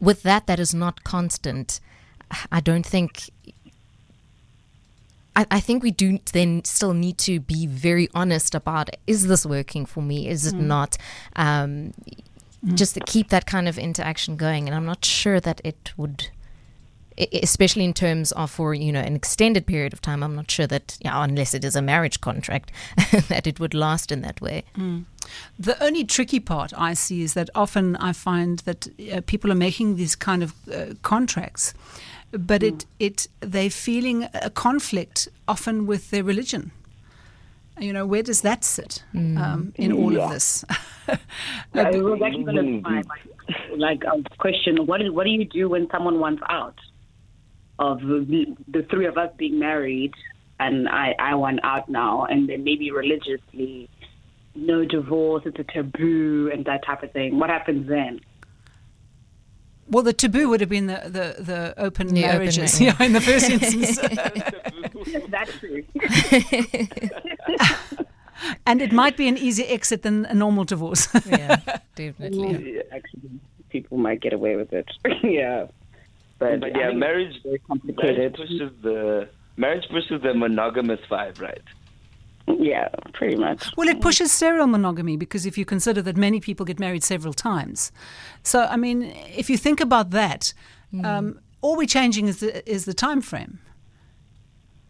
with 0.00 0.22
that, 0.22 0.46
that 0.46 0.60
is 0.60 0.74
not 0.74 1.04
constant. 1.04 1.80
I 2.50 2.60
don't 2.60 2.84
think 2.84 3.30
I, 5.36 5.46
I, 5.50 5.60
think 5.60 5.82
we 5.82 5.90
do 5.90 6.18
then 6.32 6.64
still 6.64 6.94
need 6.94 7.18
to 7.18 7.38
be 7.40 7.66
very 7.66 8.08
honest 8.14 8.54
about 8.54 8.90
is 9.06 9.28
this 9.28 9.44
working 9.44 9.86
for 9.86 10.02
me? 10.02 10.28
Is 10.28 10.46
it 10.46 10.54
mm. 10.54 10.62
not? 10.62 10.96
Um, 11.36 11.92
mm. 12.64 12.74
Just 12.74 12.94
to 12.94 13.00
keep 13.00 13.28
that 13.28 13.46
kind 13.46 13.68
of 13.68 13.78
interaction 13.78 14.36
going. 14.36 14.66
And 14.66 14.74
I'm 14.74 14.86
not 14.86 15.04
sure 15.04 15.38
that 15.40 15.60
it 15.62 15.92
would 15.96 16.30
especially 17.32 17.84
in 17.84 17.94
terms 17.94 18.30
of 18.32 18.50
for 18.50 18.74
you 18.74 18.92
know 18.92 19.00
an 19.00 19.16
extended 19.16 19.66
period 19.66 19.92
of 19.92 20.02
time 20.02 20.22
i'm 20.22 20.34
not 20.34 20.50
sure 20.50 20.66
that 20.66 20.98
yeah, 21.00 21.24
unless 21.24 21.54
it 21.54 21.64
is 21.64 21.74
a 21.74 21.80
marriage 21.80 22.20
contract 22.20 22.70
that 23.28 23.46
it 23.46 23.58
would 23.58 23.72
last 23.72 24.12
in 24.12 24.20
that 24.20 24.38
way 24.42 24.62
mm. 24.76 25.02
the 25.58 25.82
only 25.82 26.04
tricky 26.04 26.38
part 26.38 26.74
i 26.76 26.92
see 26.92 27.22
is 27.22 27.32
that 27.32 27.48
often 27.54 27.96
i 27.96 28.12
find 28.12 28.58
that 28.60 28.86
uh, 29.10 29.20
people 29.26 29.50
are 29.50 29.56
making 29.56 29.96
these 29.96 30.14
kind 30.14 30.42
of 30.42 30.52
uh, 30.68 30.92
contracts 31.00 31.72
but 32.32 32.62
mm. 32.62 32.68
it 32.68 32.86
it 32.98 33.28
they're 33.40 33.70
feeling 33.70 34.28
a 34.34 34.50
conflict 34.50 35.28
often 35.46 35.86
with 35.86 36.10
their 36.10 36.24
religion. 36.24 36.72
You 37.78 37.92
know, 37.92 38.06
where 38.06 38.22
does 38.22 38.40
that 38.40 38.64
sit 38.64 39.04
mm. 39.14 39.38
um, 39.38 39.74
in 39.76 39.92
all 39.92 40.12
yeah. 40.12 40.24
of 40.24 40.30
this? 40.30 40.64
yeah, 41.08 41.16
I 41.74 41.90
was 41.90 42.20
actually 42.24 42.44
going 42.44 42.82
to 42.82 42.90
like, 42.90 43.06
like 43.76 44.02
a 44.04 44.36
question: 44.38 44.86
What 44.86 45.02
is 45.02 45.10
what 45.10 45.24
do 45.24 45.30
you 45.30 45.44
do 45.44 45.68
when 45.68 45.88
someone 45.90 46.18
wants 46.18 46.42
out 46.48 46.78
of 47.78 48.00
the, 48.00 48.56
the 48.68 48.82
three 48.90 49.06
of 49.06 49.18
us 49.18 49.30
being 49.36 49.58
married, 49.58 50.14
and 50.58 50.88
I 50.88 51.14
I 51.18 51.34
want 51.34 51.60
out 51.64 51.88
now, 51.88 52.24
and 52.24 52.48
then 52.48 52.64
maybe 52.64 52.90
religiously, 52.90 53.90
no 54.54 54.86
divorce, 54.86 55.42
it's 55.44 55.58
a 55.58 55.64
taboo, 55.64 56.50
and 56.52 56.64
that 56.64 56.84
type 56.84 57.02
of 57.02 57.12
thing. 57.12 57.38
What 57.38 57.50
happens 57.50 57.88
then? 57.88 58.20
Well, 59.88 60.02
the 60.02 60.12
taboo 60.12 60.48
would 60.48 60.60
have 60.60 60.68
been 60.68 60.86
the, 60.86 61.02
the, 61.04 61.42
the 61.42 61.74
open 61.76 62.08
the 62.08 62.22
marriages 62.22 62.74
open, 62.74 62.86
yeah. 62.86 63.02
in 63.06 63.12
the 63.12 63.20
first 63.20 63.48
instance. 63.56 63.98
That's 65.28 65.52
true. 65.58 65.84
and 68.66 68.82
it 68.82 68.92
might 68.92 69.16
be 69.16 69.28
an 69.28 69.38
easier 69.38 69.66
exit 69.68 70.02
than 70.02 70.26
a 70.26 70.34
normal 70.34 70.64
divorce. 70.64 71.08
yeah, 71.26 71.60
definitely. 71.94 72.74
Yeah, 72.74 72.82
actually, 72.92 73.30
people 73.70 73.98
might 73.98 74.20
get 74.20 74.32
away 74.32 74.56
with 74.56 74.72
it. 74.72 74.88
yeah. 75.22 75.66
But, 76.38 76.60
but 76.60 76.76
yeah, 76.76 76.92
marriage, 76.92 77.40
marriage 77.44 78.34
pushes 78.34 78.70
the 78.82 79.28
marriage 79.56 79.88
pushes 79.88 80.20
the 80.22 80.34
monogamous 80.34 81.00
vibe, 81.10 81.40
right? 81.40 81.62
Yeah, 82.46 82.88
pretty 83.12 83.36
much. 83.36 83.76
Well, 83.76 83.88
it 83.88 84.00
pushes 84.00 84.30
serial 84.30 84.66
monogamy 84.66 85.16
because 85.16 85.46
if 85.46 85.58
you 85.58 85.64
consider 85.64 86.00
that 86.02 86.16
many 86.16 86.40
people 86.40 86.64
get 86.64 86.78
married 86.78 87.02
several 87.02 87.34
times. 87.34 87.90
So, 88.42 88.64
I 88.64 88.76
mean, 88.76 89.02
if 89.36 89.50
you 89.50 89.56
think 89.56 89.80
about 89.80 90.10
that, 90.10 90.52
mm. 90.92 91.04
um, 91.04 91.40
all 91.60 91.76
we're 91.76 91.86
changing 91.86 92.28
is 92.28 92.40
the, 92.40 92.68
is 92.70 92.84
the 92.84 92.94
time 92.94 93.20
frame. 93.20 93.58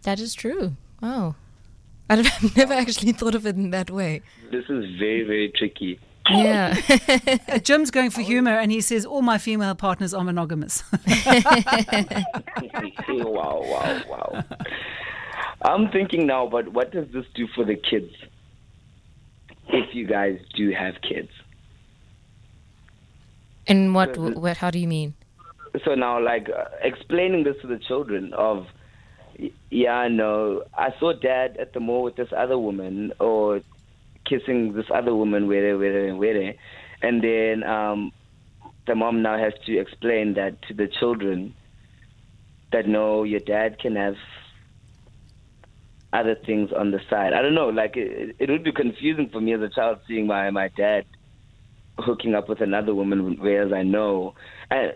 That 0.03 0.21
is 0.21 0.35
true. 0.35 0.77
Wow. 1.01 1.35
I've 2.11 2.57
never 2.57 2.75
actually 2.75 3.13
thought 3.13 3.35
of 3.35 3.47
it 3.47 3.57
in 3.57 3.71
that 3.71 3.91
way. 3.91 4.23
This 4.53 4.65
is 4.69 4.85
very, 4.99 5.25
very 5.25 5.53
tricky. 5.57 5.99
Yeah. 6.31 6.77
Uh, 7.49 7.59
Jim's 7.59 7.93
going 7.93 8.11
for 8.11 8.23
humor 8.23 8.59
and 8.59 8.73
he 8.73 8.81
says, 8.81 9.07
All 9.07 9.23
my 9.23 9.39
female 9.39 9.75
partners 9.77 10.13
are 10.13 10.25
monogamous. 10.25 10.83
wow, 13.09 13.63
wow, 13.63 14.03
wow. 14.09 14.45
I'm 15.63 15.91
thinking 15.91 16.27
now, 16.27 16.47
but 16.47 16.69
what 16.69 16.93
does 16.93 17.07
this 17.13 17.25
do 17.35 17.47
for 17.55 17.65
the 17.65 17.77
kids? 17.77 18.13
If 19.69 19.95
you 19.95 20.07
guys 20.07 20.39
do 20.55 20.71
have 20.71 20.95
kids. 21.03 21.31
And 23.67 23.95
what, 23.95 24.15
so, 24.15 24.31
what 24.31 24.57
how 24.57 24.71
do 24.71 24.79
you 24.79 24.87
mean? 24.87 25.15
So 25.85 25.95
now, 25.95 26.23
like, 26.23 26.49
uh, 26.49 26.65
explaining 26.83 27.45
this 27.45 27.57
to 27.63 27.67
the 27.67 27.79
children 27.79 28.33
of, 28.33 28.67
yeah, 29.71 30.09
no, 30.09 30.63
I 30.75 30.91
saw 31.01 31.13
dad 31.13 31.57
at 31.59 31.73
the 31.73 31.81
mall 31.81 32.03
with 32.05 32.17
this 32.17 32.29
other 32.37 32.59
woman, 32.59 33.13
or 33.19 33.61
kissing 34.25 34.73
this 34.73 34.87
other 34.95 35.15
woman, 35.15 35.49
where, 35.49 35.77
where, 35.77 36.09
and 36.09 36.19
where, 36.19 36.55
and 37.03 37.23
then 37.23 37.69
um, 37.69 38.13
the 38.87 38.95
mom 38.95 39.23
now 39.23 39.37
has 39.37 39.53
to 39.67 39.77
explain 39.77 40.35
that 40.35 40.63
to 40.69 40.75
the 40.75 40.87
children 40.87 41.55
that 42.73 42.87
no, 42.87 43.25
your 43.25 43.41
dad 43.41 43.79
can 43.79 43.97
have 43.97 44.15
other 46.17 46.35
things 46.35 46.71
on 46.73 46.91
the 46.91 47.01
side. 47.11 47.33
I 47.35 47.43
don't 47.43 47.55
know. 47.55 47.69
Like 47.69 47.97
it, 47.97 48.37
it 48.39 48.49
would 48.51 48.65
be 48.65 48.73
confusing 48.73 49.29
for 49.31 49.41
me 49.41 49.53
as 49.53 49.61
a 49.61 49.69
child 49.69 49.99
seeing 50.09 50.27
my 50.27 50.51
my 50.51 50.69
dad 50.69 51.05
hooking 51.99 52.35
up 52.35 52.49
with 52.49 52.61
another 52.61 52.95
woman, 52.95 53.37
whereas 53.39 53.73
I 53.73 53.83
know, 53.83 54.35
and 54.71 54.95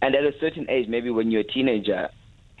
and 0.00 0.14
at 0.14 0.24
a 0.24 0.32
certain 0.40 0.68
age, 0.70 0.88
maybe 0.88 1.10
when 1.10 1.30
you're 1.30 1.42
a 1.42 1.44
teenager, 1.44 2.08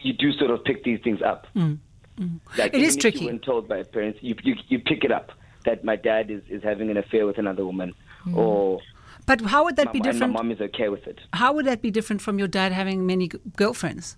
you 0.02 0.12
do 0.12 0.32
sort 0.32 0.50
of 0.50 0.62
pick 0.64 0.84
these 0.84 1.00
things 1.02 1.20
up. 1.22 1.46
Mm. 1.56 1.78
Mm. 2.18 2.40
Like 2.58 2.74
it 2.74 2.82
is 2.82 2.96
tricky. 2.96 3.26
When 3.26 3.38
told 3.38 3.68
by 3.68 3.82
parents, 3.82 4.18
you, 4.22 4.34
you 4.42 4.54
you 4.68 4.78
pick 4.78 5.04
it 5.04 5.12
up 5.12 5.32
that 5.64 5.82
my 5.84 5.96
dad 5.96 6.30
is 6.30 6.42
is 6.48 6.62
having 6.62 6.90
an 6.90 6.98
affair 6.98 7.26
with 7.26 7.38
another 7.38 7.64
woman, 7.64 7.94
mm. 8.26 8.36
or 8.36 8.80
but 9.26 9.40
how 9.40 9.64
would 9.64 9.76
that 9.76 9.86
my, 9.86 9.92
be 9.92 10.00
different? 10.00 10.32
my 10.34 10.40
mom 10.40 10.50
is 10.50 10.60
okay 10.60 10.88
with 10.88 11.06
it. 11.06 11.18
How 11.32 11.52
would 11.54 11.66
that 11.66 11.80
be 11.80 11.90
different 11.90 12.20
from 12.20 12.38
your 12.38 12.48
dad 12.48 12.72
having 12.72 13.06
many 13.06 13.28
girlfriends? 13.56 14.16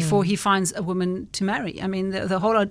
Before 0.00 0.22
mm. 0.22 0.26
he 0.26 0.36
finds 0.36 0.74
a 0.76 0.82
woman 0.82 1.28
to 1.32 1.42
marry. 1.44 1.74
I 1.80 1.86
mean, 1.86 2.10
the, 2.10 2.26
the, 2.26 2.38
whole 2.38 2.66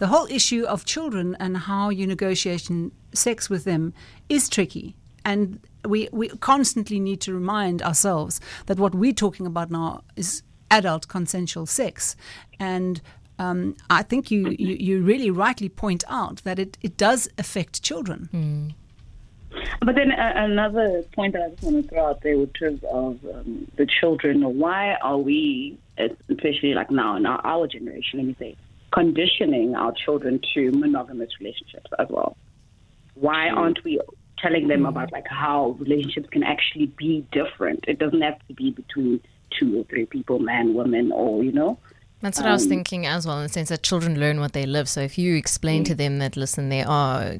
the 0.00 0.06
whole 0.06 0.26
issue 0.38 0.64
of 0.64 0.84
children 0.84 1.36
and 1.38 1.56
how 1.56 1.90
you 1.90 2.06
negotiate 2.06 2.68
sex 3.12 3.48
with 3.48 3.64
them 3.64 3.92
is 4.28 4.48
tricky, 4.48 4.96
and 5.24 5.60
we 5.92 6.08
we 6.12 6.28
constantly 6.52 6.98
need 7.08 7.20
to 7.26 7.30
remind 7.32 7.82
ourselves 7.82 8.40
that 8.66 8.78
what 8.78 8.92
we're 8.94 9.20
talking 9.24 9.46
about 9.46 9.70
now 9.70 10.02
is 10.16 10.42
adult 10.70 11.08
consensual 11.08 11.66
sex, 11.66 12.16
and. 12.58 13.00
Um, 13.38 13.76
I 13.90 14.02
think 14.02 14.30
you, 14.30 14.56
you, 14.58 14.76
you, 14.86 15.02
really 15.02 15.30
rightly 15.30 15.68
point 15.68 16.04
out 16.08 16.36
that 16.44 16.58
it, 16.58 16.78
it 16.80 16.96
does 16.96 17.28
affect 17.36 17.82
children. 17.82 18.30
Mm. 18.32 18.74
But 19.84 19.94
then 19.94 20.10
uh, 20.12 20.32
another 20.36 21.02
point 21.14 21.34
that 21.34 21.42
I 21.42 21.48
just 21.50 21.62
want 21.62 21.82
to 21.82 21.88
throw 21.90 22.06
out 22.06 22.22
there 22.22 22.32
in 22.32 22.46
terms 22.48 22.82
of 22.84 23.18
um, 23.34 23.70
the 23.76 23.86
children, 23.86 24.58
why 24.58 24.94
are 25.02 25.18
we, 25.18 25.78
especially 25.98 26.74
like 26.74 26.90
now 26.90 27.16
in 27.16 27.26
our, 27.26 27.40
our 27.44 27.66
generation, 27.66 28.18
let 28.18 28.26
me 28.26 28.36
say, 28.38 28.56
conditioning 28.92 29.74
our 29.74 29.92
children 29.92 30.40
to 30.54 30.70
monogamous 30.72 31.30
relationships 31.40 31.90
as 31.98 32.06
well? 32.08 32.36
Why 33.14 33.48
mm. 33.48 33.56
aren't 33.56 33.84
we 33.84 34.00
telling 34.38 34.68
them 34.68 34.82
mm. 34.82 34.88
about 34.88 35.12
like 35.12 35.26
how 35.28 35.76
relationships 35.78 36.28
can 36.30 36.42
actually 36.42 36.86
be 36.86 37.26
different? 37.32 37.84
It 37.88 37.98
doesn't 37.98 38.22
have 38.22 38.38
to 38.48 38.54
be 38.54 38.70
between 38.70 39.20
two 39.58 39.80
or 39.80 39.84
three 39.84 40.06
people, 40.06 40.38
man, 40.38 40.74
woman, 40.74 41.12
or 41.12 41.42
you 41.42 41.52
know. 41.52 41.78
That's 42.22 42.38
what 42.38 42.46
um, 42.46 42.50
I 42.50 42.54
was 42.54 42.64
um, 42.64 42.70
thinking 42.70 43.06
as 43.06 43.26
well, 43.26 43.36
in 43.38 43.44
the 43.44 43.48
sense 43.48 43.68
that 43.68 43.82
children 43.82 44.18
learn 44.18 44.40
what 44.40 44.52
they 44.52 44.66
live. 44.66 44.88
So 44.88 45.00
if 45.00 45.18
you 45.18 45.36
explain 45.36 45.82
mm. 45.82 45.86
to 45.86 45.94
them 45.94 46.18
that, 46.18 46.36
listen, 46.36 46.68
there 46.68 46.88
are 46.88 47.36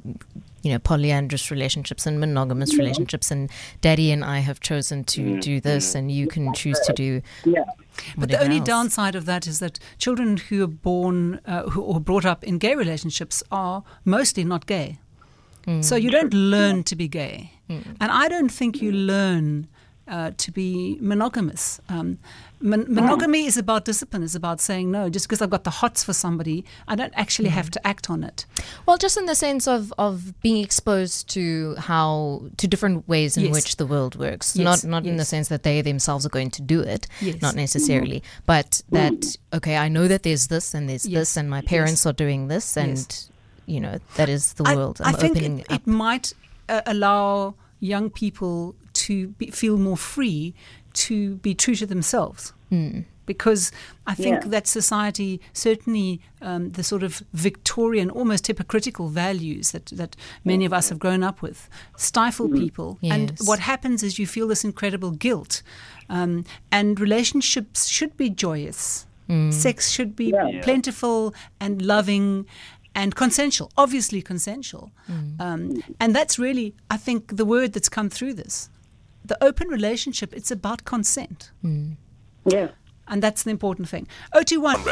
you 0.67 0.73
know, 0.73 0.81
polyandrous 0.81 1.53
relationships 1.53 2.07
and 2.07 2.19
monogamous 2.19 2.73
yeah. 2.73 2.81
relationships, 2.81 3.31
and 3.31 3.49
Daddy 3.83 4.11
and 4.11 4.25
I 4.25 4.41
have 4.41 4.59
chosen 4.59 5.05
to 5.05 5.21
mm. 5.21 5.41
do 5.41 5.61
this, 5.61 5.95
and 5.95 6.11
you 6.11 6.27
can 6.27 6.53
choose 6.55 6.81
to 6.81 6.93
do. 6.93 7.23
Yeah. 7.45 7.63
But 8.19 8.31
the 8.31 8.43
only 8.43 8.57
else. 8.57 8.67
downside 8.67 9.15
of 9.15 9.27
that 9.27 9.47
is 9.47 9.61
that 9.61 9.79
children 9.97 10.39
who 10.39 10.65
are 10.65 10.67
born 10.67 11.41
uh, 11.47 11.71
who 11.71 11.83
or 11.83 12.01
brought 12.01 12.25
up 12.25 12.43
in 12.43 12.59
gay 12.59 12.75
relationships 12.75 13.45
are 13.53 13.85
mostly 14.05 14.43
not 14.43 14.67
gay. 14.67 14.99
Mm. 15.69 15.85
So 15.85 15.95
you 15.95 16.11
don't 16.11 16.35
learn 16.35 16.83
to 16.83 16.97
be 16.97 17.07
gay, 17.07 17.53
mm. 17.71 17.85
and 18.01 18.11
I 18.11 18.27
don't 18.27 18.51
think 18.51 18.83
you 18.83 18.91
learn 18.91 19.69
uh, 20.09 20.31
to 20.37 20.51
be 20.53 20.99
monogamous. 21.01 21.81
Um, 21.89 22.19
mon- 22.61 22.87
monogamy 22.89 23.45
is 23.47 23.57
about 23.57 23.85
discipline. 23.85 24.23
It's 24.23 24.35
about 24.35 24.61
saying 24.61 24.91
no. 24.91 25.09
Just 25.09 25.27
because 25.27 25.43
I've 25.43 25.51
got 25.51 25.65
the 25.65 25.71
hots 25.71 26.05
for 26.05 26.13
somebody, 26.13 26.65
I 26.87 26.95
don't 26.95 27.13
actually 27.17 27.49
have 27.49 27.71
to 27.73 27.87
act 27.87 28.09
on 28.11 28.23
it. 28.23 28.47
Well, 28.87 28.99
just 28.99 29.17
in 29.17 29.27
the 29.27 29.35
sense 29.35 29.67
of, 29.67 29.93
of 29.99 30.41
being 30.43 30.63
exposed 30.63 31.29
to 31.31 31.75
how 31.77 32.43
to 32.57 32.69
different 32.69 33.09
ways 33.09 33.37
in 33.37 33.45
Yes. 33.47 33.55
which 33.55 33.77
the 33.77 33.87
world 33.87 34.17
works. 34.17 34.55
Yes, 34.57 34.65
Not 34.85 34.89
not 34.89 35.07
in 35.07 35.17
the 35.17 35.25
sense 35.25 35.49
that 35.49 35.63
they 35.65 35.83
themselves 35.83 36.25
are 36.25 36.31
going 36.31 36.51
to 36.53 36.63
do 36.63 36.81
it. 36.81 37.07
Yes. 37.21 37.43
Not 37.43 37.55
necessarily. 37.57 38.23
But 38.47 38.83
that 38.91 39.37
okay, 39.53 39.77
I 39.77 39.89
know 39.89 40.07
that 40.09 40.23
there's 40.23 40.47
this 40.47 40.75
and 40.75 40.89
there's 40.89 41.07
Yes, 41.07 41.19
this 41.21 41.37
and 41.37 41.51
my 41.51 41.63
parents 41.63 42.07
are 42.07 42.13
doing 42.13 42.49
this 42.49 42.77
and 42.77 42.97
Yes. 42.99 43.31
you 43.67 43.81
know, 43.81 43.99
that 44.17 44.29
is 44.29 44.53
the 44.55 44.63
world. 44.63 45.01
I, 45.03 45.09
I'm 45.11 45.15
think 45.17 45.37
opening 45.37 45.59
it, 45.61 45.67
up. 45.73 45.81
it 45.81 45.87
might 45.87 46.33
uh, 46.69 46.83
allow 46.87 47.55
young 47.81 48.11
people 48.11 48.75
to 48.95 49.29
be, 49.39 49.51
feel 49.51 49.77
more 49.77 49.97
free 49.97 50.55
to 50.95 51.37
be 51.37 51.55
true 51.55 51.75
to 51.75 51.87
themselves. 51.87 52.53
Hmm. 52.71 53.01
Because 53.27 53.73
I 54.07 54.15
think 54.15 54.45
Yeah. 54.45 54.51
that 54.51 54.67
society, 54.69 55.41
certainly 55.53 56.21
um, 56.41 56.71
the 56.73 56.85
sort 56.85 57.03
of 57.03 57.23
Victorian, 57.33 58.09
almost 58.09 58.47
hypocritical 58.47 59.09
values 59.09 59.73
that, 59.73 59.87
that 59.87 60.15
many 60.45 60.65
of 60.65 60.73
us 60.73 60.89
have 60.91 61.01
grown 61.01 61.25
up 61.25 61.43
with, 61.43 61.69
stifle 61.97 62.49
people. 62.49 62.99
And 63.03 63.33
what 63.45 63.59
happens 63.59 64.03
is 64.05 64.19
you 64.21 64.29
feel 64.29 64.47
this 64.47 64.65
incredible 64.65 65.11
guilt. 65.11 65.63
Um, 66.09 66.45
and 66.71 67.01
relationships 67.01 67.89
should 67.89 68.17
be 68.17 68.31
joyous. 68.31 69.07
Sex 69.51 69.91
should 69.91 70.15
be 70.15 70.31
Yeah. 70.31 70.63
plentiful 70.63 71.35
and 71.59 71.83
loving 71.83 72.47
and 72.97 73.15
consensual, 73.15 73.71
obviously 73.77 74.23
consensual. 74.23 74.91
Um, 75.39 75.83
and 76.01 76.17
that's 76.17 76.39
really, 76.39 76.75
I 76.91 76.97
think, 76.97 77.37
the 77.37 77.45
word 77.45 77.75
that's 77.75 77.91
come 77.91 78.09
through 78.09 78.35
this. 78.35 78.71
The 79.23 79.37
open 79.45 79.69
relationship, 79.69 80.33
it's 80.35 80.51
about 80.51 80.85
consent. 80.85 81.51
Yeah. 82.47 82.69
And 83.07 83.23
that's 83.23 83.43
the 83.43 83.51
important 83.51 83.89
thing. 83.89 84.09
021 84.33 84.83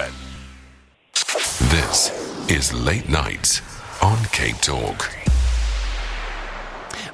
This 1.71 2.11
is 2.51 2.73
Late 2.75 3.09
Night 3.09 3.63
on 4.03 4.23
Cape 4.27 4.61
Talk. 4.61 5.11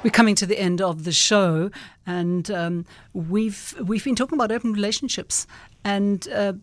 We're 0.03 0.11
coming 0.11 0.35
to 0.35 0.45
the 0.45 0.59
end 0.59 0.81
of 0.81 1.03
the 1.03 1.11
show, 1.11 1.69
and 2.07 2.49
um, 2.49 2.85
we've 3.13 3.75
we've 3.83 4.03
been 4.03 4.15
talking 4.15 4.35
about 4.35 4.51
open 4.51 4.73
relationships. 4.73 5.45
And 5.83 6.27
uh, 6.29 6.53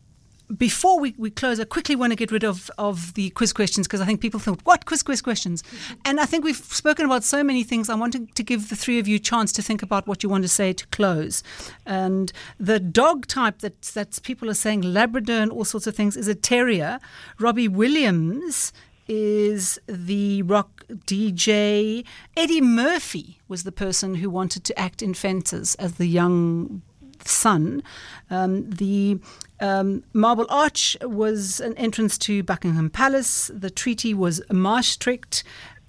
before 0.57 0.99
we, 0.99 1.15
we 1.19 1.31
close, 1.31 1.61
I 1.61 1.65
quickly 1.65 1.95
want 1.95 2.13
to 2.13 2.17
get 2.17 2.31
rid 2.31 2.45
of, 2.45 2.71
of 2.79 3.15
the 3.15 3.31
quiz 3.31 3.53
questions 3.53 3.87
because 3.87 4.01
I 4.01 4.07
think 4.07 4.21
people 4.21 4.41
think, 4.41 4.61
what 4.63 4.87
quiz 4.87 5.03
quiz 5.03 5.21
questions? 5.21 5.63
Mm-hmm. 5.63 5.95
And 6.07 6.21
I 6.21 6.25
think 6.25 6.45
we've 6.45 6.57
spoken 6.57 7.05
about 7.05 7.25
so 7.25 7.45
many 7.45 7.65
things. 7.65 7.91
I 7.91 7.95
wanted 7.95 8.35
to 8.35 8.43
give 8.43 8.71
the 8.71 8.77
three 8.77 8.99
of 8.99 9.07
you 9.07 9.17
a 9.17 9.21
chance 9.21 9.53
to 9.53 9.63
think 9.63 9.83
about 9.83 10.07
what 10.07 10.23
you 10.23 10.29
want 10.29 10.45
to 10.45 10.49
say 10.49 10.73
to 10.73 10.87
close. 10.89 11.43
And 11.85 12.33
the 12.59 12.81
dog 12.81 13.27
type 13.27 13.59
that 13.59 13.83
that's 13.83 14.19
people 14.19 14.49
are 14.49 14.55
saying 14.55 14.81
Labrador 14.83 15.37
and 15.37 15.51
all 15.51 15.65
sorts 15.65 15.87
of 15.87 15.95
things 15.95 16.17
is 16.17 16.29
a 16.29 16.35
terrier. 16.35 16.99
Robbie 17.39 17.69
Williams 17.69 18.73
is 19.09 19.79
the 19.87 20.43
rock 20.43 20.85
DJ. 20.89 22.05
Eddie 22.37 22.61
Murphy 22.61 23.39
was 23.49 23.65
the 23.65 23.73
person 23.73 24.17
who 24.17 24.29
wanted 24.29 24.65
to 24.65 24.79
act 24.79 25.03
in 25.03 25.15
Fences 25.15 25.75
as 25.77 25.95
the 25.95 26.07
young 26.07 26.83
son. 27.29 27.83
Um, 28.31 28.71
the 28.71 29.19
um, 29.61 30.05
Marble 30.13 30.47
Arch 30.49 30.97
was 31.03 31.61
an 31.61 31.77
entrance 31.77 32.19
to 32.19 32.43
Buckingham 32.43 32.91
Palace. 32.91 33.51
The 33.55 33.71
treaty 33.71 34.15
was 34.15 34.41
Maastricht. 34.51 35.45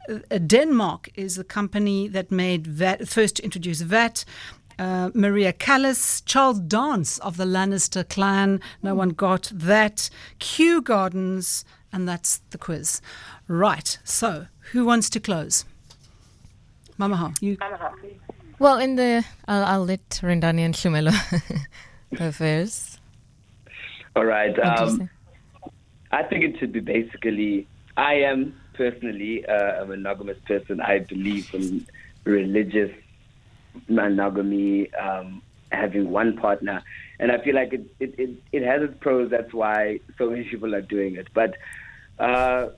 Uh, 0.10 0.38
Denmark 0.40 1.10
is 1.16 1.36
the 1.36 1.44
company 1.44 2.08
that 2.08 2.32
made 2.32 2.66
VAT, 2.66 3.08
first 3.08 3.38
to 3.38 3.44
introduce 3.44 3.82
VAT. 3.82 4.26
Uh, 4.80 5.10
Maria 5.14 5.52
Callas, 5.52 6.22
Charles 6.26 6.60
Dance 6.60 7.18
of 7.20 7.36
the 7.36 7.44
Lannister 7.44 8.08
clan. 8.08 8.62
No 8.82 8.96
one 8.96 9.10
got 9.10 9.52
that. 9.54 10.10
Kew 10.40 10.82
Gardens, 10.82 11.66
and 11.92 12.08
that's 12.08 12.42
the 12.52 12.58
quiz. 12.58 13.02
Right. 13.48 14.00
So, 14.04 14.48
who 14.72 14.86
wants 14.86 15.10
to 15.12 15.20
close? 15.20 15.66
Mama, 16.98 17.34
you? 17.42 17.58
Well, 18.60 18.78
in 18.80 18.96
the 18.96 19.24
I'll, 19.48 19.64
I'll 19.64 19.86
let 19.86 20.08
Rendani 20.22 20.60
and 20.60 20.76
Hlumelo 20.76 21.14
go 22.16 22.32
first. 22.34 23.00
All 24.16 24.26
right. 24.26 24.58
Um. 24.60 25.10
I 26.12 26.24
think 26.24 26.44
it 26.44 26.60
should 26.60 26.74
be 26.74 26.82
basically. 26.82 27.68
I 27.96 28.16
am 28.16 28.60
personally 28.74 29.46
uh, 29.46 29.84
a 29.84 29.86
monogamous 29.86 30.38
person. 30.46 30.82
I 30.82 31.00
believe 31.00 31.54
in 31.54 31.88
religious 32.26 32.92
monogamy, 33.88 34.94
um, 34.94 35.42
having 35.72 36.10
one 36.10 36.36
partner, 36.36 36.82
and 37.20 37.32
I 37.32 37.42
feel 37.42 37.56
like 37.56 37.74
it, 37.74 37.86
it, 38.00 38.16
it, 38.18 38.30
it 38.52 38.64
has 38.64 38.82
its 38.82 38.96
pros. 39.00 39.30
That's 39.30 39.54
why 39.54 40.00
so 40.18 40.30
many 40.30 40.44
people 40.44 40.76
are 40.76 40.82
doing 40.82 41.16
it. 41.16 41.28
But 41.34 41.56
uh, 42.18 42.70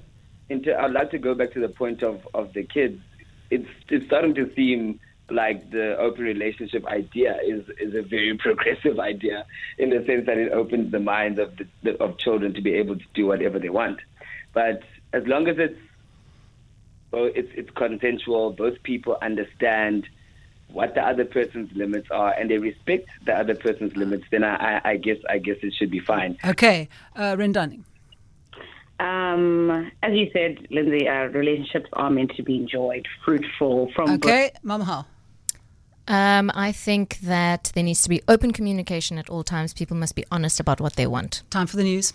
into, 0.49 0.79
I'd 0.79 0.91
like 0.91 1.09
to 1.11 1.17
go 1.17 1.33
back 1.33 1.53
to 1.53 1.59
the 1.59 1.69
point 1.69 2.03
of, 2.03 2.27
of 2.35 2.53
the 2.53 2.63
kids. 2.63 3.01
It's 3.49 3.67
it's 3.89 4.05
starting 4.05 4.35
to 4.35 4.53
seem 4.53 4.99
like 5.33 5.71
the 5.71 5.97
open 5.97 6.23
relationship 6.23 6.85
idea 6.87 7.39
is 7.43 7.67
is 7.79 7.95
a 7.95 8.01
very 8.01 8.37
progressive 8.45 8.99
idea 8.99 9.45
in 9.77 9.89
the 9.89 10.03
sense 10.05 10.25
that 10.25 10.37
it 10.37 10.51
opens 10.51 10.91
the 10.91 10.99
minds 10.99 11.39
of 11.39 11.55
the, 11.57 11.67
the 11.83 12.03
of 12.03 12.17
children 12.17 12.53
to 12.53 12.61
be 12.61 12.73
able 12.73 12.95
to 12.95 13.05
do 13.13 13.25
whatever 13.25 13.59
they 13.59 13.69
want. 13.69 13.99
But 14.53 14.83
as 15.13 15.25
long 15.27 15.47
as 15.47 15.57
it's 15.57 15.79
well, 17.11 17.29
it's 17.33 17.51
it's 17.55 17.69
consensual, 17.71 18.51
both 18.51 18.81
people 18.83 19.17
understand 19.21 20.07
what 20.71 20.95
the 20.95 21.01
other 21.01 21.25
person's 21.25 21.71
limits 21.75 22.07
are 22.11 22.33
and 22.33 22.49
they 22.49 22.57
respect 22.57 23.09
the 23.25 23.33
other 23.33 23.55
person's 23.55 23.95
limits, 23.97 24.23
then 24.31 24.43
I, 24.43 24.55
I, 24.55 24.81
I 24.91 24.97
guess 24.97 25.17
I 25.29 25.37
guess 25.37 25.57
it 25.61 25.73
should 25.73 25.91
be 25.91 25.99
fine. 25.99 26.37
Okay, 26.45 26.89
uh, 27.15 27.35
Rendani. 27.35 27.83
Um, 29.01 29.91
as 30.03 30.13
you 30.13 30.29
said, 30.31 30.67
Linzi, 30.69 31.07
uh, 31.09 31.31
relationships 31.31 31.89
are 31.93 32.11
meant 32.11 32.35
to 32.35 32.43
be 32.43 32.55
enjoyed, 32.55 33.07
fruitful 33.25 33.91
from 33.95 34.19
both 34.19 34.25
Okay, 34.25 34.51
Mamohau? 34.63 35.05
Um, 36.07 36.51
I 36.53 36.71
think 36.71 37.19
that 37.19 37.71
there 37.73 37.83
needs 37.83 38.03
to 38.03 38.09
be 38.09 38.21
open 38.27 38.51
communication 38.51 39.17
at 39.17 39.29
all 39.29 39.43
times. 39.43 39.73
People 39.73 39.97
must 39.97 40.15
be 40.15 40.25
honest 40.31 40.59
about 40.59 40.81
what 40.81 40.95
they 40.95 41.07
want. 41.07 41.43
Time 41.49 41.67
for 41.67 41.77
the 41.77 41.83
news. 41.83 42.13